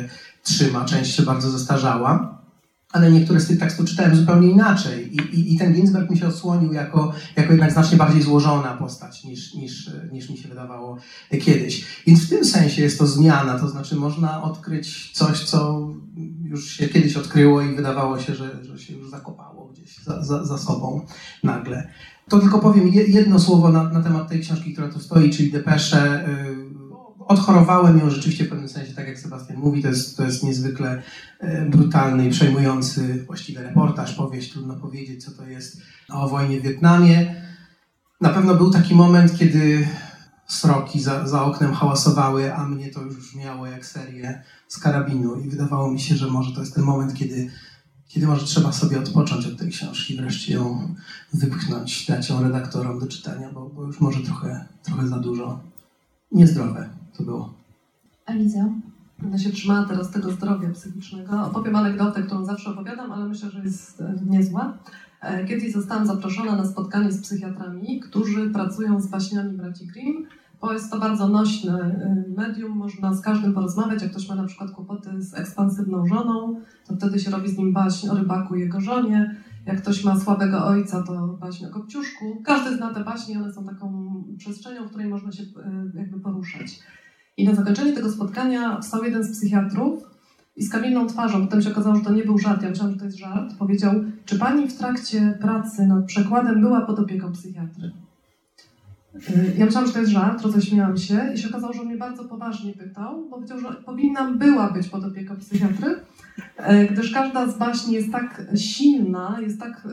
trzyma, 0.42 0.84
część 0.84 1.16
się 1.16 1.22
bardzo 1.22 1.50
zestarzała. 1.50 2.39
Ale 2.92 3.10
niektóre 3.12 3.40
z 3.40 3.46
tych 3.46 3.58
tekstów 3.58 3.86
czytałem 3.86 4.16
zupełnie 4.16 4.50
inaczej. 4.50 5.16
I, 5.16 5.40
i, 5.40 5.54
i 5.54 5.58
ten 5.58 5.74
Ginsberg 5.74 6.10
mi 6.10 6.18
się 6.18 6.28
odsłonił 6.28 6.72
jako, 6.72 7.12
jako 7.36 7.52
jednak 7.52 7.72
znacznie 7.72 7.98
bardziej 7.98 8.22
złożona 8.22 8.76
postać 8.76 9.24
niż, 9.24 9.54
niż, 9.54 9.90
niż 10.12 10.30
mi 10.30 10.36
się 10.36 10.48
wydawało 10.48 10.96
kiedyś. 11.40 11.86
Więc 12.06 12.26
w 12.26 12.28
tym 12.28 12.44
sensie 12.44 12.82
jest 12.82 12.98
to 12.98 13.06
zmiana, 13.06 13.58
to 13.58 13.68
znaczy 13.68 13.96
można 13.96 14.42
odkryć 14.42 15.10
coś, 15.12 15.44
co 15.44 15.88
już 16.44 16.70
się 16.70 16.88
kiedyś 16.88 17.16
odkryło 17.16 17.62
i 17.62 17.74
wydawało 17.76 18.18
się, 18.20 18.34
że, 18.34 18.64
że 18.64 18.78
się 18.78 18.94
już 18.94 19.10
zakopało 19.10 19.68
gdzieś 19.72 19.98
za, 19.98 20.24
za, 20.24 20.44
za 20.44 20.58
sobą 20.58 21.06
nagle. 21.44 21.88
To 22.28 22.38
tylko 22.38 22.58
powiem 22.58 22.88
je- 22.88 23.06
jedno 23.06 23.38
słowo 23.38 23.68
na, 23.68 23.84
na 23.84 24.02
temat 24.02 24.28
tej 24.28 24.40
książki, 24.40 24.72
która 24.72 24.88
tu 24.88 25.00
stoi, 25.00 25.30
czyli 25.30 25.52
Depesze. 25.52 26.28
Y, 26.28 26.59
Odchorowałem 27.30 27.98
ją 27.98 28.10
rzeczywiście 28.10 28.44
w 28.44 28.48
pewnym 28.48 28.68
sensie, 28.68 28.94
tak 28.94 29.08
jak 29.08 29.18
Sebastian 29.18 29.58
mówi, 29.58 29.82
to 29.82 29.88
jest, 29.88 30.16
to 30.16 30.24
jest 30.24 30.42
niezwykle 30.42 31.02
e, 31.40 31.64
brutalny 31.64 32.26
i 32.26 32.30
przejmujący 32.30 33.24
właściwie 33.26 33.62
reportaż, 33.62 34.14
powieść, 34.14 34.52
trudno 34.52 34.74
powiedzieć, 34.74 35.24
co 35.24 35.30
to 35.30 35.46
jest 35.46 35.82
o 36.08 36.28
wojnie 36.28 36.60
w 36.60 36.62
Wietnamie. 36.62 37.42
Na 38.20 38.28
pewno 38.28 38.54
był 38.54 38.70
taki 38.70 38.94
moment, 38.94 39.38
kiedy 39.38 39.88
sroki 40.48 41.00
za, 41.00 41.28
za 41.28 41.44
oknem 41.44 41.74
hałasowały, 41.74 42.54
a 42.54 42.66
mnie 42.66 42.90
to 42.90 43.02
już 43.02 43.16
brzmiało 43.16 43.66
jak 43.66 43.86
serię 43.86 44.42
z 44.68 44.78
karabinu 44.78 45.36
i 45.36 45.48
wydawało 45.48 45.90
mi 45.90 46.00
się, 46.00 46.16
że 46.16 46.26
może 46.26 46.52
to 46.52 46.60
jest 46.60 46.74
ten 46.74 46.84
moment, 46.84 47.14
kiedy, 47.14 47.50
kiedy 48.08 48.26
może 48.26 48.46
trzeba 48.46 48.72
sobie 48.72 48.98
odpocząć 48.98 49.46
od 49.46 49.58
tej 49.58 49.70
książki, 49.70 50.16
wreszcie 50.16 50.54
ją 50.54 50.94
wypchnąć, 51.34 52.06
dać 52.06 52.28
ją 52.28 52.42
redaktorom 52.42 52.98
do 52.98 53.06
czytania, 53.06 53.50
bo, 53.52 53.66
bo 53.66 53.84
już 53.84 54.00
może 54.00 54.20
trochę, 54.20 54.64
trochę 54.82 55.08
za 55.08 55.18
dużo. 55.18 55.60
Niezdrowe 56.32 56.99
to 57.16 57.24
było. 57.24 57.54
Eliza? 58.26 58.68
Będę 59.22 59.38
się 59.38 59.50
trzymała 59.50 59.84
teraz 59.84 60.10
tego 60.10 60.30
zdrowia 60.30 60.70
psychicznego. 60.70 61.42
Opowiem 61.42 61.76
anegdotę, 61.76 62.22
którą 62.22 62.44
zawsze 62.44 62.70
opowiadam, 62.70 63.12
ale 63.12 63.28
myślę, 63.28 63.50
że 63.50 63.60
jest 63.60 64.00
e, 64.00 64.14
niezła. 64.26 64.78
E, 65.20 65.44
kiedyś 65.44 65.72
zostałam 65.72 66.06
zaproszona 66.06 66.56
na 66.56 66.64
spotkanie 66.64 67.12
z 67.12 67.22
psychiatrami, 67.22 68.00
którzy 68.00 68.50
pracują 68.50 69.00
z 69.00 69.06
baśniami 69.06 69.56
braci 69.56 69.86
Grimm. 69.86 70.26
Bo 70.60 70.72
jest 70.72 70.90
to 70.90 70.98
bardzo 70.98 71.28
nośne 71.28 71.80
e, 71.80 72.24
medium, 72.36 72.78
można 72.78 73.14
z 73.14 73.20
każdym 73.20 73.54
porozmawiać. 73.54 74.02
Jak 74.02 74.10
ktoś 74.10 74.28
ma 74.28 74.34
na 74.34 74.44
przykład 74.44 74.70
kłopoty 74.70 75.22
z 75.22 75.34
ekspansywną 75.34 76.06
żoną, 76.06 76.60
to 76.86 76.96
wtedy 76.96 77.18
się 77.18 77.30
robi 77.30 77.48
z 77.48 77.58
nim 77.58 77.72
baśń 77.72 78.08
o 78.08 78.14
rybaku 78.14 78.54
i 78.54 78.60
jego 78.60 78.80
żonie. 78.80 79.36
Jak 79.66 79.82
ktoś 79.82 80.04
ma 80.04 80.20
słabego 80.20 80.66
ojca, 80.66 81.02
to 81.02 81.38
baśń 81.40 81.66
o 81.66 81.70
kopciuszku. 81.70 82.42
Każdy 82.44 82.76
zna 82.76 82.94
te 82.94 83.04
baśnie, 83.04 83.38
one 83.38 83.52
są 83.52 83.64
taką 83.64 84.14
przestrzenią, 84.38 84.86
w 84.86 84.88
której 84.88 85.08
można 85.08 85.32
się 85.32 85.42
jakby 85.94 86.20
poruszać. 86.20 86.80
I 87.36 87.44
na 87.44 87.54
zakończenie 87.54 87.92
tego 87.92 88.10
spotkania 88.12 88.80
wstał 88.80 89.04
jeden 89.04 89.24
z 89.24 89.32
psychiatrów 89.32 90.02
i 90.56 90.62
z 90.62 90.70
kamienną 90.70 91.06
twarzą, 91.06 91.44
potem 91.46 91.62
się 91.62 91.70
okazało, 91.70 91.96
że 91.96 92.02
to 92.02 92.12
nie 92.12 92.24
był 92.24 92.38
żart, 92.38 92.62
ja 92.62 92.70
myślałam, 92.70 92.92
że 92.92 92.98
to 92.98 93.04
jest 93.04 93.18
żart, 93.18 93.54
powiedział, 93.58 93.94
czy 94.24 94.38
pani 94.38 94.68
w 94.68 94.78
trakcie 94.78 95.38
pracy 95.40 95.86
nad 95.86 96.04
przekładem 96.04 96.60
była 96.60 96.80
pod 96.80 96.98
opieką 96.98 97.32
psychiatry? 97.32 97.90
Y, 99.14 99.54
ja 99.58 99.66
myślałam, 99.66 99.86
że 99.86 99.92
to 99.92 100.00
jest 100.00 100.12
żart, 100.12 100.42
roześmiałam 100.42 100.96
się 100.96 101.32
i 101.34 101.38
się 101.38 101.48
okazało, 101.48 101.72
że 101.72 101.80
on 101.80 101.86
mnie 101.86 101.96
bardzo 101.96 102.24
poważnie 102.24 102.72
pytał, 102.72 103.28
bo 103.30 103.36
powiedział, 103.36 103.60
że 103.60 103.68
powinnam 103.86 104.38
była 104.38 104.72
być 104.72 104.88
pod 104.88 105.04
opieką 105.04 105.36
psychiatry, 105.36 105.96
E, 105.96 106.19
gdyż 106.90 107.12
każda 107.12 107.46
z 107.46 107.58
baśni 107.58 107.94
jest 107.94 108.12
tak 108.12 108.42
silna, 108.56 109.36
jest 109.40 109.60
tak, 109.60 109.88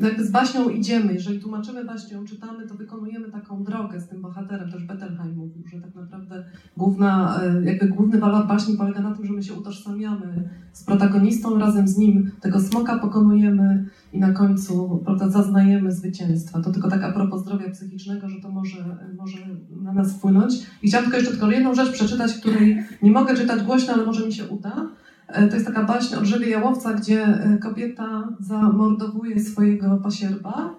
e, 0.00 0.06
jakby 0.06 0.24
z 0.24 0.30
baśnią 0.30 0.68
idziemy, 0.68 1.14
jeżeli 1.14 1.40
tłumaczymy 1.40 1.84
baśnię, 1.84 2.16
ją 2.16 2.24
czytamy, 2.24 2.66
to 2.66 2.74
wykonujemy 2.74 3.30
taką 3.30 3.64
drogę 3.64 4.00
z 4.00 4.08
tym 4.08 4.22
bohaterem, 4.22 4.70
też 4.70 4.86
Bettelheim 4.86 5.36
mówił, 5.36 5.62
że 5.72 5.80
tak 5.80 5.94
naprawdę 5.94 6.44
główna, 6.76 7.40
e, 7.42 7.64
jakby 7.64 7.88
główny 7.88 8.18
walor 8.18 8.46
baśni 8.46 8.76
polega 8.76 9.00
na 9.00 9.14
tym, 9.14 9.26
że 9.26 9.32
my 9.32 9.42
się 9.42 9.54
utożsamiamy 9.54 10.48
z 10.72 10.84
protagonistą, 10.84 11.58
razem 11.58 11.88
z 11.88 11.98
nim 11.98 12.30
tego 12.40 12.60
smoka 12.60 12.98
pokonujemy 12.98 13.86
i 14.12 14.18
na 14.18 14.32
końcu 14.32 15.02
prawda, 15.04 15.30
zaznajemy 15.30 15.92
zwycięstwa. 15.92 16.60
To 16.60 16.72
tylko 16.72 16.90
tak 16.90 17.04
a 17.04 17.12
propos 17.12 17.42
zdrowia 17.42 17.70
psychicznego, 17.70 18.28
że 18.28 18.40
to 18.40 18.50
może, 18.50 18.96
może 19.18 19.38
na 19.82 19.92
nas 19.92 20.12
wpłynąć. 20.12 20.54
I 20.82 20.88
chciałam 20.88 21.04
tylko 21.04 21.16
jeszcze 21.16 21.32
tylko 21.32 21.50
jedną 21.50 21.74
rzecz 21.74 21.92
przeczytać, 21.92 22.34
której 22.34 22.84
nie 23.02 23.10
mogę 23.10 23.34
czytać 23.34 23.62
głośno, 23.62 23.94
ale 23.94 24.06
może 24.06 24.26
mi 24.26 24.32
się 24.32 24.48
uda 24.48 24.72
E, 24.72 25.01
to 25.32 25.54
jest 25.54 25.66
taka 25.66 25.84
baśń 25.84 26.14
o 26.14 26.20
drzewie 26.20 26.50
jałowca, 26.50 26.92
gdzie 26.92 27.24
e, 27.24 27.58
kobieta 27.58 28.28
zamordowuje 28.40 29.40
swojego 29.40 29.96
pasierba, 29.96 30.74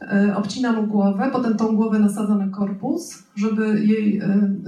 e, 0.00 0.36
obcina 0.36 0.72
mu 0.72 0.86
głowę, 0.86 1.30
potem 1.32 1.56
tą 1.56 1.76
głowę 1.76 1.98
nasadza 1.98 2.34
na 2.34 2.48
korpus, 2.48 3.22
żeby 3.36 3.84
jej 3.84 4.22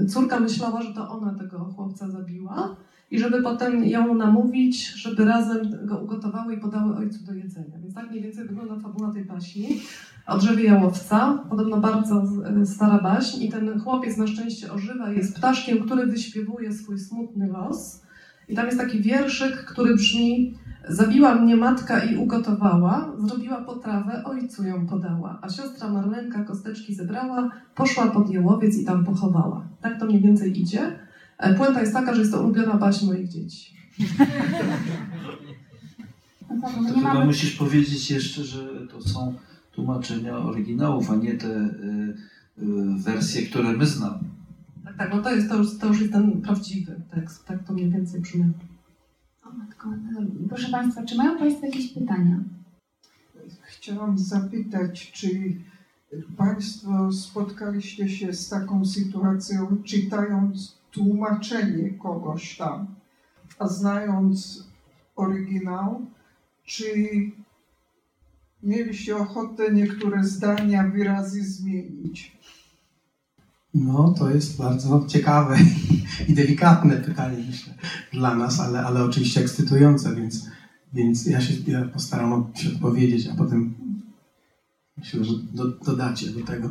córka 0.08 0.40
myślała, 0.40 0.82
że 0.82 0.94
to 0.94 1.10
ona 1.10 1.34
tego 1.34 1.58
chłopca 1.58 2.10
zabiła 2.10 2.76
i 3.10 3.18
żeby 3.18 3.42
potem 3.42 3.84
ją 3.84 4.14
namówić, 4.14 4.92
żeby 4.94 5.24
razem 5.24 5.86
go 5.86 5.98
ugotowały 5.98 6.54
i 6.54 6.60
podały 6.60 6.96
ojcu 6.96 7.24
do 7.24 7.34
jedzenia. 7.34 7.78
Więc 7.82 7.94
tak 7.94 8.10
mniej 8.10 8.22
więcej 8.22 8.48
wygląda 8.48 8.76
fabuła 8.76 9.12
tej 9.12 9.24
baśni 9.24 9.80
o 10.26 10.38
drzewie 10.38 10.64
jałowca. 10.64 11.44
Podobno 11.50 11.76
bardzo 11.76 12.22
stara 12.64 12.98
baśń 12.98 13.42
i 13.42 13.48
ten 13.48 13.80
chłopiec 13.80 14.16
na 14.16 14.26
szczęście 14.26 14.72
ożywa, 14.72 15.10
jest 15.10 15.36
ptaszkiem, 15.36 15.78
który 15.78 16.06
wyśpiewuje 16.06 16.72
swój 16.72 16.98
smutny 16.98 17.46
los 17.46 18.07
i 18.48 18.54
tam 18.54 18.66
jest 18.66 18.78
taki 18.78 19.00
wierszyk, 19.00 19.64
który 19.64 19.94
brzmi 19.94 20.54
Zabiła 20.88 21.34
mnie 21.34 21.56
matka 21.56 22.04
i 22.04 22.16
ugotowała, 22.16 23.12
zrobiła 23.18 23.56
potrawę, 23.56 24.24
ojcu 24.24 24.64
ją 24.64 24.86
podała, 24.86 25.38
a 25.42 25.48
siostra 25.48 25.88
Marlenka 25.88 26.44
kosteczki 26.44 26.94
zebrała, 26.94 27.50
poszła 27.74 28.06
pod 28.06 28.30
jełowiec 28.30 28.78
i 28.78 28.84
tam 28.84 29.04
pochowała. 29.04 29.68
Tak 29.80 30.00
to 30.00 30.06
mniej 30.06 30.20
więcej 30.20 30.60
idzie. 30.60 30.98
E, 31.38 31.54
puenta 31.54 31.80
jest 31.80 31.92
taka, 31.92 32.14
że 32.14 32.20
jest 32.20 32.32
to 32.32 32.42
ulubiona 32.42 32.74
baśń 32.74 33.06
moich 33.06 33.28
dzieci. 33.28 33.74
To 36.88 36.94
chyba 36.94 37.24
musisz 37.24 37.56
powiedzieć 37.56 38.10
jeszcze, 38.10 38.44
że 38.44 38.86
to 38.90 39.02
są 39.02 39.34
tłumaczenia 39.72 40.38
oryginałów, 40.38 41.10
a 41.10 41.16
nie 41.16 41.34
te 41.34 41.48
y, 41.48 42.14
y, 42.58 42.64
wersje, 42.98 43.42
które 43.42 43.72
my 43.72 43.86
znamy 43.86 44.37
tak, 44.98 45.14
no 45.14 45.22
to 45.22 45.34
jest 45.34 45.48
to 45.48 45.56
już, 45.56 45.78
to 45.78 45.86
już 45.86 46.00
jest 46.00 46.12
ten 46.12 46.42
prawdziwy 46.42 47.00
tekst, 47.14 47.44
tak 47.44 47.64
to 47.64 47.72
mniej 47.72 47.90
więcej 47.90 48.20
brzmi. 48.20 48.52
O 49.44 49.50
matko, 49.50 49.88
proszę 50.48 50.68
Państwa, 50.70 51.04
czy 51.04 51.16
mają 51.16 51.38
Państwo 51.38 51.66
jakieś 51.66 51.92
pytania? 51.92 52.40
Chciałam 53.62 54.18
zapytać, 54.18 55.12
czy 55.12 55.56
Państwo 56.36 57.12
spotkaliście 57.12 58.08
się 58.08 58.32
z 58.32 58.48
taką 58.48 58.84
sytuacją, 58.84 59.82
czytając 59.84 60.78
tłumaczenie 60.90 61.90
kogoś 61.90 62.56
tam, 62.56 62.86
a 63.58 63.68
znając 63.68 64.68
oryginał, 65.16 66.06
czy 66.64 66.84
mieliście 68.62 69.16
ochotę 69.16 69.72
niektóre 69.72 70.24
zdania, 70.24 70.88
wyrazy 70.88 71.44
zmienić? 71.44 72.37
No, 73.74 74.14
to 74.18 74.30
jest 74.30 74.56
bardzo 74.56 75.04
ciekawe 75.08 75.58
i 76.28 76.34
delikatne 76.34 76.96
pytanie, 76.96 77.36
myślę, 77.46 77.74
dla 78.12 78.34
nas, 78.34 78.60
ale, 78.60 78.82
ale 78.82 79.04
oczywiście 79.04 79.40
ekscytujące, 79.40 80.14
więc, 80.14 80.46
więc 80.92 81.26
ja 81.26 81.40
się 81.40 81.54
ja 81.66 81.84
postaram 81.84 82.46
się 82.54 82.68
odpowiedzieć, 82.68 83.26
a 83.26 83.36
potem 83.36 83.74
myślę, 84.98 85.24
że 85.24 85.32
do, 85.52 85.68
dodacie 85.68 86.30
do 86.30 86.46
tego. 86.46 86.68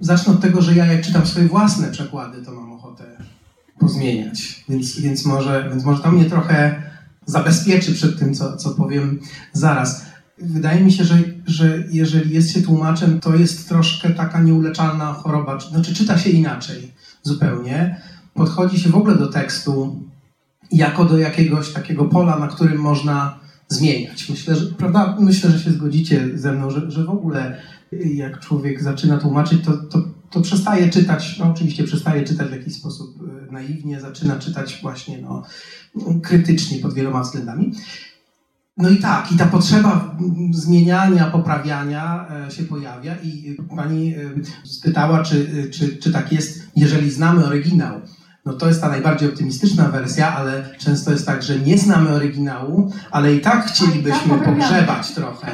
Zacznę 0.00 0.32
od 0.32 0.40
tego, 0.40 0.62
że 0.62 0.74
ja 0.74 0.86
jak 0.86 1.02
czytam 1.02 1.26
swoje 1.26 1.48
własne 1.48 1.90
przekłady, 1.90 2.42
to 2.42 2.52
mam 2.52 2.72
ochotę 2.72 3.04
pozmieniać, 3.78 4.64
więc, 4.68 5.00
więc, 5.00 5.24
może, 5.24 5.68
więc 5.70 5.84
może 5.84 6.02
to 6.02 6.12
mnie 6.12 6.24
trochę 6.24 6.82
zabezpieczy 7.26 7.92
przed 7.92 8.18
tym, 8.18 8.34
co, 8.34 8.56
co 8.56 8.70
powiem 8.70 9.20
zaraz. 9.52 10.07
Wydaje 10.40 10.84
mi 10.84 10.92
się, 10.92 11.04
że, 11.04 11.18
że 11.46 11.84
jeżeli 11.90 12.34
jest 12.34 12.52
się 12.52 12.62
tłumaczem, 12.62 13.20
to 13.20 13.36
jest 13.36 13.68
troszkę 13.68 14.10
taka 14.10 14.42
nieuleczalna 14.42 15.12
choroba, 15.12 15.60
znaczy 15.60 15.94
czyta 15.94 16.18
się 16.18 16.30
inaczej 16.30 16.92
zupełnie. 17.22 18.00
Podchodzi 18.34 18.80
się 18.80 18.90
w 18.90 18.96
ogóle 18.96 19.16
do 19.16 19.26
tekstu 19.26 20.02
jako 20.72 21.04
do 21.04 21.18
jakiegoś 21.18 21.72
takiego 21.72 22.04
pola, 22.04 22.38
na 22.38 22.48
którym 22.48 22.78
można 22.80 23.38
zmieniać. 23.68 24.28
Myślę, 24.28 24.56
że, 24.56 24.66
prawda? 24.66 25.16
Myślę, 25.20 25.50
że 25.50 25.60
się 25.60 25.70
zgodzicie 25.70 26.28
ze 26.34 26.52
mną, 26.52 26.70
że, 26.70 26.90
że 26.90 27.04
w 27.04 27.10
ogóle 27.10 27.60
jak 27.92 28.40
człowiek 28.40 28.82
zaczyna 28.82 29.18
tłumaczyć, 29.18 29.64
to, 29.64 29.72
to, 29.76 30.02
to 30.30 30.40
przestaje 30.40 30.88
czytać, 30.90 31.38
no 31.38 31.50
oczywiście 31.50 31.84
przestaje 31.84 32.24
czytać 32.24 32.48
w 32.48 32.52
jakiś 32.52 32.74
sposób 32.74 33.16
e, 33.48 33.52
naiwnie, 33.52 34.00
zaczyna 34.00 34.38
czytać 34.38 34.78
właśnie 34.82 35.18
no, 35.18 35.42
krytycznie 36.22 36.78
pod 36.78 36.94
wieloma 36.94 37.22
względami. 37.22 37.72
No 38.78 38.88
i 38.88 38.96
tak, 38.96 39.32
i 39.32 39.36
ta 39.36 39.46
potrzeba 39.46 40.16
zmieniania, 40.50 41.26
poprawiania 41.26 42.26
e, 42.46 42.50
się 42.50 42.62
pojawia 42.62 43.14
i 43.22 43.56
pani 43.76 44.14
e, 44.14 44.18
spytała, 44.64 45.22
czy, 45.22 45.64
e, 45.66 45.70
czy, 45.70 45.96
czy 45.96 46.12
tak 46.12 46.32
jest, 46.32 46.70
jeżeli 46.76 47.10
znamy 47.10 47.46
oryginał. 47.46 48.00
No 48.44 48.52
to 48.52 48.68
jest 48.68 48.80
ta 48.80 48.88
najbardziej 48.88 49.28
optymistyczna 49.28 49.84
wersja, 49.84 50.36
ale 50.36 50.64
często 50.78 51.10
jest 51.10 51.26
tak, 51.26 51.42
że 51.42 51.58
nie 51.58 51.78
znamy 51.78 52.10
oryginału, 52.10 52.92
ale 53.10 53.34
i 53.34 53.40
tak 53.40 53.66
chcielibyśmy 53.66 54.38
pogrzebać 54.44 55.12
trochę. 55.12 55.46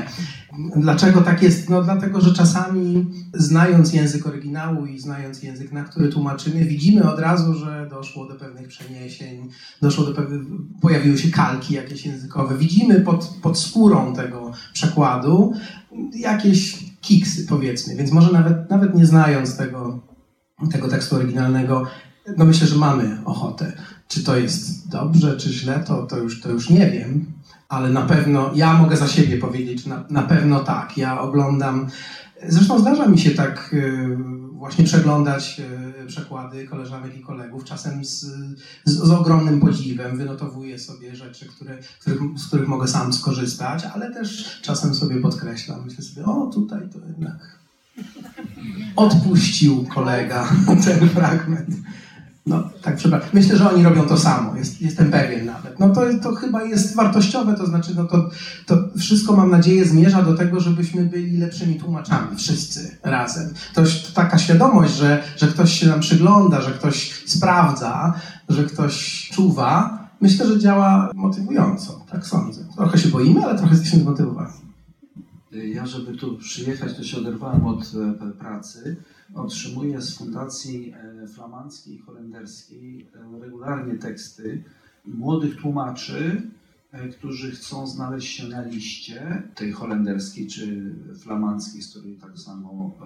Dlaczego 0.76 1.20
tak 1.22 1.42
jest? 1.42 1.70
No 1.70 1.82
dlatego, 1.82 2.20
że 2.20 2.34
czasami 2.34 3.06
znając 3.34 3.92
język 3.92 4.26
oryginału 4.26 4.86
i 4.86 5.00
znając 5.00 5.42
język, 5.42 5.72
na 5.72 5.84
który 5.84 6.08
tłumaczymy, 6.08 6.64
widzimy 6.64 7.12
od 7.12 7.18
razu, 7.18 7.54
że 7.54 7.88
doszło 7.90 8.28
do 8.28 8.34
pewnych 8.34 8.68
przeniesień, 8.68 9.48
doszło 9.82 10.04
do 10.04 10.14
pewnych, 10.14 10.42
pojawiły 10.80 11.18
się 11.18 11.30
kalki 11.30 11.74
jakieś 11.74 12.06
językowe. 12.06 12.58
Widzimy 12.58 13.00
pod, 13.00 13.38
pod 13.42 13.58
skórą 13.58 14.14
tego 14.14 14.52
przekładu 14.72 15.52
jakieś 16.14 16.84
kiksy, 17.00 17.46
powiedzmy. 17.46 17.96
Więc 17.96 18.12
może 18.12 18.32
nawet, 18.32 18.70
nawet 18.70 18.94
nie 18.94 19.06
znając 19.06 19.56
tego, 19.56 20.00
tego 20.72 20.88
tekstu 20.88 21.16
oryginalnego, 21.16 21.86
no 22.36 22.44
myślę, 22.44 22.66
że 22.66 22.76
mamy 22.76 23.18
ochotę. 23.24 23.72
Czy 24.08 24.24
to 24.24 24.36
jest 24.36 24.88
dobrze, 24.88 25.36
czy 25.36 25.52
źle, 25.52 25.84
to, 25.86 26.06
to, 26.06 26.18
już, 26.18 26.40
to 26.40 26.50
już 26.50 26.70
nie 26.70 26.90
wiem 26.90 27.26
ale 27.74 27.90
na 27.90 28.02
pewno 28.02 28.50
ja 28.54 28.72
mogę 28.72 28.96
za 28.96 29.08
siebie 29.08 29.38
powiedzieć, 29.38 29.86
na, 29.86 30.04
na 30.10 30.22
pewno 30.22 30.60
tak. 30.60 30.98
Ja 30.98 31.20
oglądam, 31.20 31.88
zresztą 32.48 32.78
zdarza 32.78 33.06
mi 33.06 33.18
się 33.18 33.30
tak 33.30 33.70
y, 33.72 34.16
właśnie 34.52 34.84
przeglądać 34.84 35.60
y, 36.02 36.06
przekłady 36.06 36.66
koleżanek 36.66 37.16
i 37.16 37.20
kolegów, 37.20 37.64
czasem 37.64 38.04
z, 38.04 38.20
z, 38.84 38.92
z 38.92 39.10
ogromnym 39.10 39.60
podziwem, 39.60 40.16
wynotowuję 40.16 40.78
sobie 40.78 41.16
rzeczy, 41.16 41.46
które, 41.46 41.78
których, 42.00 42.20
z 42.36 42.46
których 42.46 42.68
mogę 42.68 42.88
sam 42.88 43.12
skorzystać, 43.12 43.84
ale 43.94 44.14
też 44.14 44.60
czasem 44.62 44.94
sobie 44.94 45.16
podkreślam, 45.16 45.84
myślę 45.84 46.04
sobie, 46.04 46.26
o 46.26 46.46
tutaj 46.46 46.80
to 46.92 46.98
jednak 47.08 47.64
Odpuścił 48.96 49.86
kolega 49.94 50.48
ten 50.84 51.08
fragment. 51.08 51.68
No, 52.46 52.70
tak, 52.82 52.96
przepraszam. 52.96 53.28
Myślę, 53.32 53.56
że 53.56 53.70
oni 53.70 53.82
robią 53.82 54.06
to 54.06 54.16
samo, 54.16 54.56
jest, 54.56 54.82
jestem 54.82 55.10
pewien 55.10 55.46
nawet. 55.46 55.80
No 55.80 55.88
to, 55.88 56.00
to 56.22 56.34
chyba 56.34 56.62
jest 56.62 56.96
wartościowe, 56.96 57.54
to 57.54 57.66
znaczy, 57.66 57.92
no 57.96 58.04
to, 58.04 58.30
to 58.66 58.76
wszystko, 58.98 59.36
mam 59.36 59.50
nadzieję, 59.50 59.84
zmierza 59.84 60.22
do 60.22 60.34
tego, 60.34 60.60
żebyśmy 60.60 61.04
byli 61.04 61.38
lepszymi 61.38 61.74
tłumaczami, 61.74 62.36
wszyscy 62.36 62.96
razem. 63.02 63.54
To, 63.74 63.82
to 63.82 63.88
taka 64.14 64.38
świadomość, 64.38 64.94
że, 64.94 65.22
że 65.36 65.46
ktoś 65.46 65.80
się 65.80 65.86
nam 65.86 66.00
przygląda, 66.00 66.60
że 66.60 66.70
ktoś 66.70 67.24
sprawdza, 67.26 68.14
że 68.48 68.64
ktoś 68.64 69.28
czuwa, 69.32 69.98
myślę, 70.20 70.46
że 70.46 70.58
działa 70.58 71.10
motywująco, 71.14 72.04
tak 72.10 72.26
sądzę. 72.26 72.64
Trochę 72.76 72.98
się 72.98 73.08
boimy, 73.08 73.44
ale 73.44 73.58
trochę 73.58 73.74
jesteśmy 73.74 74.00
zmotywowani. 74.00 74.64
Ja, 75.52 75.86
żeby 75.86 76.16
tu 76.16 76.36
przyjechać, 76.38 76.96
to 76.96 77.04
się 77.04 77.16
oderwałem 77.16 77.66
od 77.66 77.92
e, 78.20 78.32
pracy. 78.32 78.96
Otrzymuję 79.34 80.02
z 80.02 80.18
Fundacji 80.18 80.94
e, 81.22 81.26
Flamandzkiej 81.28 81.94
i 81.94 81.98
Holenderskiej 81.98 83.06
e, 83.14 83.40
regularnie 83.40 83.94
teksty 83.94 84.64
młodych 85.04 85.56
tłumaczy, 85.56 86.42
którzy 87.12 87.50
chcą 87.50 87.86
znaleźć 87.86 88.36
się 88.36 88.48
na 88.48 88.62
liście 88.62 89.42
tej 89.54 89.72
holenderskiej 89.72 90.46
czy 90.46 90.94
flamandzkiej, 91.20 91.82
z 91.82 91.90
której 91.90 92.16
tak 92.16 92.38
samo 92.38 92.98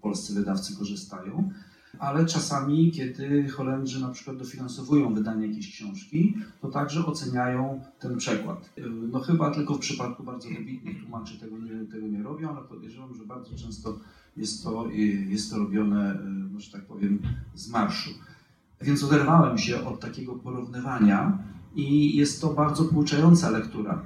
polscy 0.00 0.34
wydawcy 0.34 0.76
korzystają 0.76 1.50
ale 1.98 2.26
czasami, 2.26 2.90
kiedy 2.90 3.48
Holendrzy 3.48 4.00
na 4.00 4.08
przykład 4.08 4.36
dofinansowują 4.36 5.14
wydanie 5.14 5.46
jakiejś 5.46 5.72
książki, 5.72 6.36
to 6.60 6.68
także 6.68 7.06
oceniają 7.06 7.80
ten 7.98 8.16
przekład. 8.16 8.70
No 8.86 9.20
chyba 9.20 9.50
tylko 9.50 9.74
w 9.74 9.78
przypadku 9.78 10.24
bardzo 10.24 10.48
wybitnych 10.48 11.00
tłumaczy 11.00 11.38
tego 11.38 11.58
nie, 11.58 11.86
tego 11.86 12.06
nie 12.06 12.22
robią, 12.22 12.56
ale 12.56 12.68
podejrzewam, 12.68 13.14
że 13.14 13.24
bardzo 13.24 13.56
często 13.56 13.98
jest 14.36 14.64
to, 14.64 14.86
jest 15.28 15.50
to 15.50 15.58
robione, 15.58 16.18
no, 16.52 16.60
że 16.60 16.72
tak 16.72 16.86
powiem, 16.86 17.22
z 17.54 17.68
marszu. 17.68 18.10
Więc 18.80 19.04
oderwałem 19.04 19.58
się 19.58 19.84
od 19.84 20.00
takiego 20.00 20.34
porównywania 20.34 21.38
i 21.74 22.16
jest 22.16 22.40
to 22.40 22.54
bardzo 22.54 22.84
pouczająca 22.84 23.50
lektura. 23.50 24.02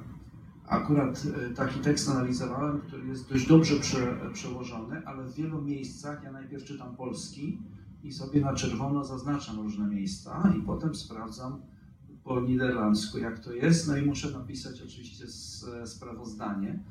Akurat 0.67 1.23
e, 1.51 1.55
taki 1.55 1.81
tekst 1.81 2.09
analizowałem, 2.09 2.81
który 2.81 3.07
jest 3.07 3.29
dość 3.29 3.47
dobrze 3.47 3.77
prze, 3.77 4.19
przełożony, 4.33 5.07
ale 5.07 5.25
w 5.25 5.35
wielu 5.35 5.63
miejscach 5.63 6.23
ja 6.25 6.33
najpierw 6.33 6.65
czytam 6.65 6.97
polski, 6.97 7.59
i 8.07 8.13
sobie 8.13 8.41
na 8.41 8.55
czerwono 8.55 9.05
zaznaczam 9.05 9.57
różne 9.57 9.87
miejsca 9.87 10.55
i 10.59 10.63
potem 10.63 10.95
sprawdzam 10.95 11.61
po 12.25 12.41
niderlandzku, 12.41 13.19
jak 13.19 13.39
to 13.39 13.53
jest. 13.53 13.89
No 13.89 13.97
i 13.97 14.07
muszę 14.07 14.31
napisać 14.31 14.83
oczywiście 14.83 15.25
sprawozdanie. 15.85 16.85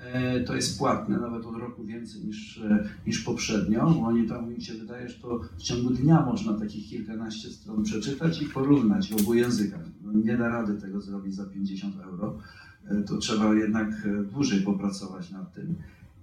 E, 0.00 0.40
to 0.40 0.54
jest 0.54 0.78
płatne, 0.78 1.18
nawet 1.18 1.46
od 1.46 1.56
roku 1.56 1.84
więcej 1.84 2.24
niż, 2.24 2.58
e, 2.58 2.88
niż 3.06 3.20
poprzednio, 3.20 3.90
bo 3.90 4.06
oni 4.06 4.28
tam 4.28 4.50
mi 4.54 4.62
się 4.62 4.74
wydaje, 4.74 5.08
że 5.08 5.14
to 5.14 5.40
w 5.58 5.62
ciągu 5.62 5.90
dnia 5.90 6.26
można 6.26 6.52
takich 6.52 6.88
kilkanaście 6.88 7.50
stron 7.50 7.82
przeczytać 7.82 8.42
i 8.42 8.46
porównać 8.46 9.10
w 9.10 9.20
obu 9.20 9.34
językach. 9.34 9.84
No 10.02 10.12
nie 10.12 10.36
da 10.36 10.48
rady 10.48 10.80
tego 10.80 11.00
zrobić 11.00 11.34
za 11.34 11.44
50 11.44 11.94
euro. 12.04 12.38
E, 12.88 13.02
to 13.02 13.18
trzeba 13.18 13.54
jednak 13.54 14.08
dłużej 14.32 14.60
popracować 14.60 15.30
nad 15.30 15.54
tym. 15.54 15.74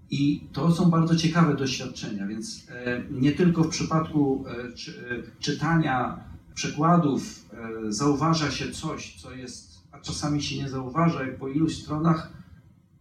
I 0.09 0.47
to 0.53 0.71
są 0.71 0.89
bardzo 0.89 1.15
ciekawe 1.15 1.55
doświadczenia, 1.55 2.27
więc 2.27 2.67
nie 3.11 3.31
tylko 3.31 3.63
w 3.63 3.69
przypadku 3.69 4.45
czytania 5.39 6.19
przekładów 6.53 7.45
zauważa 7.89 8.51
się 8.51 8.71
coś, 8.71 9.21
co 9.21 9.31
jest, 9.31 9.81
a 9.91 9.99
czasami 9.99 10.43
się 10.43 10.57
nie 10.57 10.69
zauważa, 10.69 11.23
jak 11.23 11.37
po 11.37 11.47
iluś 11.47 11.83
stronach, 11.83 12.31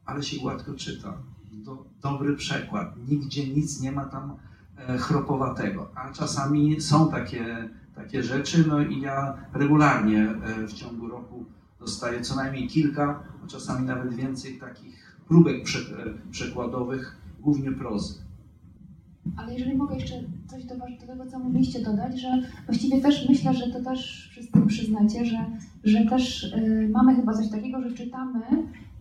ale 0.07 0.23
się 0.23 0.41
gładko 0.41 0.75
czyta. 0.75 1.13
Do, 1.53 1.85
dobry 2.03 2.37
przekład, 2.37 2.95
nigdzie 3.09 3.49
nic 3.49 3.81
nie 3.81 3.93
ma 3.93 4.05
tam 4.05 4.37
chropowatego, 4.99 5.91
a 5.95 6.13
czasami 6.13 6.81
są 6.81 7.11
takie, 7.11 7.69
takie 7.95 8.23
rzeczy, 8.23 8.65
no 8.69 8.81
i 8.81 9.01
ja 9.01 9.35
regularnie 9.53 10.35
w 10.69 10.73
ciągu 10.73 11.09
roku 11.09 11.45
dostaję 11.81 12.21
co 12.21 12.37
najmniej 12.37 12.69
kilka, 12.69 13.23
a 13.45 13.47
czasami 13.47 13.87
nawet 13.87 14.15
więcej 14.15 14.59
takich 14.59 15.17
próbek 15.29 15.57
przekładowych, 16.31 17.17
głównie 17.41 17.73
prozy. 17.73 18.15
Ale 19.37 19.55
jeżeli 19.55 19.77
mogę 19.77 19.95
jeszcze 19.95 20.15
coś 20.47 20.65
do, 20.65 20.75
do 20.75 21.07
tego, 21.07 21.27
co 21.31 21.39
mówiliście, 21.39 21.83
dodać, 21.83 22.21
że 22.21 22.29
właściwie 22.67 23.01
też 23.01 23.29
myślę, 23.29 23.55
że 23.55 23.67
to 23.73 23.85
też 23.85 24.29
wszyscy 24.31 24.67
przyznacie, 24.67 25.25
że, 25.25 25.47
że 25.85 26.05
też 26.05 26.55
mamy 26.91 27.17
chyba 27.17 27.33
coś 27.33 27.51
takiego, 27.51 27.83
że 27.83 27.93
czytamy, 27.93 28.41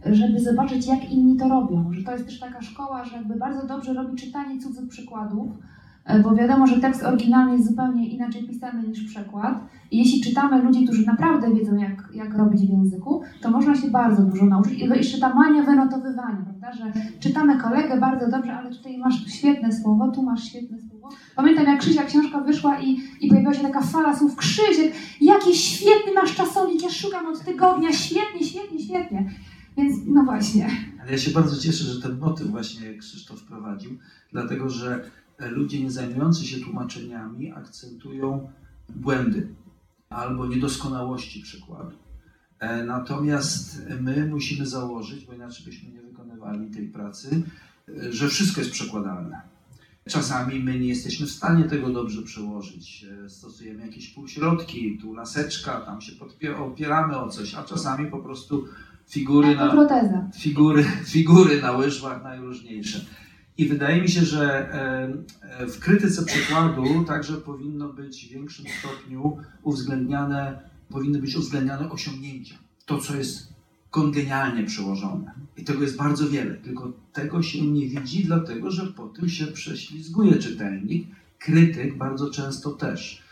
żeby 0.06 0.40
zobaczyć, 0.40 0.88
jak 0.88 1.12
inni 1.12 1.38
to 1.38 1.50
robią. 1.50 1.94
Że 1.94 2.04
to 2.04 2.12
jest 2.12 2.26
też 2.26 2.40
taka 2.40 2.62
szkoła, 2.62 3.04
że 3.06 3.18
jakby 3.18 3.36
bardzo 3.36 3.68
dobrze 3.68 3.94
robi 3.94 4.16
czytanie 4.16 4.60
cudzych 4.60 4.88
przykładów, 4.88 5.48
E, 6.06 6.20
bo 6.20 6.36
wiadomo, 6.36 6.68
że 6.68 6.82
tekst 6.82 7.04
oryginalny 7.04 7.54
jest 7.54 7.70
zupełnie 7.70 8.10
inaczej 8.10 8.44
pisany 8.44 8.88
niż 8.88 9.04
przekład. 9.04 9.64
I 9.92 9.98
jeśli 9.98 10.22
czytamy 10.22 10.64
ludzi, 10.64 10.86
którzy 10.86 11.06
naprawdę 11.06 11.54
wiedzą, 11.54 11.76
jak, 11.78 12.10
jak 12.14 12.38
robić 12.38 12.62
w 12.62 12.70
języku, 12.70 13.22
to 13.42 13.52
można 13.52 13.76
się 13.76 13.88
bardzo 13.88 14.24
dużo 14.24 14.46
nauczyć. 14.46 14.80
I 14.80 14.86
jeszcze 14.86 15.20
ta 15.20 15.34
mania 15.34 15.64
wynotowywania, 15.64 16.46
prawda? 16.46 16.74
że 16.74 17.02
czytamy 17.20 17.58
kolegę 17.58 18.00
bardzo 18.00 18.32
dobrze, 18.32 18.54
ale 18.54 18.70
tutaj 18.70 18.98
masz 18.98 19.26
świetne 19.28 19.74
słowo, 19.74 20.12
tu 20.12 20.24
masz 20.24 20.44
świetne 20.44 20.78
słowo. 20.90 21.10
Pamiętam, 21.36 21.66
jak 21.66 21.80
Krzysia 21.80 22.04
książka 22.04 22.42
wyszła 22.42 22.80
i, 22.80 22.98
i 23.22 23.30
pojawiła 23.30 23.54
się 23.54 23.62
taka 23.62 23.82
fala 23.82 24.16
słów, 24.16 24.36
Krzysiek, 24.36 24.94
jaki 25.22 25.54
świetny 25.54 26.14
masz 26.16 26.36
czasownik, 26.36 26.84
ja 26.84 26.90
szukam 26.90 27.28
od 27.28 27.40
tygodnia, 27.40 27.92
świetnie, 27.92 28.44
świetnie, 28.44 28.80
świetnie. 28.80 29.26
Więc 29.78 30.00
no 30.06 30.24
właśnie. 30.24 30.70
Ale 31.02 31.12
ja 31.12 31.18
się 31.18 31.32
bardzo 31.32 31.62
cieszę, 31.62 31.84
że 31.84 32.02
ten 32.02 32.18
motyw 32.18 32.48
właśnie 32.48 32.98
Krzysztof 32.98 33.40
wprowadził, 33.40 33.98
dlatego 34.32 34.70
że 34.70 35.12
ludzie 35.40 35.84
nie 35.84 35.92
zajmujący 35.92 36.46
się 36.46 36.60
tłumaczeniami 36.60 37.52
akcentują 37.52 38.50
błędy 38.90 39.48
albo 40.10 40.48
niedoskonałości 40.48 41.42
przykładu. 41.42 41.98
E, 42.60 42.84
natomiast 42.84 43.82
my 44.02 44.28
musimy 44.28 44.66
założyć, 44.66 45.26
bo 45.26 45.34
inaczej 45.34 45.66
byśmy 45.66 45.90
nie 45.90 46.02
wykonywali 46.02 46.72
tej 46.72 46.88
pracy, 46.88 47.42
e, 47.90 48.14
że 48.14 48.30
wszystko 48.30 48.62
jest 48.62 48.72
przekładalne. 48.72 49.42
Czasami 50.10 50.60
my 50.60 50.80
nie 50.80 50.88
jesteśmy 50.88 51.28
w 51.28 51.32
stanie 51.32 51.64
tego 51.64 51.90
dobrze 51.90 52.22
przełożyć. 52.22 53.06
E, 53.26 53.30
stosujemy 53.30 53.86
jakieś 53.86 54.08
półśrodki, 54.08 54.98
tu 55.02 55.14
laseczka, 55.14 55.82
tam 55.82 56.02
się 56.02 56.12
opieramy 56.58 57.18
o 57.18 57.30
coś, 57.30 57.56
a 57.56 57.64
czasami 57.64 58.12
po 58.12 58.18
prostu 58.18 58.66
figury 59.10 59.56
na, 59.56 59.72
figury, 60.36 60.84
figury 61.14 61.62
na 61.62 61.72
łyżwach 61.72 62.24
najróżniejsze. 62.24 63.06
I 63.58 63.66
wydaje 63.66 64.02
mi 64.02 64.10
się, 64.10 64.22
że 64.22 64.70
w 65.60 65.80
krytyce 65.80 66.26
przykładu 66.26 67.04
także 67.08 67.34
powinno 67.34 67.94
być 67.94 68.26
w 68.26 68.30
większym 68.30 68.66
stopniu 68.80 69.38
uwzględniane, 69.64 70.60
powinny 70.90 71.20
być 71.20 71.36
uwzględniane 71.36 71.90
osiągnięcia. 71.90 72.56
To, 72.86 72.98
co 72.98 73.16
jest 73.16 73.54
kongenialnie 73.90 74.64
przełożone. 74.64 75.32
I 75.58 75.64
tego 75.64 75.82
jest 75.82 75.98
bardzo 75.98 76.30
wiele, 76.30 76.56
tylko 76.56 76.92
tego 77.14 77.44
się 77.44 77.62
nie 77.62 77.88
widzi, 77.88 78.26
dlatego 78.26 78.72
że 78.72 78.88
po 78.88 79.08
tym 79.08 79.30
się 79.30 79.48
prześlizguje 79.48 80.36
czytelnik. 80.36 81.08
Krytyk 81.40 81.98
bardzo 81.98 82.30
często 82.30 82.72
też. 82.72 83.25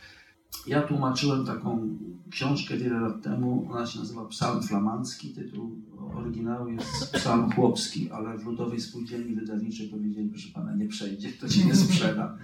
Ja 0.68 0.82
tłumaczyłem 0.82 1.46
taką 1.46 1.98
książkę 2.30 2.78
wiele 2.78 3.00
lat 3.00 3.22
temu, 3.22 3.68
ona 3.72 3.86
się 3.86 4.00
nazywa 4.00 4.26
Psalm 4.26 4.64
Flamandzki, 4.64 5.30
tytuł 5.30 5.72
oryginału 6.16 6.68
jest 6.68 7.12
Psalm 7.14 7.52
Chłopski, 7.52 8.12
ale 8.12 8.38
w 8.38 8.46
Ludowej 8.46 8.82
Spółdzielni 8.82 9.36
Wydawniczej 9.36 9.88
powiedzieli, 9.88 10.30
proszę 10.30 10.50
pana, 10.54 10.76
nie 10.76 10.88
przejdzie, 10.88 11.32
to 11.32 11.50
się 11.50 11.66
nie 11.66 11.76
sprzeda. 11.76 12.38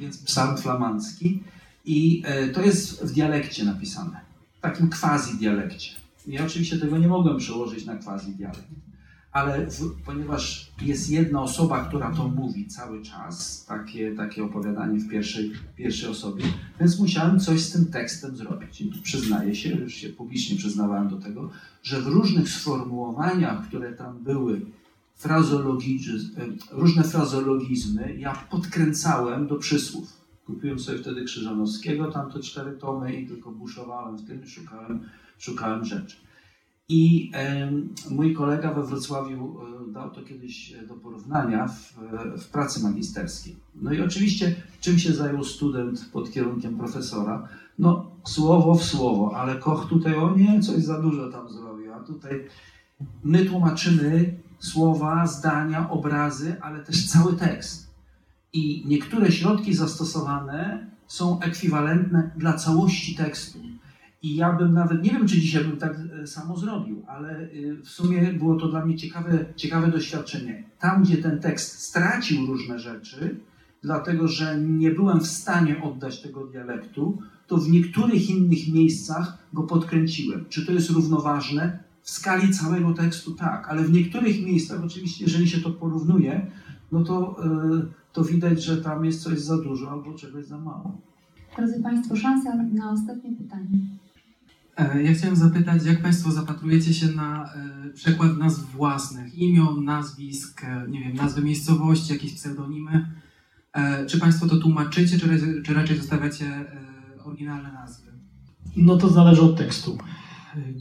Więc 0.00 0.18
Psalm 0.18 0.56
Flamandzki. 0.56 1.42
I 1.84 2.22
e, 2.26 2.48
to 2.48 2.62
jest 2.62 3.04
w 3.04 3.12
dialekcie 3.12 3.64
napisane, 3.64 4.20
w 4.58 4.60
takim 4.60 4.90
quasi-dialekcie. 4.90 5.90
Ja 6.26 6.46
oczywiście 6.46 6.78
tego 6.78 6.98
nie 6.98 7.08
mogłem 7.08 7.38
przełożyć 7.38 7.84
na 7.86 7.96
quasi-dialekt 7.96 8.87
ale 9.38 9.66
ponieważ 10.06 10.72
jest 10.82 11.10
jedna 11.10 11.42
osoba, 11.42 11.84
która 11.84 12.10
to 12.14 12.28
mówi 12.28 12.66
cały 12.66 13.02
czas, 13.02 13.64
takie, 13.64 14.14
takie 14.14 14.44
opowiadanie 14.44 14.98
w 14.98 15.08
pierwszej, 15.08 15.52
pierwszej 15.76 16.08
osobie, 16.10 16.44
więc 16.80 17.00
musiałem 17.00 17.40
coś 17.40 17.60
z 17.60 17.72
tym 17.72 17.86
tekstem 17.86 18.36
zrobić. 18.36 18.80
I 18.80 18.90
tu 18.90 19.02
przyznaję 19.02 19.54
się, 19.54 19.70
już 19.70 19.94
się 19.94 20.08
publicznie 20.08 20.56
przyznawałem 20.56 21.08
do 21.08 21.16
tego, 21.16 21.50
że 21.82 22.02
w 22.02 22.06
różnych 22.06 22.48
sformułowaniach, 22.48 23.68
które 23.68 23.92
tam 23.92 24.18
były, 24.24 24.60
różne 26.70 27.02
frazologizmy, 27.02 28.16
ja 28.18 28.34
podkręcałem 28.50 29.46
do 29.46 29.56
przysłów. 29.56 30.12
Kupiłem 30.46 30.78
sobie 30.78 30.98
wtedy 30.98 31.24
Krzyżanowskiego, 31.24 32.10
tam 32.10 32.32
te 32.32 32.40
cztery 32.40 32.72
tomy 32.72 33.20
i 33.20 33.26
tylko 33.26 33.50
buszowałem 33.50 34.16
w 34.16 34.26
tym, 34.26 34.46
szukałem, 34.46 35.00
szukałem 35.38 35.84
rzeczy. 35.84 36.16
I 36.88 37.32
mój 38.10 38.34
kolega 38.34 38.74
we 38.74 38.82
Wrocławiu 38.82 39.56
e, 39.88 39.92
dał 39.92 40.10
to 40.10 40.22
kiedyś 40.22 40.74
do 40.88 40.94
porównania 40.94 41.68
w, 41.68 41.94
w, 42.42 42.48
pracy 42.48 42.82
magisterskiej. 42.82 43.56
No 43.74 43.92
i 43.92 44.00
oczywiście, 44.00 44.54
czym 44.80 44.98
się 44.98 45.12
zajął 45.12 45.44
student 45.44 46.10
pod 46.12 46.32
kierunkiem 46.32 46.78
profesora? 46.78 47.48
No, 47.78 48.10
słowo 48.24 48.74
w 48.74 48.84
słowo, 48.84 49.36
ale 49.36 49.56
Koch 49.56 49.88
tutaj, 49.88 50.14
o 50.14 50.36
nie, 50.36 50.60
coś 50.60 50.84
za 50.84 51.02
dużo 51.02 51.32
tam 51.32 51.50
zrobił, 51.50 51.92
a 51.92 52.00
tutaj 52.00 52.44
my 53.24 53.44
tłumaczymy 53.44 54.34
słowa, 54.58 55.26
zdania, 55.26 55.90
obrazy, 55.90 56.56
ale 56.60 56.84
też 56.84 57.06
cały 57.06 57.36
tekst. 57.36 57.90
I 58.52 58.84
niektóre 58.86 59.32
środki 59.32 59.74
zastosowane 59.74 60.86
są 61.06 61.40
ekwiwalentne 61.40 62.30
dla 62.36 62.52
całości 62.52 63.14
tekstu. 63.14 63.58
I 64.22 64.36
ja 64.36 64.52
bym 64.52 64.72
nawet, 64.72 65.04
nie 65.04 65.10
wiem 65.10 65.26
czy 65.26 65.40
dzisiaj 65.40 65.64
bym 65.64 65.76
tak 65.76 65.96
e, 66.22 66.26
samo 66.26 66.56
zrobił, 66.56 67.02
ale 67.06 67.30
e, 67.30 67.48
w 67.82 67.88
sumie 67.88 68.32
było 68.32 68.56
to 68.56 68.68
dla 68.68 68.84
mnie 68.84 68.96
ciekawe, 68.96 69.44
ciekawe 69.56 69.88
doświadczenie. 69.88 70.64
Tam, 70.78 71.02
gdzie 71.02 71.16
ten 71.16 71.40
tekst 71.40 71.82
stracił 71.82 72.46
różne 72.46 72.78
rzeczy, 72.78 73.40
dlatego 73.82 74.28
że 74.28 74.60
nie 74.60 74.90
byłem 74.90 75.20
w 75.20 75.26
stanie 75.26 75.82
oddać 75.82 76.22
tego 76.22 76.46
dialektu, 76.46 77.18
to 77.46 77.56
w 77.56 77.70
niektórych 77.70 78.30
innych 78.30 78.72
miejscach 78.72 79.38
go 79.52 79.62
podkręciłem. 79.62 80.44
Czy 80.48 80.66
to 80.66 80.72
jest 80.72 80.90
równoważne? 80.90 81.78
W 82.02 82.10
skali 82.10 82.52
całego 82.52 82.94
tekstu 82.94 83.34
tak, 83.34 83.68
ale 83.68 83.82
w 83.82 83.92
niektórych 83.92 84.42
miejscach, 84.42 84.84
oczywiście, 84.84 85.24
jeżeli 85.24 85.48
się 85.48 85.60
to 85.60 85.70
porównuje, 85.70 86.46
no 86.92 87.04
to, 87.04 87.36
yy, 87.72 87.86
to 88.12 88.24
widać, 88.24 88.62
że 88.64 88.76
tam 88.76 89.04
jest 89.04 89.22
coś 89.22 89.38
za 89.38 89.58
dużo 89.58 89.90
albo 89.90 90.14
czegoś 90.14 90.44
za 90.44 90.58
mało. 90.58 91.00
Drodzy 91.56 91.82
Państwo, 91.82 92.16
szansa 92.16 92.56
na 92.56 92.90
ostatnie 92.92 93.32
pytanie. 93.32 93.78
E, 94.78 95.02
ja 95.02 95.12
chciałem 95.12 95.36
zapytać, 95.36 95.84
jak 95.84 96.02
Państwo 96.02 96.30
zapatrujecie 96.30 96.94
się 96.94 97.06
na 97.08 97.44
e, 97.44 97.90
przekład 97.94 98.38
nazw 98.38 98.72
własnych, 98.72 99.34
imion, 99.34 99.84
nazwisk, 99.84 100.64
e, 100.64 100.86
nie 100.88 101.00
wiem, 101.00 101.16
nazwy 101.16 101.42
miejscowości, 101.42 102.12
jakieś 102.12 102.34
pseudonimy? 102.34 103.06
Czy 104.06 104.20
Państwo 104.20 104.48
to 104.48 104.56
tłumaczycie, 104.56 105.18
czy, 105.64 105.74
raczej 105.74 105.96
zostawiacie 105.96 106.44
oryginalne 107.24 107.72
nazwy? 107.72 108.12
No 108.76 108.96
to 108.96 109.08
zależy 109.08 109.42
od 109.42 109.56
tekstu. 109.56 109.98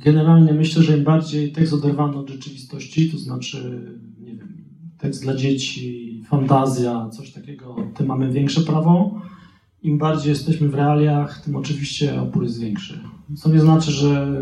Generalnie 0.06 0.54
myślę, 0.54 0.84
że 0.84 0.98
im 0.98 1.04
bardziej 1.04 1.52
tekst 1.52 1.74
oderwany 1.74 2.18
od 2.18 2.30
rzeczywistości, 2.30 3.12
to 3.12 3.18
znaczy, 3.18 3.92
nie 4.20 4.36
wiem, 4.36 4.66
tekst 4.98 5.22
dla 5.22 5.36
dzieci, 5.36 6.24
fantazja, 6.28 7.10
coś 7.10 7.32
takiego, 7.32 7.76
tym 7.96 8.08
mamy 8.08 8.32
większe 8.32 8.62
prawo. 8.62 9.22
Im 9.84 9.98
bardziej 9.98 10.30
jesteśmy 10.30 10.70
w 10.70 10.76
realiach, 10.76 11.42
tym 11.42 11.56
oczywiście 11.56 12.22
opór 12.22 12.44
jest 12.44 12.60
większy. 12.60 13.00
Co 13.36 13.50
nie 13.50 13.60
znaczy, 13.60 13.92
że, 13.92 14.38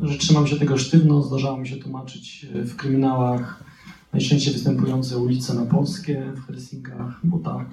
że 0.00 0.18
trzymam 0.18 0.46
się 0.46 0.56
tego 0.56 0.78
sztywno. 0.78 1.22
Zdarzało 1.22 1.58
mi 1.58 1.68
się 1.68 1.76
tłumaczyć 1.76 2.46
w 2.54 2.76
kryminałach 2.76 3.64
najczęściej 4.12 4.52
występujące 4.52 5.18
ulice 5.18 5.54
na 5.54 5.66
polskie 5.66 6.32
w 6.36 6.46
Helsinkach, 6.46 7.20
bo 7.24 7.38
tak, 7.38 7.66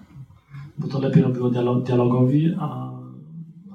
bo 0.77 0.87
to 0.87 0.99
lepiej 0.99 1.23
robiło 1.23 1.49
dialogowi, 1.81 2.55
a, 2.59 2.91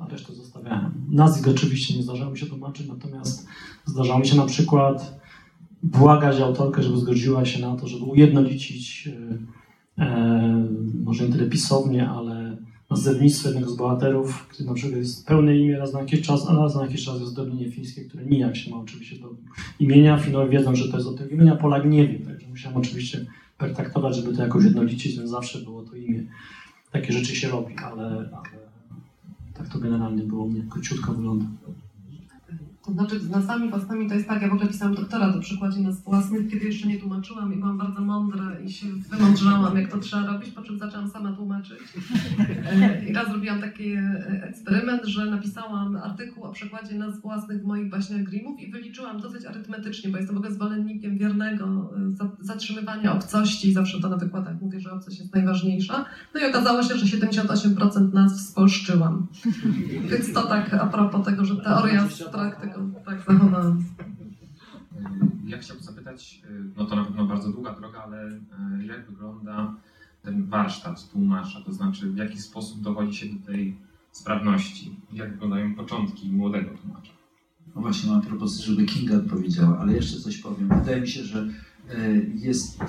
a 0.00 0.08
resztę 0.08 0.34
zostawiałem. 0.34 0.92
Nazwisk 1.10 1.48
oczywiście 1.48 1.96
nie 1.96 2.02
zdarzało 2.02 2.30
mi 2.30 2.38
się 2.38 2.46
tłumaczyć, 2.46 2.88
natomiast 2.88 3.46
zdarzało 3.84 4.18
mi 4.18 4.26
się 4.26 4.36
na 4.36 4.46
przykład 4.46 5.20
błagać 5.82 6.40
autorkę, 6.40 6.82
żeby 6.82 6.98
zgodziła 6.98 7.44
się 7.44 7.60
na 7.60 7.76
to, 7.76 7.88
żeby 7.88 8.04
ujednolicić, 8.04 9.08
e, 9.98 10.04
e 10.04 10.68
może 11.04 11.26
nie 11.26 11.32
tyle 11.32 11.46
pisownie, 11.46 12.10
ale 12.10 12.39
nazewnictwo 12.90 13.48
jednego 13.48 13.70
z 13.70 13.76
bohaterów, 13.76 14.46
który 14.48 14.68
na 14.68 14.74
przykład 14.74 14.98
jest 14.98 15.26
pełne 15.26 15.58
imię 15.58 15.78
raz 15.78 15.92
na 15.92 16.00
jakiś 16.00 16.20
czas, 16.20 16.48
a 16.48 16.54
raz 16.54 16.74
na 16.74 16.82
jakiś 16.82 17.04
czas 17.04 17.20
jest 17.20 17.32
zdobnienie 17.32 17.70
fińskie, 17.70 18.04
które 18.04 18.24
nijak 18.24 18.56
się 18.56 18.70
ma 18.70 18.76
oczywiście 18.76 19.18
do 19.18 19.34
imienia. 19.80 20.18
Finowie 20.18 20.50
wiedzą, 20.50 20.76
że 20.76 20.88
to 20.88 20.96
jest 20.96 21.08
od 21.08 21.18
tego 21.18 21.30
imienia, 21.30 21.56
Polak 21.56 21.84
nie 21.84 22.08
wie, 22.08 22.18
także 22.18 22.48
musiałem 22.48 22.78
oczywiście 22.78 23.26
pertaktować, 23.58 24.16
żeby 24.16 24.36
to 24.36 24.42
jakoś 24.42 24.64
jednolicić, 24.64 25.16
więc 25.16 25.30
zawsze 25.30 25.58
było 25.58 25.82
to 25.82 25.96
imię. 25.96 26.22
Takie 26.90 27.12
rzeczy 27.12 27.36
się 27.36 27.48
robi, 27.48 27.74
ale, 27.76 28.06
ale 28.06 28.60
tak 29.54 29.68
to 29.68 29.78
generalnie 29.78 30.22
było, 30.22 30.48
mnie 30.48 30.62
króciutko 30.70 31.12
wygląda. 31.12 31.44
To 32.84 32.92
znaczy 32.92 33.20
z 33.20 33.30
nazwami 33.30 33.70
własnymi 33.70 34.08
to 34.08 34.14
jest 34.14 34.28
tak, 34.28 34.42
ja 34.42 34.48
w 34.48 34.52
ogóle 34.52 34.68
pisałam 34.68 34.94
doktora 34.94 35.32
do 35.32 35.40
przykładzie 35.40 35.80
nazw 35.80 36.04
własnych, 36.04 36.50
kiedy 36.50 36.66
jeszcze 36.66 36.88
nie 36.88 36.98
tłumaczyłam 36.98 37.54
i 37.54 37.56
byłam 37.56 37.78
bardzo 37.78 38.00
mądra 38.00 38.60
i 38.64 38.72
się 38.72 38.86
wymądrzałam, 39.10 39.76
jak 39.76 39.90
to 39.90 39.98
trzeba 39.98 40.26
robić, 40.26 40.50
po 40.50 40.62
czym 40.62 40.78
zaczęłam 40.78 41.10
sama 41.10 41.32
tłumaczyć. 41.32 41.78
E, 42.72 43.04
I 43.04 43.12
raz 43.12 43.28
zrobiłam 43.28 43.60
taki 43.60 43.92
e, 43.92 44.42
eksperyment, 44.48 45.04
że 45.04 45.26
napisałam 45.26 45.96
artykuł 45.96 46.44
o 46.44 46.52
przykładzie 46.52 46.94
nazw 46.94 47.20
własnych 47.20 47.62
w 47.62 47.66
moich 47.66 47.90
baśniach 47.90 48.22
Grimmów 48.22 48.60
i 48.60 48.70
wyliczyłam 48.70 49.20
dosyć 49.20 49.44
arytmetycznie, 49.44 50.10
bo 50.10 50.18
jestem 50.18 50.34
w 50.34 50.38
ogóle 50.38 50.54
zwolennikiem 50.54 51.18
wiernego 51.18 51.90
e, 52.20 52.44
zatrzymywania 52.44 53.12
obcości 53.12 53.72
zawsze 53.72 54.00
to 54.00 54.08
na 54.08 54.16
wykładach 54.16 54.60
mówię, 54.60 54.80
że 54.80 54.92
obcość 54.92 55.18
jest 55.18 55.34
najważniejsza. 55.34 56.04
No 56.34 56.40
i 56.40 56.44
okazało 56.44 56.82
się, 56.82 56.96
że 56.96 57.18
78% 57.18 58.12
nazw 58.12 58.40
spolszczyłam. 58.40 59.26
Więc 60.10 60.32
to 60.32 60.42
tak 60.42 60.74
a 60.74 60.86
propos 60.86 61.26
tego, 61.26 61.44
że 61.44 61.56
teoria 61.56 62.08
z 62.08 62.22
praktyką 62.22 62.69
tak 63.04 63.20
zachowałam. 63.28 63.84
Ja 65.46 65.58
chciałbym 65.58 65.84
zapytać, 65.84 66.42
y, 66.50 66.64
no 66.76 66.84
to 66.84 66.96
na 66.96 67.04
pewno 67.04 67.26
bardzo 67.26 67.52
długa 67.52 67.74
droga, 67.74 68.02
ale 68.02 68.28
y, 68.28 68.86
jak 68.86 69.10
wygląda 69.10 69.74
ten 70.22 70.46
warsztat 70.46 71.10
tłumacza, 71.10 71.60
to 71.60 71.72
znaczy 71.72 72.10
w 72.10 72.16
jaki 72.16 72.38
sposób 72.38 72.80
dochodzi 72.80 73.16
się 73.16 73.26
do 73.26 73.46
tej 73.46 73.76
sprawności? 74.12 74.96
Jak 75.12 75.32
wyglądają 75.32 75.74
początki 75.74 76.32
młodego 76.32 76.70
tłumacza? 76.78 77.12
No 77.74 77.82
właśnie, 77.82 78.10
mam 78.10 78.22
propozycję, 78.22 78.66
żeby 78.66 78.86
Kinga 78.86 79.16
odpowiedziała, 79.16 79.78
ale 79.78 79.92
jeszcze 79.92 80.20
coś 80.20 80.38
powiem. 80.38 80.68
Wydaje 80.68 81.00
mi 81.00 81.08
się, 81.08 81.24
że 81.24 81.48
y, 81.94 82.30
jest. 82.34 82.80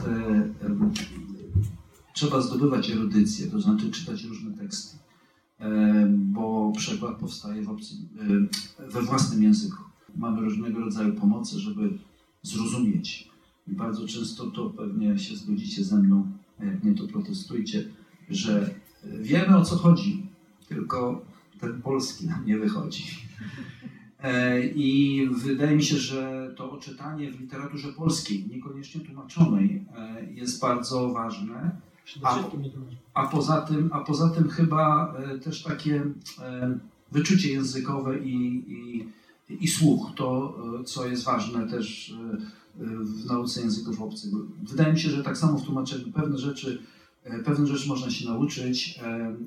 Trzeba 2.14 2.42
zdobywać 2.42 2.92
erudycję, 2.92 3.48
to 3.48 3.62
znaczy 3.62 3.92
czytać 3.92 4.24
różne 4.24 4.58
teksty, 4.58 4.98
bo 6.10 6.72
przekład 6.78 7.18
powstaje 7.18 7.62
w 7.62 7.70
obcym, 7.70 7.98
we 8.80 9.02
własnym 9.02 9.44
języku 9.44 9.78
mamy 10.16 10.42
różnego 10.42 10.80
rodzaju 10.80 11.14
pomocy, 11.14 11.60
żeby 11.60 11.90
zrozumieć. 12.42 13.30
I 13.68 13.72
bardzo 13.72 14.08
często 14.08 14.46
to 14.52 14.70
pewnie 14.70 15.20
się 15.20 15.36
zgodzicie 15.36 15.84
ze 15.84 15.98
mną, 15.98 16.32
jak 16.60 16.84
nie, 16.84 16.94
to 16.94 17.08
protestujcie, 17.08 17.86
że 18.30 18.70
wiemy 19.04 19.58
o 19.58 19.66
co 19.66 19.76
chodzi, 19.76 20.26
tylko 20.68 21.26
ten 21.60 21.82
polski 21.82 22.28
nam 22.28 22.46
nie 22.46 22.58
wychodzi. 22.58 23.04
E, 24.24 24.66
I 24.68 25.28
wydaje 25.32 25.76
mi 25.76 25.84
się, 25.84 25.98
że 25.98 26.54
to 26.58 26.72
oczytanie 26.72 27.32
w 27.32 27.42
literaturze 27.42 27.94
polskiej, 27.94 28.48
niekoniecznie 28.52 29.02
tłumaczonej, 29.02 29.86
e, 29.98 30.26
jest 30.34 30.62
bardzo 30.62 31.10
ważne. 31.10 31.72
A, 32.24 32.44
a, 33.14 33.28
poza, 33.28 33.62
tym, 33.62 33.90
a 33.94 34.00
poza 34.00 34.30
tym 34.30 34.50
chyba 34.50 35.14
e, 35.18 35.40
też 35.40 35.64
takie 35.64 36.04
wyczucie 37.12 37.52
językowe 37.52 38.20
i, 38.20 38.64
i 38.68 39.08
i 39.60 39.68
słuch, 39.68 40.12
to 40.16 40.58
e, 40.80 40.84
co 40.84 41.08
jest 41.08 41.24
ważne 41.24 41.68
też 41.68 42.12
e, 42.12 42.86
w 43.04 43.26
nauce 43.26 43.62
języków 43.62 44.02
obcych. 44.02 44.32
Wydaje 44.64 44.94
mi 44.94 45.00
się, 45.00 45.10
że 45.10 45.24
tak 45.24 45.38
samo 45.38 45.58
w 45.58 45.66
tłumaczeniu 45.66 46.12
pewne 46.12 46.38
rzeczy, 46.38 46.82
e, 47.24 47.40
pewne 47.40 47.68
rzeczy 47.68 47.88
można 47.88 48.12
się 48.12 48.30
nauczyć, 48.30 49.00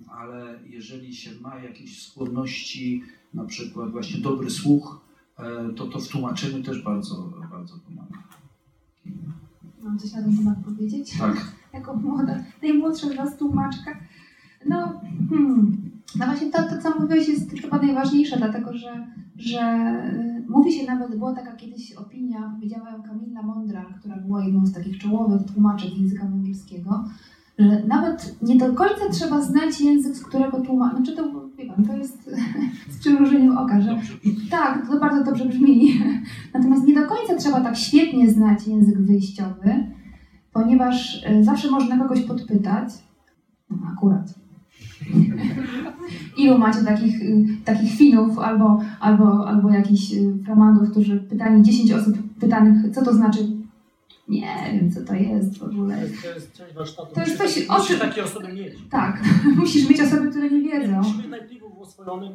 ale 0.08 0.58
jeżeli 0.66 1.14
się 1.14 1.30
ma 1.40 1.58
jakieś 1.58 2.02
skłonności, 2.02 3.02
na 3.34 3.44
przykład 3.44 3.90
właśnie 3.90 4.20
dobry 4.20 4.50
słuch, 4.50 5.00
to 5.76 5.86
to 5.86 6.00
w 6.00 6.08
tłumaczeniu 6.08 6.62
też 6.62 6.82
bardzo, 6.82 7.32
bardzo 7.50 7.78
pomaga. 7.78 8.22
Mam 9.82 9.98
coś 9.98 10.12
na 10.12 10.22
ten 10.22 10.36
temat 10.36 10.58
powiedzieć? 10.64 11.18
Tak. 11.18 11.52
Jako 11.75 11.97
młoda, 11.97 12.39
najmłodsza 12.62 13.09
z 13.09 13.16
Was 13.16 13.37
tłumaczka. 13.37 13.91
No, 14.66 15.01
hmm, 15.31 15.91
no 16.18 16.27
właśnie 16.27 16.51
to, 16.51 16.62
to, 16.62 16.83
co 16.83 17.01
mówiłeś, 17.01 17.29
jest 17.29 17.51
chyba 17.51 17.79
najważniejsze, 17.79 18.37
dlatego 18.37 18.72
że, 18.72 19.07
że 19.37 19.61
y, 20.14 20.51
mówi 20.51 20.72
się 20.72 20.87
nawet, 20.87 21.16
była 21.18 21.35
taka 21.35 21.57
kiedyś 21.57 21.93
opinia, 21.93 22.53
powiedziała 22.55 22.91
ją 22.91 23.03
Kamila 23.03 23.43
Mądra, 23.43 23.85
która 24.01 24.16
była 24.16 24.45
jedną 24.45 24.66
z 24.66 24.72
takich 24.72 24.99
czołowych 24.99 25.43
tłumaczek 25.55 25.99
języka 25.99 26.22
angielskiego, 26.22 27.05
że 27.59 27.83
nawet 27.87 28.37
nie 28.43 28.57
do 28.57 28.75
końca 28.75 29.09
trzeba 29.12 29.43
znać 29.43 29.81
język, 29.81 30.16
z 30.16 30.22
którego 30.22 30.61
tłumaczy. 30.61 30.97
Znaczy 30.97 31.16
to, 31.16 31.51
wie 31.59 31.66
pan, 31.66 31.85
to 31.85 31.97
jest 31.97 32.31
z 32.93 32.99
przymrużeniem 32.99 33.59
oka, 33.59 33.81
że 33.81 33.99
tak, 34.51 34.87
to 34.87 35.01
bardzo 35.01 35.25
dobrze 35.25 35.45
brzmi. 35.45 36.01
Natomiast 36.55 36.87
nie 36.87 36.95
do 36.95 37.07
końca 37.07 37.37
trzeba 37.39 37.61
tak 37.61 37.77
świetnie 37.77 38.31
znać 38.31 38.68
język 38.68 39.01
wyjściowy, 39.01 39.87
ponieważ 40.55 41.24
y, 41.24 41.44
zawsze 41.44 41.70
można 41.70 41.98
kogoś 41.98 42.20
podpytać, 42.20 42.88
no, 43.70 43.76
akurat, 43.92 44.34
Ilu 46.38 46.59
macie 46.59 46.84
takich, 46.84 47.22
y, 47.22 47.46
takich 47.64 47.92
Finów 47.96 48.38
albo, 48.38 48.80
albo, 49.00 49.48
albo 49.48 49.70
jakichś 49.70 50.12
y, 50.12 50.44
flamandów, 50.44 50.90
którzy 50.90 51.16
pytali 51.16 51.62
10 51.62 51.92
osób 51.92 52.16
pytanych, 52.40 52.94
co 52.94 53.05
to 53.05 53.12
znaczy? 53.12 53.38
Nie 54.28 54.57
wiem, 54.72 54.90
co 54.90 55.05
to 55.05 55.14
jest 55.14 55.59
w 55.59 55.62
ogóle. 55.62 55.96
To 55.96 56.28
jest, 56.34 56.52
część 56.52 56.74
warsztatu. 56.74 57.14
To 57.14 57.20
jest 57.20 57.38
coś, 57.38 57.68
musisz 57.68 57.98
takie 57.98 58.24
osoby 58.24 58.52
mieć. 58.52 58.74
Tak, 58.90 59.22
musisz 59.57 59.88
mieć 59.88 60.00
osoby, 60.00 60.30
które 60.30 60.50
nie 60.50 60.61
wiedzą. 60.61 60.96
Musimy 60.96 61.28
najpierw 61.28 61.64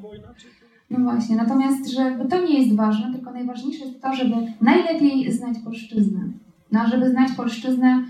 bo 0.02 0.16
inaczej... 0.16 0.52
No 0.90 1.00
właśnie, 1.00 1.36
natomiast 1.36 1.92
że 1.92 2.26
to 2.30 2.46
nie 2.46 2.64
jest 2.64 2.76
ważne, 2.76 3.14
tylko 3.14 3.32
najważniejsze 3.32 3.86
jest 3.86 4.02
to, 4.02 4.16
żeby 4.16 4.36
najlepiej 4.62 5.32
znać 5.32 5.58
polszczyznę. 5.64 6.20
No, 6.72 6.88
żeby 6.88 7.10
znać 7.10 7.32
polszczyznę, 7.32 8.04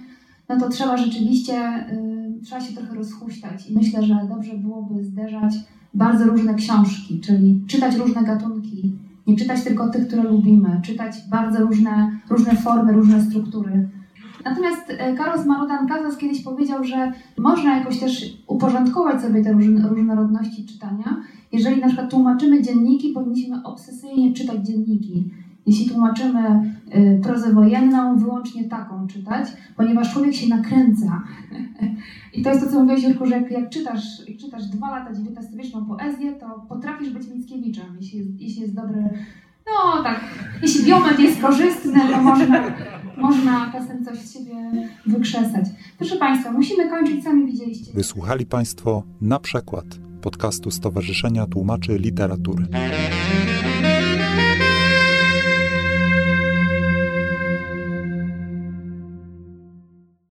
no 0.50 0.60
to 0.60 0.70
trzeba 0.70 0.98
rzeczywiście... 0.98 1.54
Yy, 1.92 2.20
trzeba 2.44 2.62
się 2.62 2.74
trochę 2.74 2.96
rozhuśtać 2.96 3.70
i 3.70 3.76
myślę, 3.76 4.04
że 4.04 4.28
dobrze 4.30 4.58
byłoby 4.58 5.04
zderzać 5.04 5.54
bardzo 5.94 6.26
różne 6.26 6.54
książki, 6.54 7.20
czyli 7.20 7.64
czytać 7.68 7.96
różne 7.96 8.24
gatunki, 8.24 8.94
nie 9.28 9.36
czytać 9.36 9.64
tylko 9.64 9.90
tych, 9.90 10.08
które 10.08 10.24
lubimy, 10.24 10.82
czytać 10.84 11.16
bardzo 11.30 11.60
różne, 11.60 12.12
różne 12.30 12.56
formy, 12.56 12.94
różne 12.94 13.22
struktury. 13.22 13.90
Natomiast 14.46 14.94
Carlos 15.18 15.46
Marodan 15.46 15.88
Casas 15.88 16.18
kiedyś 16.18 16.42
powiedział, 16.42 16.84
że 16.84 17.14
można 17.38 17.78
jakoś 17.78 18.00
też 18.00 18.38
uporządkować 18.48 19.22
sobie 19.22 19.44
te 19.44 19.54
różnorodności 19.90 20.66
czytania. 20.66 21.22
Jeżeli 21.52 21.82
na 21.82 21.88
przykład 21.88 22.12
tłumaczymy 22.12 22.62
dzienniki, 22.62 23.10
powinniśmy 23.10 23.64
obsesyjnie 23.64 24.34
czytać 24.34 24.68
dzienniki. 24.68 25.24
Jeśli 25.70 25.90
tłumaczymy 25.90 26.74
y, 26.96 27.20
prozę 27.24 27.54
wojenną, 27.54 28.18
wyłącznie 28.18 28.64
taką 28.64 29.08
czytać, 29.08 29.48
ponieważ 29.78 30.14
człowiek 30.14 30.36
się 30.36 30.48
nakręca. 30.48 31.24
I 32.34 32.42
to 32.42 32.50
jest 32.50 32.66
to, 32.66 32.72
co 32.72 32.80
mówiłeś, 32.80 33.04
Jurku, 33.04 33.26
że 33.26 33.36
jak, 33.36 33.52
jak, 33.52 33.70
czytasz, 33.70 34.28
jak 34.28 34.38
czytasz 34.38 34.66
dwa 34.66 34.92
lata 34.92 35.10
XIX-wieczną 35.10 35.86
poezję, 35.86 36.32
to 36.32 36.66
potrafisz 36.70 37.10
być 37.10 37.28
Mickiewiczem, 37.28 37.86
jeśli 38.00 38.36
jeśli 38.40 38.62
jest 38.62 38.76
dobry 38.76 39.10
no 39.66 40.04
tak, 40.04 40.20
jeśli 40.62 40.86
biomet 40.86 41.20
jest 41.20 41.42
korzystny, 41.42 42.00
to 42.12 42.22
można, 42.22 42.64
można 43.18 43.72
czasem 43.72 44.06
coś 44.06 44.18
z 44.18 44.34
siebie 44.34 44.56
wykrzesać. 45.06 45.66
Proszę 45.98 46.16
Państwa, 46.16 46.52
musimy 46.52 46.90
kończyć, 46.90 47.24
sami 47.24 47.46
widzieliście. 47.46 47.94
Wysłuchali 47.94 48.46
Państwo 48.46 49.04
na 49.22 49.40
przykład 49.40 49.86
podcastu 50.22 50.72
Stowarzyszenia 50.72 51.46
Tłumaczy 51.48 51.98
Literatury. 51.98 52.68